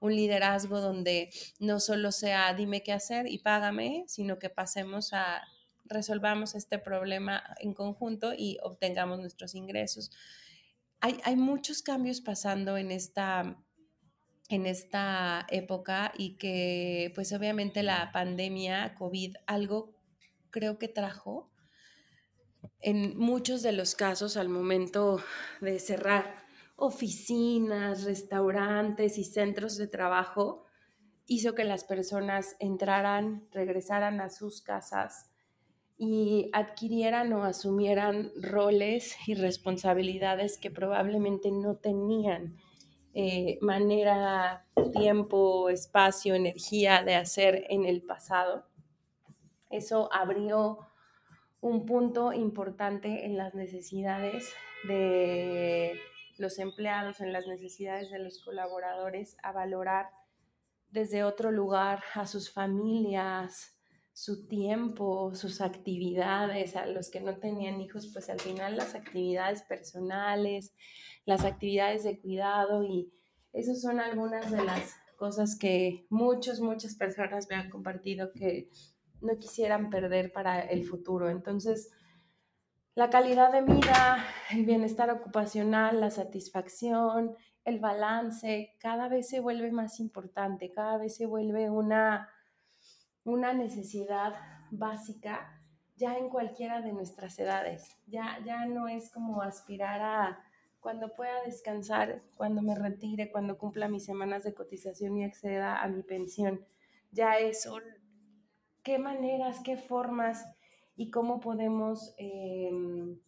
un 0.00 0.14
liderazgo 0.14 0.80
donde 0.80 1.30
no 1.60 1.78
solo 1.78 2.12
sea 2.12 2.52
dime 2.52 2.82
qué 2.82 2.92
hacer 2.92 3.26
y 3.26 3.38
págame, 3.38 4.04
sino 4.08 4.38
que 4.38 4.50
pasemos 4.50 5.12
a 5.12 5.42
resolvamos 5.84 6.54
este 6.54 6.78
problema 6.78 7.42
en 7.58 7.74
conjunto 7.74 8.32
y 8.36 8.58
obtengamos 8.62 9.18
nuestros 9.18 9.54
ingresos. 9.54 10.10
Hay, 11.00 11.36
muchos 11.36 11.80
cambios 11.82 12.20
pasando 12.20 12.76
en 12.76 12.90
esta, 12.90 13.56
en 14.50 14.66
esta 14.66 15.46
época 15.48 16.12
y 16.16 16.36
que 16.36 17.10
pues 17.14 17.32
obviamente 17.32 17.82
la 17.82 18.12
pandemia 18.12 18.94
COVID 18.96 19.36
algo 19.46 19.96
creo 20.50 20.78
que 20.78 20.88
trajo 20.88 21.50
en 22.80 23.16
muchos 23.16 23.62
de 23.62 23.72
los 23.72 23.94
casos 23.94 24.36
al 24.36 24.50
momento 24.50 25.22
de 25.62 25.78
cerrar 25.78 26.44
oficinas, 26.76 28.04
restaurantes 28.04 29.16
y 29.16 29.24
centros 29.24 29.78
de 29.78 29.86
trabajo, 29.86 30.64
hizo 31.26 31.54
que 31.54 31.64
las 31.64 31.84
personas 31.84 32.56
entraran, 32.58 33.48
regresaran 33.52 34.20
a 34.20 34.28
sus 34.28 34.60
casas 34.60 35.29
y 36.02 36.48
adquirieran 36.54 37.30
o 37.34 37.44
asumieran 37.44 38.32
roles 38.40 39.18
y 39.28 39.34
responsabilidades 39.34 40.56
que 40.56 40.70
probablemente 40.70 41.50
no 41.50 41.76
tenían 41.76 42.56
eh, 43.12 43.58
manera, 43.60 44.64
tiempo, 44.94 45.68
espacio, 45.68 46.34
energía 46.34 47.02
de 47.02 47.16
hacer 47.16 47.66
en 47.68 47.84
el 47.84 48.00
pasado. 48.00 48.64
Eso 49.68 50.10
abrió 50.10 50.78
un 51.60 51.84
punto 51.84 52.32
importante 52.32 53.26
en 53.26 53.36
las 53.36 53.54
necesidades 53.54 54.54
de 54.88 56.00
los 56.38 56.58
empleados, 56.58 57.20
en 57.20 57.34
las 57.34 57.46
necesidades 57.46 58.10
de 58.10 58.20
los 58.20 58.42
colaboradores, 58.42 59.36
a 59.42 59.52
valorar 59.52 60.08
desde 60.88 61.24
otro 61.24 61.52
lugar 61.52 62.02
a 62.14 62.26
sus 62.26 62.50
familias, 62.50 63.76
su 64.12 64.46
tiempo, 64.46 65.34
sus 65.34 65.60
actividades, 65.60 66.76
a 66.76 66.86
los 66.86 67.10
que 67.10 67.20
no 67.20 67.38
tenían 67.38 67.80
hijos, 67.80 68.10
pues 68.12 68.28
al 68.28 68.40
final 68.40 68.76
las 68.76 68.94
actividades 68.94 69.62
personales, 69.62 70.74
las 71.24 71.44
actividades 71.44 72.04
de 72.04 72.20
cuidado 72.20 72.84
y 72.84 73.12
esas 73.52 73.80
son 73.80 74.00
algunas 74.00 74.50
de 74.50 74.64
las 74.64 74.94
cosas 75.16 75.58
que 75.58 76.06
muchas, 76.08 76.60
muchas 76.60 76.94
personas 76.94 77.48
me 77.48 77.56
han 77.56 77.70
compartido 77.70 78.32
que 78.32 78.70
no 79.20 79.36
quisieran 79.38 79.90
perder 79.90 80.32
para 80.32 80.60
el 80.60 80.84
futuro. 80.84 81.28
Entonces, 81.28 81.90
la 82.94 83.10
calidad 83.10 83.52
de 83.52 83.62
vida, 83.62 84.24
el 84.50 84.64
bienestar 84.64 85.10
ocupacional, 85.10 86.00
la 86.00 86.10
satisfacción, 86.10 87.36
el 87.64 87.78
balance, 87.78 88.74
cada 88.80 89.08
vez 89.08 89.28
se 89.28 89.40
vuelve 89.40 89.70
más 89.70 90.00
importante, 90.00 90.72
cada 90.72 90.98
vez 90.98 91.16
se 91.16 91.26
vuelve 91.26 91.70
una, 91.70 92.28
una 93.24 93.52
necesidad 93.52 94.34
básica 94.70 95.60
ya 95.96 96.16
en 96.16 96.30
cualquiera 96.30 96.80
de 96.80 96.92
nuestras 96.92 97.38
edades. 97.38 97.96
Ya, 98.06 98.38
ya 98.44 98.64
no 98.66 98.88
es 98.88 99.10
como 99.10 99.42
aspirar 99.42 100.00
a 100.00 100.44
cuando 100.80 101.14
pueda 101.14 101.42
descansar, 101.44 102.22
cuando 102.36 102.62
me 102.62 102.74
retire, 102.74 103.30
cuando 103.30 103.58
cumpla 103.58 103.88
mis 103.88 104.04
semanas 104.06 104.44
de 104.44 104.54
cotización 104.54 105.16
y 105.18 105.24
acceda 105.24 105.82
a 105.82 105.88
mi 105.88 106.02
pensión. 106.02 106.64
Ya 107.12 107.38
es 107.38 107.66
un 107.66 107.82
qué 108.82 108.98
maneras, 108.98 109.60
qué 109.62 109.76
formas 109.76 110.44
y 110.96 111.10
cómo 111.10 111.40
podemos 111.40 112.14
em, 112.16 113.18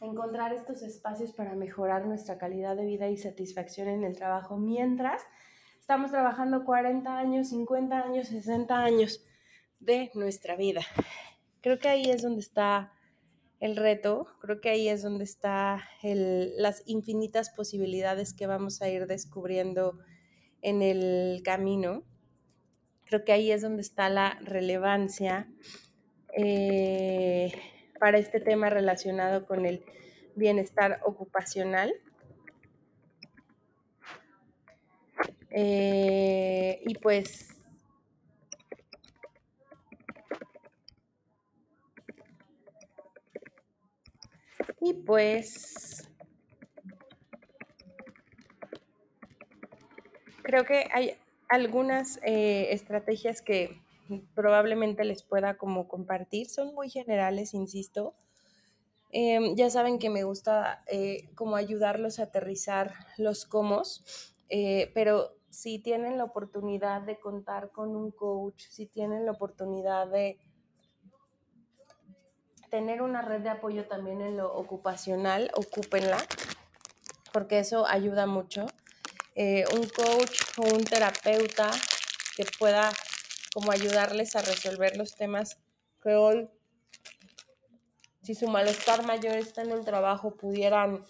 encontrar 0.00 0.52
estos 0.52 0.82
espacios 0.82 1.32
para 1.32 1.54
mejorar 1.54 2.06
nuestra 2.06 2.38
calidad 2.38 2.76
de 2.76 2.86
vida 2.86 3.08
y 3.08 3.16
satisfacción 3.16 3.88
en 3.88 4.04
el 4.04 4.16
trabajo 4.16 4.56
mientras 4.56 5.22
estamos 5.82 6.12
trabajando 6.12 6.64
40 6.64 7.18
años, 7.18 7.48
50 7.48 7.98
años, 7.98 8.28
60 8.28 8.84
años 8.84 9.24
de 9.80 10.12
nuestra 10.14 10.54
vida. 10.54 10.82
Creo 11.60 11.80
que 11.80 11.88
ahí 11.88 12.04
es 12.04 12.22
donde 12.22 12.40
está 12.40 12.92
el 13.58 13.76
reto, 13.76 14.28
creo 14.40 14.60
que 14.60 14.70
ahí 14.70 14.88
es 14.88 15.02
donde 15.02 15.24
están 15.24 15.80
las 16.02 16.84
infinitas 16.86 17.50
posibilidades 17.50 18.32
que 18.32 18.46
vamos 18.46 18.80
a 18.80 18.88
ir 18.88 19.08
descubriendo 19.08 19.98
en 20.62 20.82
el 20.82 21.42
camino 21.44 22.04
Creo 23.12 23.24
que 23.26 23.32
ahí 23.32 23.50
es 23.50 23.60
donde 23.60 23.82
está 23.82 24.08
la 24.08 24.38
relevancia 24.40 25.46
eh, 26.34 27.52
para 28.00 28.16
este 28.16 28.40
tema 28.40 28.70
relacionado 28.70 29.44
con 29.44 29.66
el 29.66 29.84
bienestar 30.34 31.00
ocupacional. 31.04 31.92
Eh, 35.54 36.80
y 36.86 36.94
pues 36.94 37.48
y 44.80 44.94
pues 44.94 46.08
creo 50.42 50.64
que 50.64 50.86
hay 50.92 51.14
algunas 51.48 52.18
eh, 52.24 52.68
estrategias 52.70 53.42
que 53.42 53.80
probablemente 54.34 55.04
les 55.04 55.22
pueda 55.22 55.56
como 55.56 55.88
compartir. 55.88 56.48
Son 56.48 56.74
muy 56.74 56.90
generales, 56.90 57.54
insisto. 57.54 58.14
Em, 59.10 59.54
ya 59.56 59.68
saben 59.70 59.98
que 59.98 60.08
me 60.10 60.24
gusta 60.24 60.82
eh, 60.86 61.28
como 61.34 61.56
ayudarlos 61.56 62.18
a 62.18 62.24
aterrizar 62.24 62.94
los 63.18 63.44
cómo, 63.44 63.82
eh, 64.48 64.90
pero 64.94 65.36
si 65.52 65.78
tienen 65.78 66.16
la 66.16 66.24
oportunidad 66.24 67.02
de 67.02 67.20
contar 67.20 67.70
con 67.72 67.94
un 67.94 68.10
coach, 68.10 68.64
si 68.70 68.86
tienen 68.86 69.26
la 69.26 69.32
oportunidad 69.32 70.06
de 70.06 70.38
tener 72.70 73.02
una 73.02 73.20
red 73.20 73.42
de 73.42 73.50
apoyo 73.50 73.86
también 73.86 74.22
en 74.22 74.38
lo 74.38 74.50
ocupacional, 74.54 75.50
ocúpenla, 75.54 76.16
porque 77.34 77.58
eso 77.58 77.86
ayuda 77.86 78.24
mucho. 78.24 78.64
Eh, 79.34 79.64
un 79.74 79.86
coach 79.90 80.40
o 80.56 80.62
un 80.74 80.84
terapeuta 80.84 81.70
que 82.34 82.46
pueda 82.58 82.90
como 83.52 83.72
ayudarles 83.72 84.34
a 84.36 84.40
resolver 84.40 84.96
los 84.96 85.14
temas 85.16 85.58
que 86.02 86.14
hoy, 86.14 86.48
si 88.22 88.34
su 88.34 88.48
malestar 88.48 89.04
mayor 89.04 89.36
está 89.36 89.60
en 89.60 89.72
el 89.72 89.84
trabajo, 89.84 90.34
pudieran 90.34 91.04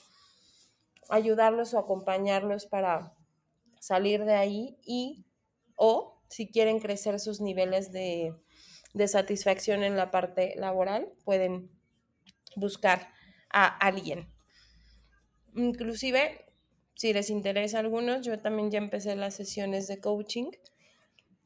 ayudarlos 1.08 1.74
o 1.74 1.78
acompañarlos 1.78 2.66
para 2.66 3.14
salir 3.82 4.24
de 4.24 4.34
ahí 4.34 4.78
y 4.86 5.26
o 5.74 6.22
si 6.28 6.48
quieren 6.48 6.78
crecer 6.78 7.18
sus 7.18 7.40
niveles 7.40 7.90
de, 7.90 8.32
de 8.94 9.08
satisfacción 9.08 9.82
en 9.82 9.96
la 9.96 10.12
parte 10.12 10.54
laboral, 10.56 11.12
pueden 11.24 11.68
buscar 12.54 13.08
a 13.50 13.66
alguien. 13.66 14.32
Inclusive 15.56 16.46
si 16.94 17.12
les 17.12 17.28
interesa 17.28 17.78
a 17.78 17.80
algunos, 17.80 18.24
yo 18.24 18.38
también 18.38 18.70
ya 18.70 18.78
empecé 18.78 19.16
las 19.16 19.34
sesiones 19.34 19.88
de 19.88 19.98
coaching 19.98 20.52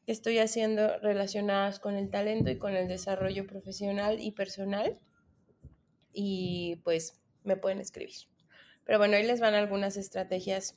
que 0.05 0.11
estoy 0.11 0.37
haciendo 0.37 0.99
relacionadas 0.99 1.79
con 1.79 1.95
el 1.95 2.11
talento 2.11 2.51
y 2.51 2.59
con 2.59 2.75
el 2.75 2.87
desarrollo 2.87 3.47
profesional 3.47 4.21
y 4.21 4.31
personal. 4.31 4.99
Y 6.13 6.81
pues 6.83 7.19
me 7.43 7.57
pueden 7.57 7.79
escribir. 7.79 8.27
Pero 8.83 8.99
bueno, 8.99 9.17
ahí 9.17 9.25
les 9.25 9.39
van 9.39 9.55
algunas 9.55 9.97
estrategias 9.97 10.75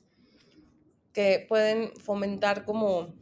que 1.13 1.45
pueden 1.47 1.95
fomentar 1.97 2.63
como, 2.65 3.13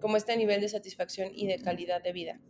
como 0.00 0.16
este 0.16 0.36
nivel 0.36 0.60
de 0.60 0.68
satisfacción 0.68 1.30
y 1.34 1.46
de 1.46 1.58
calidad 1.58 2.02
de 2.02 2.12
vida. 2.12 2.40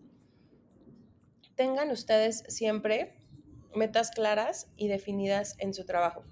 Tengan 1.55 1.91
ustedes 1.91 2.45
siempre 2.49 3.15
metas 3.75 4.11
claras 4.11 4.69
y 4.77 4.89
definidas 4.89 5.55
en 5.59 5.73
su 5.75 5.85
trabajo 5.85 6.25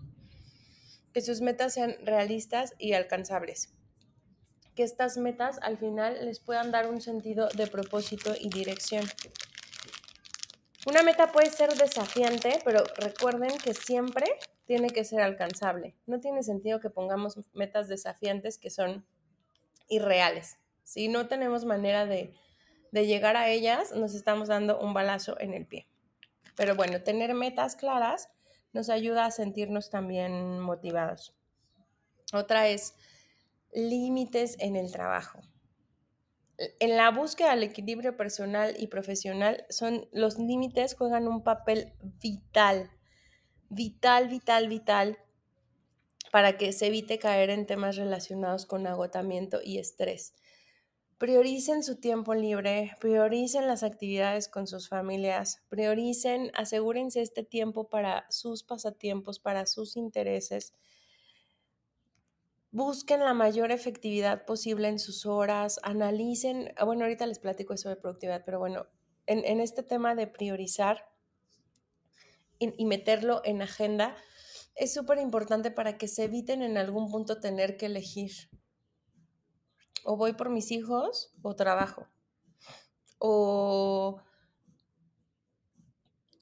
que 1.15 1.21
sus 1.21 1.41
metas 1.41 1.73
sean 1.73 1.97
realistas 2.03 2.75
y 2.77 2.93
alcanzables. 2.93 3.73
Que 4.75 4.83
estas 4.83 5.17
metas 5.17 5.59
al 5.63 5.79
final 5.79 6.27
les 6.27 6.41
puedan 6.41 6.73
dar 6.73 6.91
un 6.91 7.01
sentido 7.01 7.49
de 7.55 7.69
propósito 7.69 8.35
y 8.39 8.49
dirección. 8.51 9.05
Una 10.87 11.05
meta 11.05 11.31
puede 11.31 11.51
ser 11.51 11.73
desafiante, 11.75 12.59
pero 12.65 12.83
recuerden 12.97 13.57
que 13.59 13.75
siempre 13.75 14.27
tiene 14.67 14.89
que 14.91 15.05
ser 15.05 15.21
alcanzable. 15.21 15.97
No 16.07 16.21
tiene 16.21 16.43
sentido 16.43 16.81
que 16.81 16.91
pongamos 16.91 17.39
metas 17.53 17.89
desafiantes 17.89 18.59
que 18.59 18.71
son 18.71 19.07
irreales. 19.89 20.59
Si 20.83 21.09
no 21.09 21.29
tenemos 21.29 21.65
manera 21.65 22.07
de, 22.07 22.35
de 22.93 23.07
llegar 23.07 23.37
a 23.37 23.49
ellas, 23.49 23.93
nos 23.93 24.15
estamos 24.15 24.49
dando 24.49 24.79
un 24.79 24.95
balazo 24.95 25.39
en 25.41 25.55
el 25.55 25.67
pie. 25.67 25.89
Pero 26.57 26.77
bueno, 26.77 27.03
tener 27.03 27.35
metas 27.35 27.77
claras 27.77 28.31
nos 28.73 28.91
ayuda 28.91 29.27
a 29.27 29.31
sentirnos 29.31 29.91
también 29.91 30.61
motivados. 30.61 31.35
Otra 32.33 32.69
es 32.69 32.95
límites 33.73 34.57
en 34.61 34.77
el 34.77 34.91
trabajo. 34.93 35.41
En 36.57 36.97
la 36.97 37.11
búsqueda 37.11 37.51
del 37.51 37.65
equilibrio 37.65 38.17
personal 38.17 38.75
y 38.79 38.87
profesional, 38.87 39.65
son, 39.71 40.09
los 40.12 40.39
límites 40.39 40.95
juegan 40.95 41.27
un 41.27 41.43
papel 41.43 41.93
vital, 42.21 42.91
vital, 43.75 44.29
vital, 44.29 44.68
vital, 44.68 45.18
para 46.33 46.57
que 46.57 46.72
se 46.72 46.87
evite 46.87 47.18
caer 47.18 47.51
en 47.51 47.66
temas 47.66 47.97
relacionados 47.97 48.66
con 48.66 48.87
agotamiento 48.87 49.61
y 49.62 49.79
estrés. 49.79 50.35
Prioricen 51.18 51.83
su 51.83 52.01
tiempo 52.01 52.35
libre, 52.35 52.97
prioricen 53.01 53.68
las 53.68 53.83
actividades 53.83 54.49
con 54.49 54.66
sus 54.66 54.89
familias, 54.89 55.62
prioricen, 55.68 56.51
asegúrense 56.55 57.22
este 57.22 57.45
tiempo 57.45 57.89
para 57.89 58.27
sus 58.31 58.64
pasatiempos, 58.64 59.39
para 59.39 59.66
sus 59.66 59.97
intereses. 59.97 60.75
Busquen 62.72 63.20
la 63.20 63.35
mayor 63.35 63.70
efectividad 63.70 64.45
posible 64.45 64.89
en 64.89 64.99
sus 64.99 65.27
horas, 65.27 65.79
analicen, 65.85 66.72
ah, 66.77 66.85
bueno, 66.85 67.05
ahorita 67.05 67.27
les 67.27 67.39
platico 67.39 67.75
eso 67.75 67.89
de 67.89 67.97
productividad, 67.97 68.43
pero 68.45 68.59
bueno, 68.59 68.87
en, 69.27 69.61
este 69.61 69.83
tema 69.83 70.14
de 70.14 70.27
priorizar 70.27 71.07
y, 72.77 72.85
meterlo 72.85 73.43
en 73.45 73.62
agenda, 73.62 74.17
es 74.75 74.93
súper 74.93 75.19
importante 75.19 75.71
para 75.71 75.99
que 75.99 76.09
se 76.09 76.25
eviten 76.25 76.62
en 76.62 76.79
algún 76.79 77.11
punto 77.11 77.41
tener 77.41 77.77
que 77.77 77.87
elegir 77.87 78.33
o 80.05 80.17
voy 80.17 80.35
por 80.35 80.51
mis 80.51 80.71
hijos 80.71 81.33
o 81.43 81.57
trabajo. 81.57 82.07
O, 83.19 84.21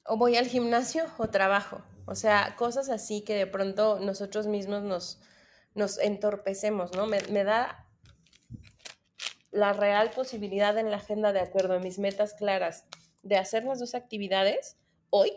o 0.05 0.17
voy 0.17 0.35
al 0.35 0.47
gimnasio 0.47 1.05
o 1.17 1.29
trabajo. 1.29 1.81
O 2.05 2.15
sea, 2.15 2.55
cosas 2.57 2.89
así 2.89 3.23
que 3.23 3.35
de 3.35 3.47
pronto 3.47 3.99
nosotros 3.99 4.47
mismos 4.47 4.83
nos, 4.83 5.21
nos 5.73 5.97
entorpecemos, 5.99 6.93
¿no? 6.93 7.07
Me, 7.07 7.21
me 7.29 7.45
da 7.45 7.87
la 9.51 9.71
real 9.71 10.11
posibilidad 10.11 10.77
en 10.77 10.91
la 10.91 10.97
agenda 10.97 11.31
de 11.31 11.39
acuerdo 11.39 11.75
a 11.75 11.79
mis 11.79 11.99
metas 11.99 12.33
claras 12.33 12.85
de 13.21 13.37
hacer 13.37 13.63
las 13.63 13.79
dos 13.79 13.95
actividades 13.95 14.77
hoy 15.09 15.31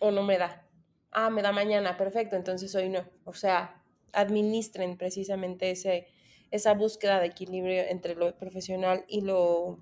o 0.00 0.10
no 0.10 0.22
me 0.22 0.38
da. 0.38 0.68
Ah, 1.10 1.30
me 1.30 1.42
da 1.42 1.52
mañana, 1.52 1.96
perfecto, 1.96 2.36
entonces 2.36 2.74
hoy 2.74 2.88
no. 2.88 3.08
O 3.24 3.34
sea, 3.34 3.84
administren 4.12 4.96
precisamente 4.96 5.70
ese, 5.70 6.06
esa 6.50 6.74
búsqueda 6.74 7.20
de 7.20 7.26
equilibrio 7.26 7.82
entre 7.82 8.14
lo 8.14 8.36
profesional 8.36 9.04
y 9.08 9.20
lo 9.20 9.78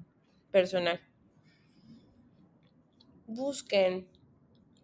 personal. 0.51 1.01
Busquen 3.27 4.09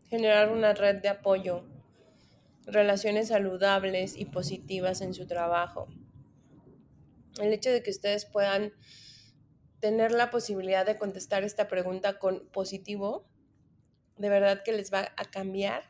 generar 0.08 0.50
una 0.50 0.72
red 0.72 1.02
de 1.02 1.08
apoyo, 1.08 1.66
relaciones 2.64 3.28
saludables 3.28 4.16
y 4.16 4.24
positivas 4.24 5.00
en 5.00 5.12
su 5.12 5.26
trabajo. 5.26 5.88
El 7.40 7.52
hecho 7.52 7.70
de 7.70 7.82
que 7.82 7.90
ustedes 7.90 8.24
puedan 8.24 8.72
tener 9.80 10.12
la 10.12 10.30
posibilidad 10.30 10.84
de 10.84 10.98
contestar 10.98 11.44
esta 11.44 11.68
pregunta 11.68 12.18
con 12.18 12.48
positivo, 12.48 13.28
de 14.18 14.28
verdad 14.28 14.62
que 14.62 14.72
les 14.72 14.92
va 14.92 15.12
a 15.16 15.24
cambiar 15.24 15.84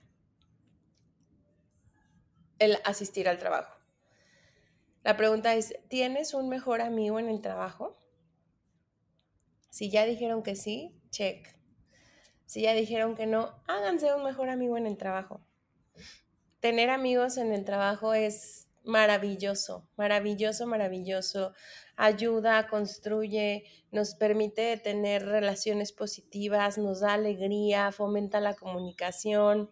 el 2.59 2.79
asistir 2.85 3.29
al 3.29 3.39
trabajo. 3.39 3.79
La 5.05 5.17
pregunta 5.17 5.55
es, 5.55 5.75
¿tienes 5.89 6.35
un 6.35 6.49
mejor 6.49 6.81
amigo 6.81 7.19
en 7.19 7.29
el 7.29 7.41
trabajo? 7.41 7.99
Si 9.71 9.91
ya 9.91 10.05
dijeron 10.05 10.43
que 10.43 10.57
sí, 10.57 11.01
check. 11.11 11.49
Si 12.47 12.63
ya 12.63 12.75
dijeron 12.75 13.15
que 13.15 13.27
no, 13.27 13.63
háganse 13.67 14.13
un 14.15 14.25
mejor 14.25 14.51
amigo 14.51 14.77
en 14.77 14.87
el 14.87 14.97
trabajo. 14.97 15.41
Tener 16.61 16.91
amigos 16.91 17.37
en 17.37 17.53
el 17.53 17.65
trabajo 17.65 18.15
es 18.15 18.68
maravilloso, 18.85 19.87
maravilloso, 19.97 20.67
maravilloso. 20.67 21.53
Ayuda, 21.97 22.69
construye, 22.69 23.65
nos 23.91 24.15
permite 24.15 24.77
tener 24.77 25.27
relaciones 25.27 25.93
positivas, 25.93 26.79
nos 26.79 27.01
da 27.01 27.15
alegría, 27.15 27.93
fomenta 27.93 28.41
la 28.41 28.55
comunicación, 28.55 29.71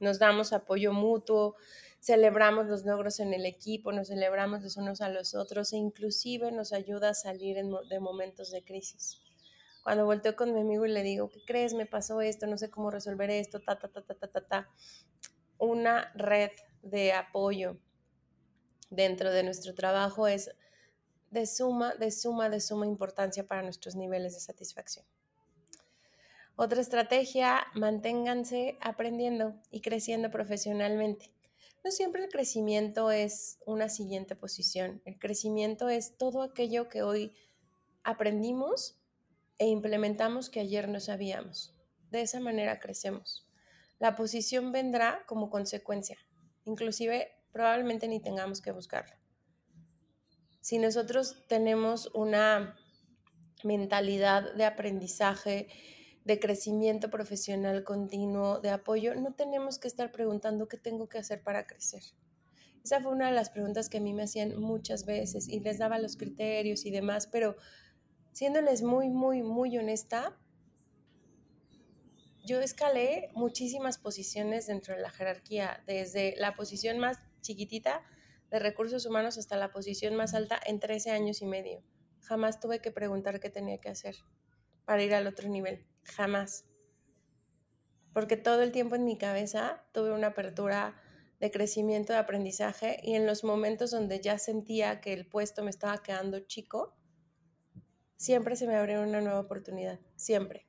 nos 0.00 0.18
damos 0.18 0.52
apoyo 0.52 0.92
mutuo, 0.92 1.56
celebramos 2.00 2.66
los 2.66 2.84
logros 2.84 3.20
en 3.20 3.32
el 3.34 3.46
equipo, 3.46 3.92
nos 3.92 4.08
celebramos 4.08 4.62
los 4.62 4.76
unos 4.76 5.00
a 5.00 5.08
los 5.08 5.34
otros 5.34 5.72
e 5.72 5.76
inclusive 5.76 6.50
nos 6.50 6.72
ayuda 6.72 7.10
a 7.10 7.14
salir 7.14 7.56
de 7.56 8.00
momentos 8.00 8.50
de 8.50 8.64
crisis. 8.64 9.22
Cuando 9.82 10.04
volteo 10.04 10.36
con 10.36 10.54
mi 10.54 10.60
amigo 10.60 10.86
y 10.86 10.90
le 10.90 11.02
digo, 11.02 11.28
¿qué 11.28 11.40
crees? 11.44 11.74
Me 11.74 11.86
pasó 11.86 12.20
esto, 12.20 12.46
no 12.46 12.56
sé 12.56 12.70
cómo 12.70 12.90
resolver 12.90 13.30
esto, 13.30 13.60
ta, 13.60 13.78
ta, 13.78 13.88
ta, 13.88 14.02
ta, 14.02 14.14
ta, 14.14 14.28
ta, 14.28 14.40
ta. 14.46 14.68
Una 15.58 16.12
red 16.14 16.50
de 16.82 17.12
apoyo 17.12 17.78
dentro 18.92 19.32
de 19.32 19.42
nuestro 19.42 19.74
trabajo 19.74 20.28
es 20.28 20.54
de 21.30 21.46
suma, 21.46 21.94
de 21.94 22.10
suma, 22.10 22.50
de 22.50 22.60
suma 22.60 22.86
importancia 22.86 23.46
para 23.48 23.62
nuestros 23.62 23.96
niveles 23.96 24.34
de 24.34 24.40
satisfacción. 24.40 25.04
Otra 26.56 26.82
estrategia, 26.82 27.66
manténganse 27.74 28.76
aprendiendo 28.82 29.54
y 29.70 29.80
creciendo 29.80 30.30
profesionalmente. 30.30 31.32
No 31.82 31.90
siempre 31.90 32.24
el 32.24 32.30
crecimiento 32.30 33.10
es 33.10 33.58
una 33.64 33.88
siguiente 33.88 34.36
posición. 34.36 35.00
El 35.06 35.18
crecimiento 35.18 35.88
es 35.88 36.16
todo 36.18 36.42
aquello 36.42 36.90
que 36.90 37.02
hoy 37.02 37.34
aprendimos 38.04 39.00
e 39.58 39.66
implementamos 39.66 40.50
que 40.50 40.60
ayer 40.60 40.88
no 40.88 41.00
sabíamos. 41.00 41.74
De 42.10 42.20
esa 42.20 42.40
manera 42.40 42.78
crecemos. 42.78 43.48
La 43.98 44.14
posición 44.14 44.70
vendrá 44.70 45.24
como 45.26 45.48
consecuencia. 45.48 46.18
Inclusive 46.64 47.32
probablemente 47.52 48.08
ni 48.08 48.20
tengamos 48.20 48.60
que 48.60 48.72
buscarla. 48.72 49.18
Si 50.60 50.78
nosotros 50.78 51.44
tenemos 51.48 52.10
una 52.14 52.76
mentalidad 53.64 54.54
de 54.54 54.64
aprendizaje, 54.64 55.68
de 56.24 56.38
crecimiento 56.38 57.10
profesional 57.10 57.84
continuo, 57.84 58.60
de 58.60 58.70
apoyo, 58.70 59.14
no 59.14 59.34
tenemos 59.34 59.78
que 59.78 59.88
estar 59.88 60.12
preguntando 60.12 60.68
qué 60.68 60.76
tengo 60.76 61.08
que 61.08 61.18
hacer 61.18 61.42
para 61.42 61.66
crecer. 61.66 62.02
Esa 62.84 63.00
fue 63.00 63.12
una 63.12 63.28
de 63.28 63.34
las 63.34 63.50
preguntas 63.50 63.88
que 63.88 63.98
a 63.98 64.00
mí 64.00 64.12
me 64.12 64.24
hacían 64.24 64.60
muchas 64.60 65.04
veces 65.04 65.48
y 65.48 65.60
les 65.60 65.78
daba 65.78 65.98
los 65.98 66.16
criterios 66.16 66.84
y 66.84 66.90
demás, 66.90 67.26
pero 67.26 67.56
siéndoles 68.32 68.82
muy, 68.82 69.08
muy, 69.08 69.42
muy 69.42 69.76
honesta, 69.78 70.36
yo 72.44 72.60
escalé 72.60 73.30
muchísimas 73.34 73.98
posiciones 73.98 74.66
dentro 74.66 74.94
de 74.94 75.00
la 75.00 75.10
jerarquía, 75.10 75.82
desde 75.86 76.34
la 76.38 76.54
posición 76.54 76.98
más 76.98 77.18
chiquitita 77.42 78.02
de 78.50 78.58
recursos 78.58 79.04
humanos 79.04 79.36
hasta 79.36 79.56
la 79.56 79.70
posición 79.70 80.14
más 80.14 80.34
alta 80.34 80.60
en 80.64 80.80
13 80.80 81.10
años 81.10 81.42
y 81.42 81.46
medio. 81.46 81.82
Jamás 82.20 82.60
tuve 82.60 82.80
que 82.80 82.92
preguntar 82.92 83.40
qué 83.40 83.50
tenía 83.50 83.78
que 83.78 83.90
hacer 83.90 84.16
para 84.84 85.02
ir 85.02 85.14
al 85.14 85.26
otro 85.26 85.48
nivel 85.48 85.86
jamás. 86.04 86.66
Porque 88.12 88.36
todo 88.36 88.62
el 88.62 88.72
tiempo 88.72 88.94
en 88.94 89.04
mi 89.04 89.16
cabeza 89.16 89.84
tuve 89.92 90.12
una 90.12 90.28
apertura 90.28 91.00
de 91.40 91.50
crecimiento, 91.50 92.12
de 92.12 92.20
aprendizaje 92.20 93.00
y 93.02 93.14
en 93.14 93.26
los 93.26 93.42
momentos 93.42 93.90
donde 93.90 94.20
ya 94.20 94.38
sentía 94.38 95.00
que 95.00 95.12
el 95.12 95.26
puesto 95.26 95.64
me 95.64 95.70
estaba 95.70 96.02
quedando 96.02 96.40
chico, 96.40 96.94
siempre 98.16 98.54
se 98.54 98.66
me 98.66 98.76
abrió 98.76 99.02
una 99.02 99.20
nueva 99.20 99.40
oportunidad, 99.40 99.98
siempre. 100.14 100.68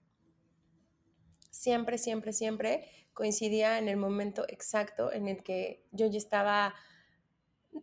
Siempre, 1.52 1.98
siempre, 1.98 2.34
siempre 2.34 3.03
coincidía 3.14 3.78
en 3.78 3.88
el 3.88 3.98
momento 3.98 4.46
exacto 4.48 5.12
en 5.12 5.28
el 5.28 5.44
que 5.44 5.86
yo 5.92 6.08
ya 6.08 6.18
estaba, 6.18 6.76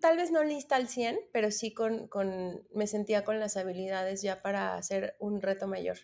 tal 0.01 0.16
vez 0.16 0.31
no 0.31 0.43
lista 0.45 0.76
al 0.76 0.89
100, 0.89 1.18
pero 1.33 1.51
sí 1.51 1.72
con, 1.72 2.09
con 2.09 2.66
me 2.72 2.87
sentía 2.87 3.24
con 3.24 3.41
las 3.41 3.57
habilidades 3.57 4.22
ya 4.22 4.43
para 4.43 4.74
hacer 4.76 5.16
un 5.18 5.41
reto 5.41 5.66
mayor. 5.66 5.99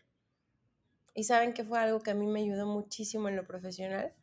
Y 1.14 1.24
saben 1.24 1.55
que 1.55 1.64
fue 1.64 1.79
algo 1.79 2.01
que 2.01 2.11
a 2.11 2.14
mí 2.14 2.27
me 2.27 2.41
ayudó 2.41 2.66
muchísimo 2.66 3.29
en 3.29 3.37
lo 3.37 3.47
profesional, 3.47 4.14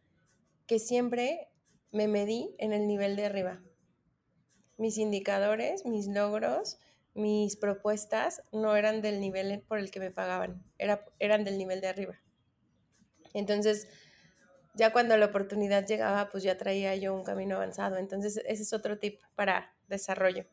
que 0.68 0.80
siempre 0.80 1.50
me 1.92 2.08
medí 2.08 2.56
en 2.60 2.74
el 2.74 2.88
nivel 2.88 3.16
de 3.16 3.26
arriba. 3.26 3.64
Mis 4.78 4.98
indicadores, 4.98 5.86
mis 5.86 6.08
logros, 6.08 6.78
mis 7.14 7.56
propuestas 7.56 8.42
no 8.52 8.76
eran 8.76 9.02
del 9.02 9.20
nivel 9.20 9.62
por 9.62 9.80
el 9.80 9.92
que 9.92 10.00
me 10.00 10.12
pagaban, 10.12 10.64
era, 10.78 11.06
eran 11.20 11.44
del 11.44 11.58
nivel 11.58 11.82
de 11.82 11.88
arriba. 11.88 12.20
Entonces, 13.34 13.88
ya 14.74 14.92
cuando 14.92 15.18
la 15.18 15.28
oportunidad 15.28 15.86
llegaba, 15.86 16.30
pues 16.30 16.44
ya 16.44 16.58
traía 16.58 16.96
yo 16.96 17.14
un 17.14 17.24
camino 17.24 17.56
avanzado. 17.56 17.98
Entonces, 17.98 18.42
ese 18.46 18.64
es 18.64 18.74
otro 18.74 18.98
tip 18.98 19.22
para 19.36 19.74
desarrollo. 19.88 20.46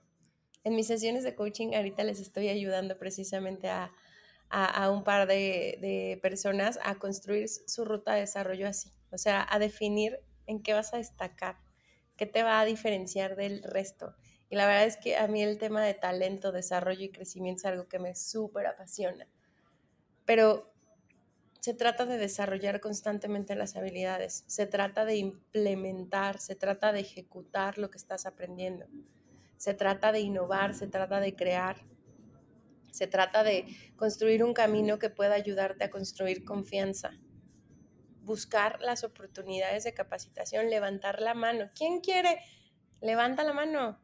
En 0.63 0.75
mis 0.75 0.87
sesiones 0.87 1.25
de 1.25 1.35
coaching 1.35 1.75
ahorita 1.75 2.05
les 2.05 2.21
estoy 2.21 2.49
ayudando 2.49 2.99
precisamente 2.99 3.69
a, 3.69 3.93
a, 4.51 4.91
un 4.91 5.05
par 5.05 5.27
de, 5.27 6.19
personas 6.23 6.79
a 6.83 6.97
construir 6.97 7.49
su 7.49 7.85
ruta 7.85 8.15
de 8.15 8.21
desarrollo 8.21 8.69
así, 8.69 8.93
o 9.11 9.19
sea, 9.19 9.47
a 9.49 9.59
definir 9.59 10.19
en 10.47 10.63
qué 10.63 10.75
vas 10.75 10.93
a 10.93 10.99
destacar, 10.99 11.57
qué 12.17 12.27
te 12.27 12.43
va 12.43 12.61
a 12.61 12.65
diferenciar 12.65 13.37
del 13.37 13.63
resto. 13.63 14.17
Y 14.51 14.57
la 14.57 14.67
verdad 14.67 14.85
es 14.85 14.97
que 14.97 15.17
a 15.17 15.29
mí 15.29 15.43
el 15.43 15.59
tema 15.59 15.83
de 15.83 15.95
talento, 15.95 16.51
desarrollo 16.51 17.05
y 17.05 17.13
crecimiento 17.13 17.61
es 17.61 17.67
algo 17.67 17.89
que 17.89 18.01
me 18.01 18.17
súper 18.17 18.67
apasiona. 18.67 19.29
Pero 20.25 20.70
se 21.61 21.75
trata 21.75 22.07
de 22.07 22.17
desarrollar 22.17 22.81
constantemente 22.81 23.55
las 23.55 23.77
habilidades, 23.77 24.45
se 24.47 24.67
trata 24.67 25.05
de 25.05 25.17
implementar, 25.17 26.39
se 26.39 26.57
trata 26.57 26.93
de 26.93 27.01
ejecutar 27.01 27.77
lo 27.77 27.91
que 27.91 27.99
estás 27.99 28.25
aprendiendo, 28.25 28.87
se 29.59 29.75
trata 29.75 30.11
de 30.11 30.21
innovar, 30.21 30.75
se 30.75 30.87
trata 30.87 31.21
de 31.21 31.37
crear, 31.37 31.77
se 32.91 33.07
trata 33.07 33.45
de 33.45 33.67
construir 33.97 34.43
un 34.43 34.55
camino 34.55 34.99
que 34.99 35.11
pueda 35.11 35.35
ayudarte 35.35 35.85
a 35.85 35.91
construir 35.91 36.45
confianza, 36.45 37.11
buscar 38.23 38.81
las 38.81 39.05
oportunidades 39.05 39.85
de 39.85 39.93
capacitación, 39.93 40.71
levantar 40.71 41.21
la 41.21 41.35
mano. 41.35 41.71
¿Quién 41.75 42.01
quiere? 42.01 42.41
Levanta 43.03 43.45
la 43.45 43.53
mano. 43.53 44.01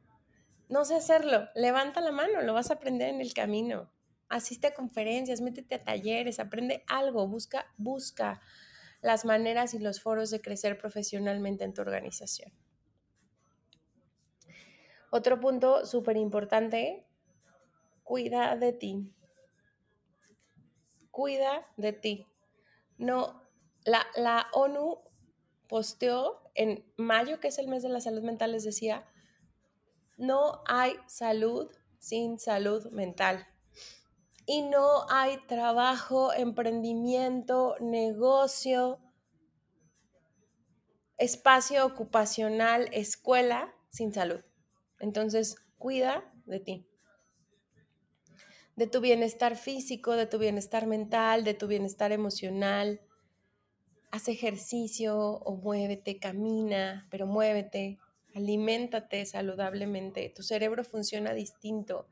No 0.68 0.84
sé 0.84 0.96
hacerlo, 0.96 1.48
levanta 1.54 2.00
la 2.00 2.12
mano, 2.12 2.42
lo 2.42 2.52
vas 2.52 2.70
a 2.70 2.74
aprender 2.74 3.08
en 3.08 3.20
el 3.20 3.32
camino. 3.32 3.90
Asiste 4.28 4.68
a 4.68 4.74
conferencias, 4.74 5.40
métete 5.40 5.76
a 5.76 5.84
talleres, 5.84 6.40
aprende 6.40 6.82
algo, 6.86 7.28
busca, 7.28 7.66
busca 7.76 8.40
las 9.00 9.24
maneras 9.24 9.74
y 9.74 9.78
los 9.78 10.00
foros 10.00 10.30
de 10.30 10.40
crecer 10.40 10.78
profesionalmente 10.78 11.64
en 11.64 11.74
tu 11.74 11.82
organización. 11.82 12.52
Otro 15.10 15.40
punto 15.40 15.86
súper 15.86 16.16
importante 16.16 17.06
cuida 18.02 18.56
de 18.56 18.72
ti. 18.72 19.14
Cuida 21.10 21.66
de 21.76 21.92
ti. 21.92 22.26
No, 22.98 23.42
la, 23.84 24.06
la 24.16 24.48
ONU 24.52 25.00
posteó 25.68 26.50
en 26.54 26.84
mayo, 26.96 27.40
que 27.40 27.48
es 27.48 27.58
el 27.58 27.68
mes 27.68 27.82
de 27.82 27.88
la 27.88 28.00
salud 28.00 28.22
mental, 28.22 28.52
les 28.52 28.64
decía, 28.64 29.06
no 30.16 30.62
hay 30.66 30.96
salud 31.06 31.70
sin 31.98 32.38
salud 32.38 32.90
mental. 32.90 33.46
Y 34.46 34.62
no 34.62 35.08
hay 35.10 35.38
trabajo, 35.46 36.32
emprendimiento, 36.32 37.76
negocio, 37.80 39.00
espacio 41.18 41.84
ocupacional, 41.84 42.88
escuela 42.92 43.74
sin 43.88 44.12
salud. 44.12 44.40
Entonces, 45.00 45.56
cuida 45.78 46.32
de 46.46 46.60
ti, 46.60 46.86
de 48.76 48.86
tu 48.86 49.00
bienestar 49.00 49.56
físico, 49.56 50.12
de 50.12 50.26
tu 50.26 50.38
bienestar 50.38 50.86
mental, 50.86 51.44
de 51.44 51.54
tu 51.54 51.66
bienestar 51.66 52.12
emocional. 52.12 53.00
Haz 54.10 54.28
ejercicio 54.28 55.18
o 55.18 55.56
muévete, 55.56 56.18
camina, 56.18 57.06
pero 57.10 57.26
muévete, 57.26 57.98
aliméntate 58.34 59.24
saludablemente. 59.26 60.32
Tu 60.34 60.42
cerebro 60.42 60.84
funciona 60.84 61.32
distinto. 61.32 62.06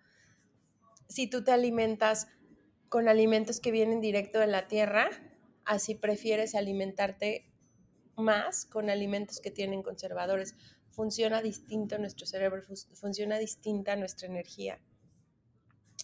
Si 1.09 1.29
tú 1.29 1.45
te 1.45 1.53
alimentas 1.53 2.29
con 2.89 3.09
alimentos 3.09 3.61
que 3.61 3.71
vienen 3.71 4.01
directo 4.01 4.39
de 4.39 4.47
la 4.47 4.69
tierra, 4.69 5.11
así 5.65 5.95
prefieres 5.95 6.55
alimentarte 6.55 7.51
más 8.17 8.67
con 8.67 8.91
alimentos 8.91 9.41
que 9.41 9.51
tienen 9.51 9.83
conservadores. 9.83 10.55
Funciona 10.91 11.43
distinto 11.43 11.99
nuestro 11.99 12.27
cerebro, 12.27 12.63
funciona 12.95 13.39
distinta 13.39 13.97
nuestra 13.97 14.29
energía. 14.29 14.81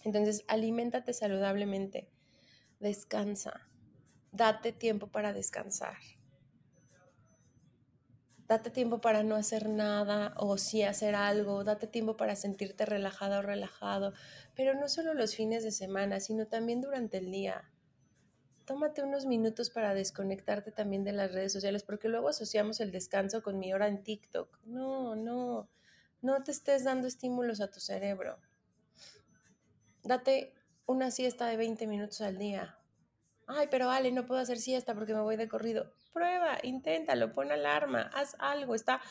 Entonces, 0.03 0.43
aliméntate 0.47 1.13
saludablemente, 1.13 2.09
descansa, 2.79 3.69
date 4.31 4.71
tiempo 4.71 5.07
para 5.07 5.31
descansar. 5.31 5.97
Date 8.51 8.69
tiempo 8.69 8.99
para 8.99 9.23
no 9.23 9.37
hacer 9.37 9.69
nada 9.69 10.33
o 10.35 10.57
sí 10.57 10.83
hacer 10.83 11.15
algo, 11.15 11.63
date 11.63 11.87
tiempo 11.87 12.17
para 12.17 12.35
sentirte 12.35 12.85
relajada 12.85 13.39
o 13.39 13.41
relajado, 13.41 14.11
pero 14.57 14.73
no 14.73 14.89
solo 14.89 15.13
los 15.13 15.37
fines 15.37 15.63
de 15.63 15.71
semana, 15.71 16.19
sino 16.19 16.47
también 16.47 16.81
durante 16.81 17.19
el 17.19 17.31
día 17.31 17.71
tómate 18.65 19.03
unos 19.03 19.25
minutos 19.25 19.69
para 19.69 19.93
desconectarte 19.93 20.73
también 20.73 21.05
de 21.05 21.13
las 21.13 21.31
redes 21.31 21.53
sociales, 21.53 21.83
porque 21.83 22.09
luego 22.09 22.27
asociamos 22.27 22.81
el 22.81 22.91
descanso 22.91 23.41
con 23.41 23.57
mi 23.57 23.73
hora 23.73 23.87
en 23.87 24.03
TikTok. 24.03 24.59
No, 24.65 25.15
no, 25.15 25.69
no 26.21 26.43
te 26.43 26.51
estés 26.51 26.83
dando 26.83 27.07
estímulos 27.07 27.61
a 27.61 27.71
tu 27.71 27.79
cerebro. 27.79 28.37
Date 30.03 30.53
una 30.87 31.09
siesta 31.09 31.47
de 31.47 31.55
20 31.55 31.87
minutos 31.87 32.19
al 32.19 32.37
día. 32.37 32.77
Ay, 33.47 33.69
pero 33.71 33.89
Ale, 33.89 34.11
no 34.11 34.25
puedo 34.25 34.41
hacer 34.41 34.57
siesta 34.57 34.93
porque 34.93 35.13
me 35.13 35.21
voy 35.21 35.37
de 35.37 35.47
corrido. 35.47 35.93
Prueba, 36.13 36.57
inténtalo, 36.63 37.33
pon 37.33 37.51
alarma, 37.51 38.09
haz 38.13 38.35
algo. 38.39 38.75
Está 38.75 39.01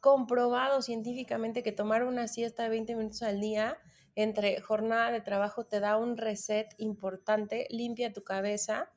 comprobado 0.00 0.82
científicamente 0.82 1.62
que 1.62 1.72
tomar 1.72 2.04
una 2.04 2.28
siesta 2.28 2.64
de 2.64 2.68
20 2.70 2.96
minutos 2.96 3.22
al 3.22 3.40
día 3.40 3.78
entre 4.14 4.60
jornada 4.60 5.12
de 5.12 5.20
trabajo 5.20 5.64
te 5.64 5.78
da 5.78 5.96
un 5.96 6.16
reset 6.16 6.74
importante, 6.78 7.68
limpia 7.70 8.12
tu 8.12 8.24
cabeza 8.24 8.90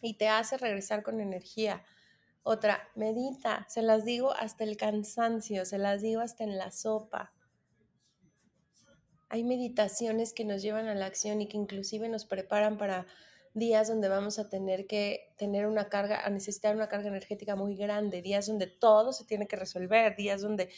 y 0.00 0.14
te 0.14 0.28
hace 0.28 0.56
regresar 0.56 1.02
con 1.02 1.20
energía. 1.20 1.84
Otra, 2.42 2.88
medita, 2.94 3.66
se 3.68 3.82
las 3.82 4.06
digo 4.06 4.32
hasta 4.32 4.64
el 4.64 4.78
cansancio, 4.78 5.66
se 5.66 5.76
las 5.76 6.00
digo 6.00 6.22
hasta 6.22 6.44
en 6.44 6.56
la 6.56 6.70
sopa. 6.70 7.34
Hay 9.28 9.44
meditaciones 9.44 10.32
que 10.32 10.46
nos 10.46 10.62
llevan 10.62 10.88
a 10.88 10.94
la 10.94 11.04
acción 11.04 11.42
y 11.42 11.48
que 11.48 11.58
inclusive 11.58 12.08
nos 12.08 12.24
preparan 12.24 12.78
para 12.78 13.06
días 13.54 13.88
donde 13.88 14.08
vamos 14.08 14.38
a 14.38 14.48
tener 14.48 14.86
que 14.86 15.32
tener 15.36 15.66
una 15.66 15.88
carga, 15.88 16.24
a 16.24 16.30
necesitar 16.30 16.74
una 16.74 16.88
carga 16.88 17.08
energética 17.08 17.56
muy 17.56 17.76
grande, 17.76 18.22
días 18.22 18.46
donde 18.46 18.66
todo 18.66 19.12
se 19.12 19.24
tiene 19.24 19.46
que 19.46 19.56
resolver, 19.56 20.16
días 20.16 20.42
donde 20.42 20.70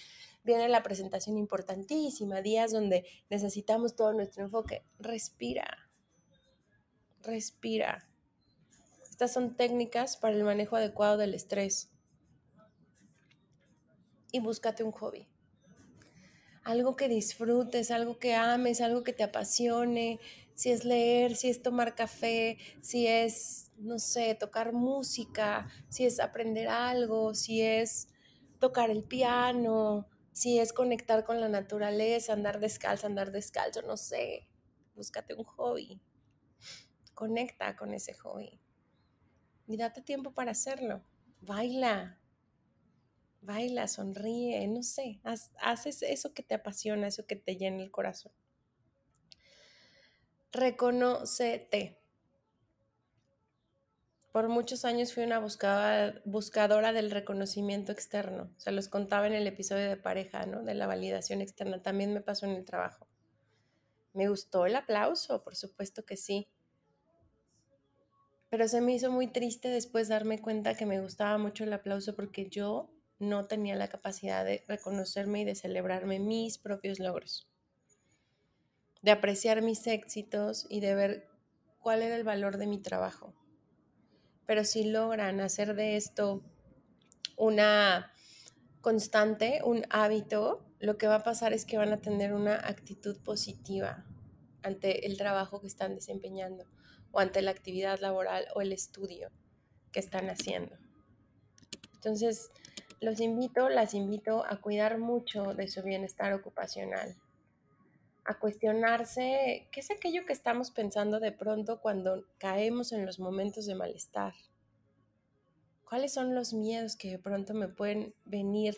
viene 0.43 0.69
la 0.69 0.83
presentación 0.83 1.37
importantísima, 1.37 2.43
días 2.43 2.73
donde 2.73 3.05
necesitamos 3.29 3.97
todo 3.97 4.13
nuestro 4.13 4.45
enfoque. 4.45 4.85
Respira, 4.99 5.91
respira. 7.23 8.07
Estas 9.09 9.33
son 9.33 9.55
técnicas 9.55 10.17
para 10.17 10.35
el 10.35 10.45
manejo 10.45 10.77
adecuado 10.77 11.19
del 11.19 11.35
estrés. 11.35 11.91
Y 14.33 14.41
búscate 14.41 14.83
un 14.83 14.93
hobby. 14.93 15.29
Algo 16.63 16.97
que 16.97 17.09
disfrutes, 17.09 17.91
algo 17.91 18.19
que 18.19 18.35
ames, 18.35 18.81
algo 18.81 19.03
que 19.03 19.13
te 19.13 19.23
apasione. 19.23 20.21
Si 20.55 20.71
es 20.71 20.85
leer, 20.85 21.37
si 21.37 21.49
es 21.49 21.63
tomar 21.63 21.95
café, 21.95 22.59
si 22.81 23.07
es, 23.07 23.73
no 23.79 23.99
sé, 23.99 24.35
tocar 24.35 24.73
música, 24.73 25.69
si 25.89 26.05
es 26.05 26.21
aprender 26.21 26.69
algo, 26.69 27.35
si 27.35 27.63
es 27.63 28.09
tocar 28.59 28.91
el 28.91 29.05
piano, 29.05 30.07
si 30.33 30.59
es 30.59 30.73
conectar 30.73 31.25
con 31.25 31.41
la 31.41 31.49
naturaleza, 31.49 32.33
andar 32.35 32.61
descalzo, 32.61 33.07
andar 33.07 33.33
descalzo, 33.33 33.83
no 33.83 33.97
sé. 33.97 34.49
Búscate 34.95 35.35
un 35.35 35.45
hobby. 35.45 36.03
Conecta 37.15 37.77
con 37.77 37.95
ese 37.95 38.15
hobby 38.15 38.61
y 39.71 39.77
date 39.77 40.03
tiempo 40.03 40.33
para 40.33 40.51
hacerlo. 40.51 41.05
Baila, 41.41 42.19
baila, 43.41 43.87
sonríe, 43.87 44.67
no 44.67 44.83
sé, 44.83 45.21
haces 45.61 46.03
eso 46.03 46.35
que 46.35 46.43
te 46.43 46.55
apasiona, 46.57 47.07
eso 47.07 47.25
que 47.25 47.37
te 47.37 47.57
llena 47.57 47.81
el 47.83 47.93
corazón. 47.93 48.33
Reconócete. 50.53 51.99
Por 54.33 54.49
muchos 54.49 54.85
años 54.85 55.13
fui 55.13 55.25
una 55.25 55.39
buscadora 55.39 56.93
del 56.93 57.11
reconocimiento 57.11 57.93
externo. 57.93 58.51
Se 58.57 58.71
los 58.71 58.89
contaba 58.89 59.27
en 59.27 59.35
el 59.35 59.47
episodio 59.47 59.89
de 59.89 59.97
pareja, 59.97 60.47
¿no? 60.47 60.63
De 60.63 60.75
la 60.75 60.87
validación 60.87 61.41
externa. 61.41 61.83
También 61.83 62.15
me 62.15 62.21
pasó 62.21 62.47
en 62.47 62.53
el 62.53 62.65
trabajo. 62.65 63.07
¿Me 64.13 64.29
gustó 64.29 64.67
el 64.67 64.77
aplauso? 64.77 65.43
Por 65.43 65.57
supuesto 65.57 66.05
que 66.05 66.17
sí 66.17 66.49
pero 68.51 68.67
se 68.67 68.81
me 68.81 68.93
hizo 68.93 69.11
muy 69.13 69.29
triste 69.29 69.69
después 69.69 70.09
darme 70.09 70.41
cuenta 70.41 70.75
que 70.75 70.85
me 70.85 71.01
gustaba 71.01 71.39
mucho 71.39 71.65
el 71.65 71.73
aplauso 71.73 72.17
porque 72.17 72.49
yo 72.51 72.91
no 73.21 73.47
tenía 73.47 73.77
la 73.77 73.89
capacidad 73.89 74.45
de 74.45 74.65
reconocerme 74.67 75.43
y 75.43 75.45
de 75.45 75.55
celebrarme 75.55 76.19
mis 76.19 76.59
propios 76.59 76.99
logros, 76.99 77.49
de 79.03 79.11
apreciar 79.11 79.63
mis 79.63 79.87
éxitos 79.87 80.67
y 80.69 80.81
de 80.81 80.95
ver 80.95 81.29
cuál 81.79 82.03
era 82.03 82.17
el 82.17 82.25
valor 82.25 82.59
de 82.59 82.67
mi 82.67 82.79
trabajo. 82.79 83.35
Pero 84.47 84.65
si 84.65 84.85
logran 84.85 85.41
hacer 85.41 85.75
de 85.75 85.97
esto 85.97 86.43
una 87.37 88.13
constante, 88.81 89.61
un 89.65 89.85
hábito, 89.91 90.67
lo 90.79 90.99
que 90.99 91.07
va 91.07 91.17
a 91.17 91.23
pasar 91.23 91.53
es 91.53 91.65
que 91.65 91.79
van 91.79 91.93
a 91.93 92.01
tener 92.01 92.33
una 92.35 92.55
actitud 92.55 93.19
positiva 93.23 94.05
ante 94.63 95.07
el 95.07 95.17
trabajo 95.17 95.61
que 95.61 95.67
están 95.67 95.95
desempeñando 95.95 96.65
o 97.13 97.21
ante 97.21 97.43
la 97.43 97.51
actividad 97.51 97.99
laboral 98.01 98.47
o 98.55 98.61
el 98.61 98.73
estudio 98.73 99.31
que 99.93 100.01
están 100.01 100.29
haciendo. 100.31 100.77
Entonces, 101.95 102.51
los 103.01 103.21
invito, 103.21 103.69
las 103.69 103.95
invito 103.95 104.45
a 104.47 104.61
cuidar 104.61 104.99
mucho 104.99 105.55
de 105.55 105.69
su 105.69 105.83
bienestar 105.83 106.33
ocupacional, 106.33 107.17
a 108.31 108.39
cuestionarse 108.39 109.69
qué 109.73 109.81
es 109.81 109.91
aquello 109.91 110.25
que 110.25 110.33
estamos 110.33 110.71
pensando 110.71 111.19
de 111.19 111.33
pronto 111.33 111.81
cuando 111.81 112.25
caemos 112.39 112.93
en 112.93 113.05
los 113.05 113.19
momentos 113.19 113.67
de 113.67 113.75
malestar. 113.75 114.35
¿Cuáles 115.85 116.15
son 116.15 116.37
los 116.37 116.53
miedos 116.53 116.95
que 116.95 117.11
de 117.11 117.19
pronto 117.19 117.55
me 117.55 117.67
pueden 117.67 118.15
venir 118.25 118.77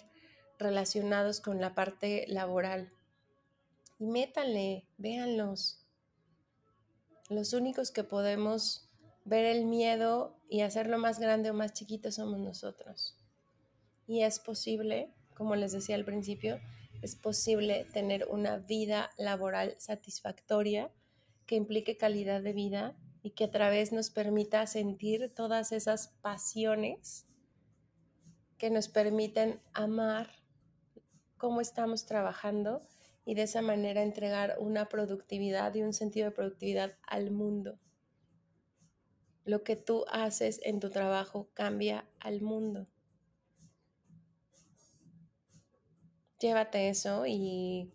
relacionados 0.59 1.43
con 1.43 1.61
la 1.61 1.75
parte 1.75 2.25
laboral? 2.29 2.95
Y 3.99 4.07
métanle, 4.07 4.87
véanlos, 4.97 5.87
los 7.29 7.53
únicos 7.53 7.91
que 7.91 8.05
podemos 8.05 8.89
ver 9.27 9.45
el 9.45 9.67
miedo 9.67 10.41
y 10.49 10.63
hacerlo 10.63 10.97
más 10.97 11.19
grande 11.19 11.51
o 11.51 11.55
más 11.55 11.75
chiquito 11.75 12.11
somos 12.11 12.39
nosotros. 12.39 13.19
Y 14.07 14.23
es 14.23 14.39
posible, 14.39 15.13
como 15.35 15.57
les 15.57 15.73
decía 15.73 15.97
al 15.97 16.07
principio, 16.07 16.59
es 17.03 17.17
posible 17.17 17.85
tener 17.93 18.27
una 18.31 18.59
vida 18.59 19.11
laboral 19.19 19.75
satisfactoria 19.79 20.91
que 21.47 21.57
implique 21.57 21.97
calidad 21.97 22.43
de 22.43 22.53
vida 22.53 22.97
y 23.23 23.31
que 23.31 23.45
a 23.45 23.51
través 23.51 23.93
nos 23.93 24.11
permita 24.11 24.67
sentir 24.67 25.33
todas 25.35 25.73
esas 25.73 26.09
pasiones 26.23 27.27
que 28.57 28.71
nos 28.71 28.89
permiten 28.89 29.61
amar 29.73 30.31
cómo 31.37 31.61
estamos 31.61 32.07
trabajando 32.07 32.81
y 33.25 33.35
de 33.35 33.43
esa 33.43 33.63
manera 33.63 34.03
entregar 34.03 34.57
una 34.61 34.89
productividad 34.89 35.75
y 35.75 35.83
un 35.83 35.93
sentido 35.93 36.27
de 36.27 36.37
productividad 36.37 36.97
al 37.03 37.33
mundo. 37.33 37.81
Lo 39.45 39.65
que 39.65 39.75
tú 39.75 40.05
haces 40.09 40.61
en 40.63 40.79
tu 40.79 40.91
trabajo 40.91 41.51
cambia 41.55 42.09
al 42.21 42.43
mundo. 42.43 42.87
Llévate 46.43 46.89
eso 46.89 47.25
y 47.25 47.93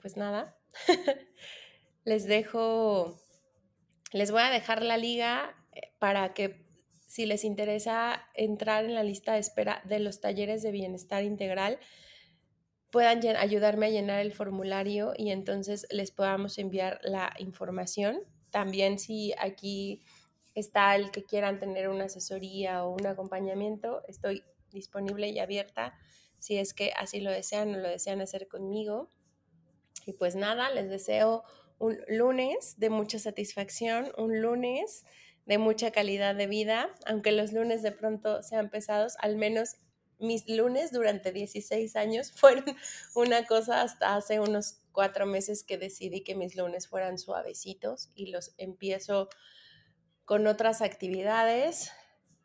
pues 0.00 0.16
nada, 0.16 0.56
les 2.04 2.26
dejo, 2.26 3.18
les 4.12 4.30
voy 4.30 4.42
a 4.42 4.50
dejar 4.50 4.84
la 4.84 4.96
liga 4.96 5.56
eh, 5.72 5.92
para 5.98 6.32
que 6.32 6.64
si 7.08 7.26
les 7.26 7.42
interesa 7.42 8.24
entrar 8.34 8.84
en 8.84 8.94
la 8.94 9.02
lista 9.02 9.32
de 9.32 9.40
espera 9.40 9.82
de 9.84 9.98
los 9.98 10.20
talleres 10.20 10.62
de 10.62 10.70
bienestar 10.70 11.24
integral, 11.24 11.80
puedan 12.92 13.20
ayudarme 13.36 13.86
a 13.86 13.90
llenar 13.90 14.20
el 14.20 14.32
formulario 14.32 15.12
y 15.16 15.32
entonces 15.32 15.88
les 15.90 16.12
podamos 16.12 16.56
enviar 16.56 17.00
la 17.02 17.34
información. 17.40 18.20
También 18.50 19.00
si 19.00 19.34
aquí 19.40 20.04
está 20.54 20.94
el 20.94 21.10
que 21.10 21.24
quieran 21.24 21.58
tener 21.58 21.88
una 21.88 22.04
asesoría 22.04 22.84
o 22.84 22.94
un 22.94 23.08
acompañamiento, 23.08 24.02
estoy 24.06 24.44
disponible 24.70 25.28
y 25.30 25.40
abierta 25.40 25.98
si 26.40 26.58
es 26.58 26.74
que 26.74 26.92
así 26.96 27.20
lo 27.20 27.30
desean 27.30 27.74
o 27.74 27.78
lo 27.78 27.88
desean 27.88 28.20
hacer 28.20 28.48
conmigo. 28.48 29.10
Y 30.06 30.14
pues 30.14 30.34
nada, 30.34 30.70
les 30.70 30.90
deseo 30.90 31.44
un 31.78 31.98
lunes 32.08 32.78
de 32.78 32.90
mucha 32.90 33.18
satisfacción, 33.18 34.12
un 34.18 34.40
lunes 34.42 35.04
de 35.46 35.58
mucha 35.58 35.90
calidad 35.90 36.34
de 36.34 36.46
vida, 36.46 36.94
aunque 37.06 37.32
los 37.32 37.52
lunes 37.52 37.82
de 37.82 37.92
pronto 37.92 38.42
sean 38.42 38.70
pesados, 38.70 39.16
al 39.20 39.36
menos 39.36 39.76
mis 40.18 40.48
lunes 40.48 40.92
durante 40.92 41.32
16 41.32 41.96
años 41.96 42.32
fueron 42.36 42.76
una 43.14 43.46
cosa 43.46 43.82
hasta 43.82 44.14
hace 44.14 44.38
unos 44.40 44.78
cuatro 44.92 45.26
meses 45.26 45.64
que 45.64 45.78
decidí 45.78 46.22
que 46.22 46.34
mis 46.34 46.56
lunes 46.56 46.88
fueran 46.88 47.18
suavecitos 47.18 48.10
y 48.14 48.26
los 48.26 48.54
empiezo 48.58 49.28
con 50.24 50.46
otras 50.46 50.82
actividades 50.82 51.90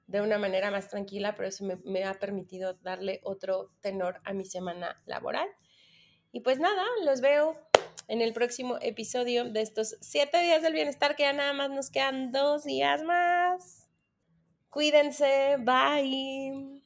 de 0.07 0.21
una 0.21 0.37
manera 0.37 0.71
más 0.71 0.89
tranquila, 0.89 1.35
pero 1.35 1.47
eso 1.47 1.65
me, 1.83 2.03
ha 2.03 2.13
permitido 2.15 2.73
darle 2.75 3.21
otro 3.23 3.71
tenor 3.81 4.21
a 4.23 4.33
mi 4.33 4.45
semana 4.45 5.01
laboral. 5.05 5.47
Y 6.31 6.41
pues 6.41 6.59
nada, 6.59 6.83
los 7.03 7.21
veo 7.21 7.55
en 8.07 8.21
el 8.21 8.33
próximo 8.33 8.77
episodio 8.81 9.45
de 9.45 9.61
estos 9.61 9.97
siete 10.01 10.41
días 10.41 10.61
del 10.61 10.73
bienestar, 10.73 11.15
que 11.15 11.23
ya 11.23 11.33
nada 11.33 11.53
más 11.53 11.69
nos 11.71 11.89
quedan 11.89 12.31
dos 12.31 12.63
días 12.65 13.03
más. 13.03 13.89
Cuídense, 14.69 15.57
bye. 15.59 16.84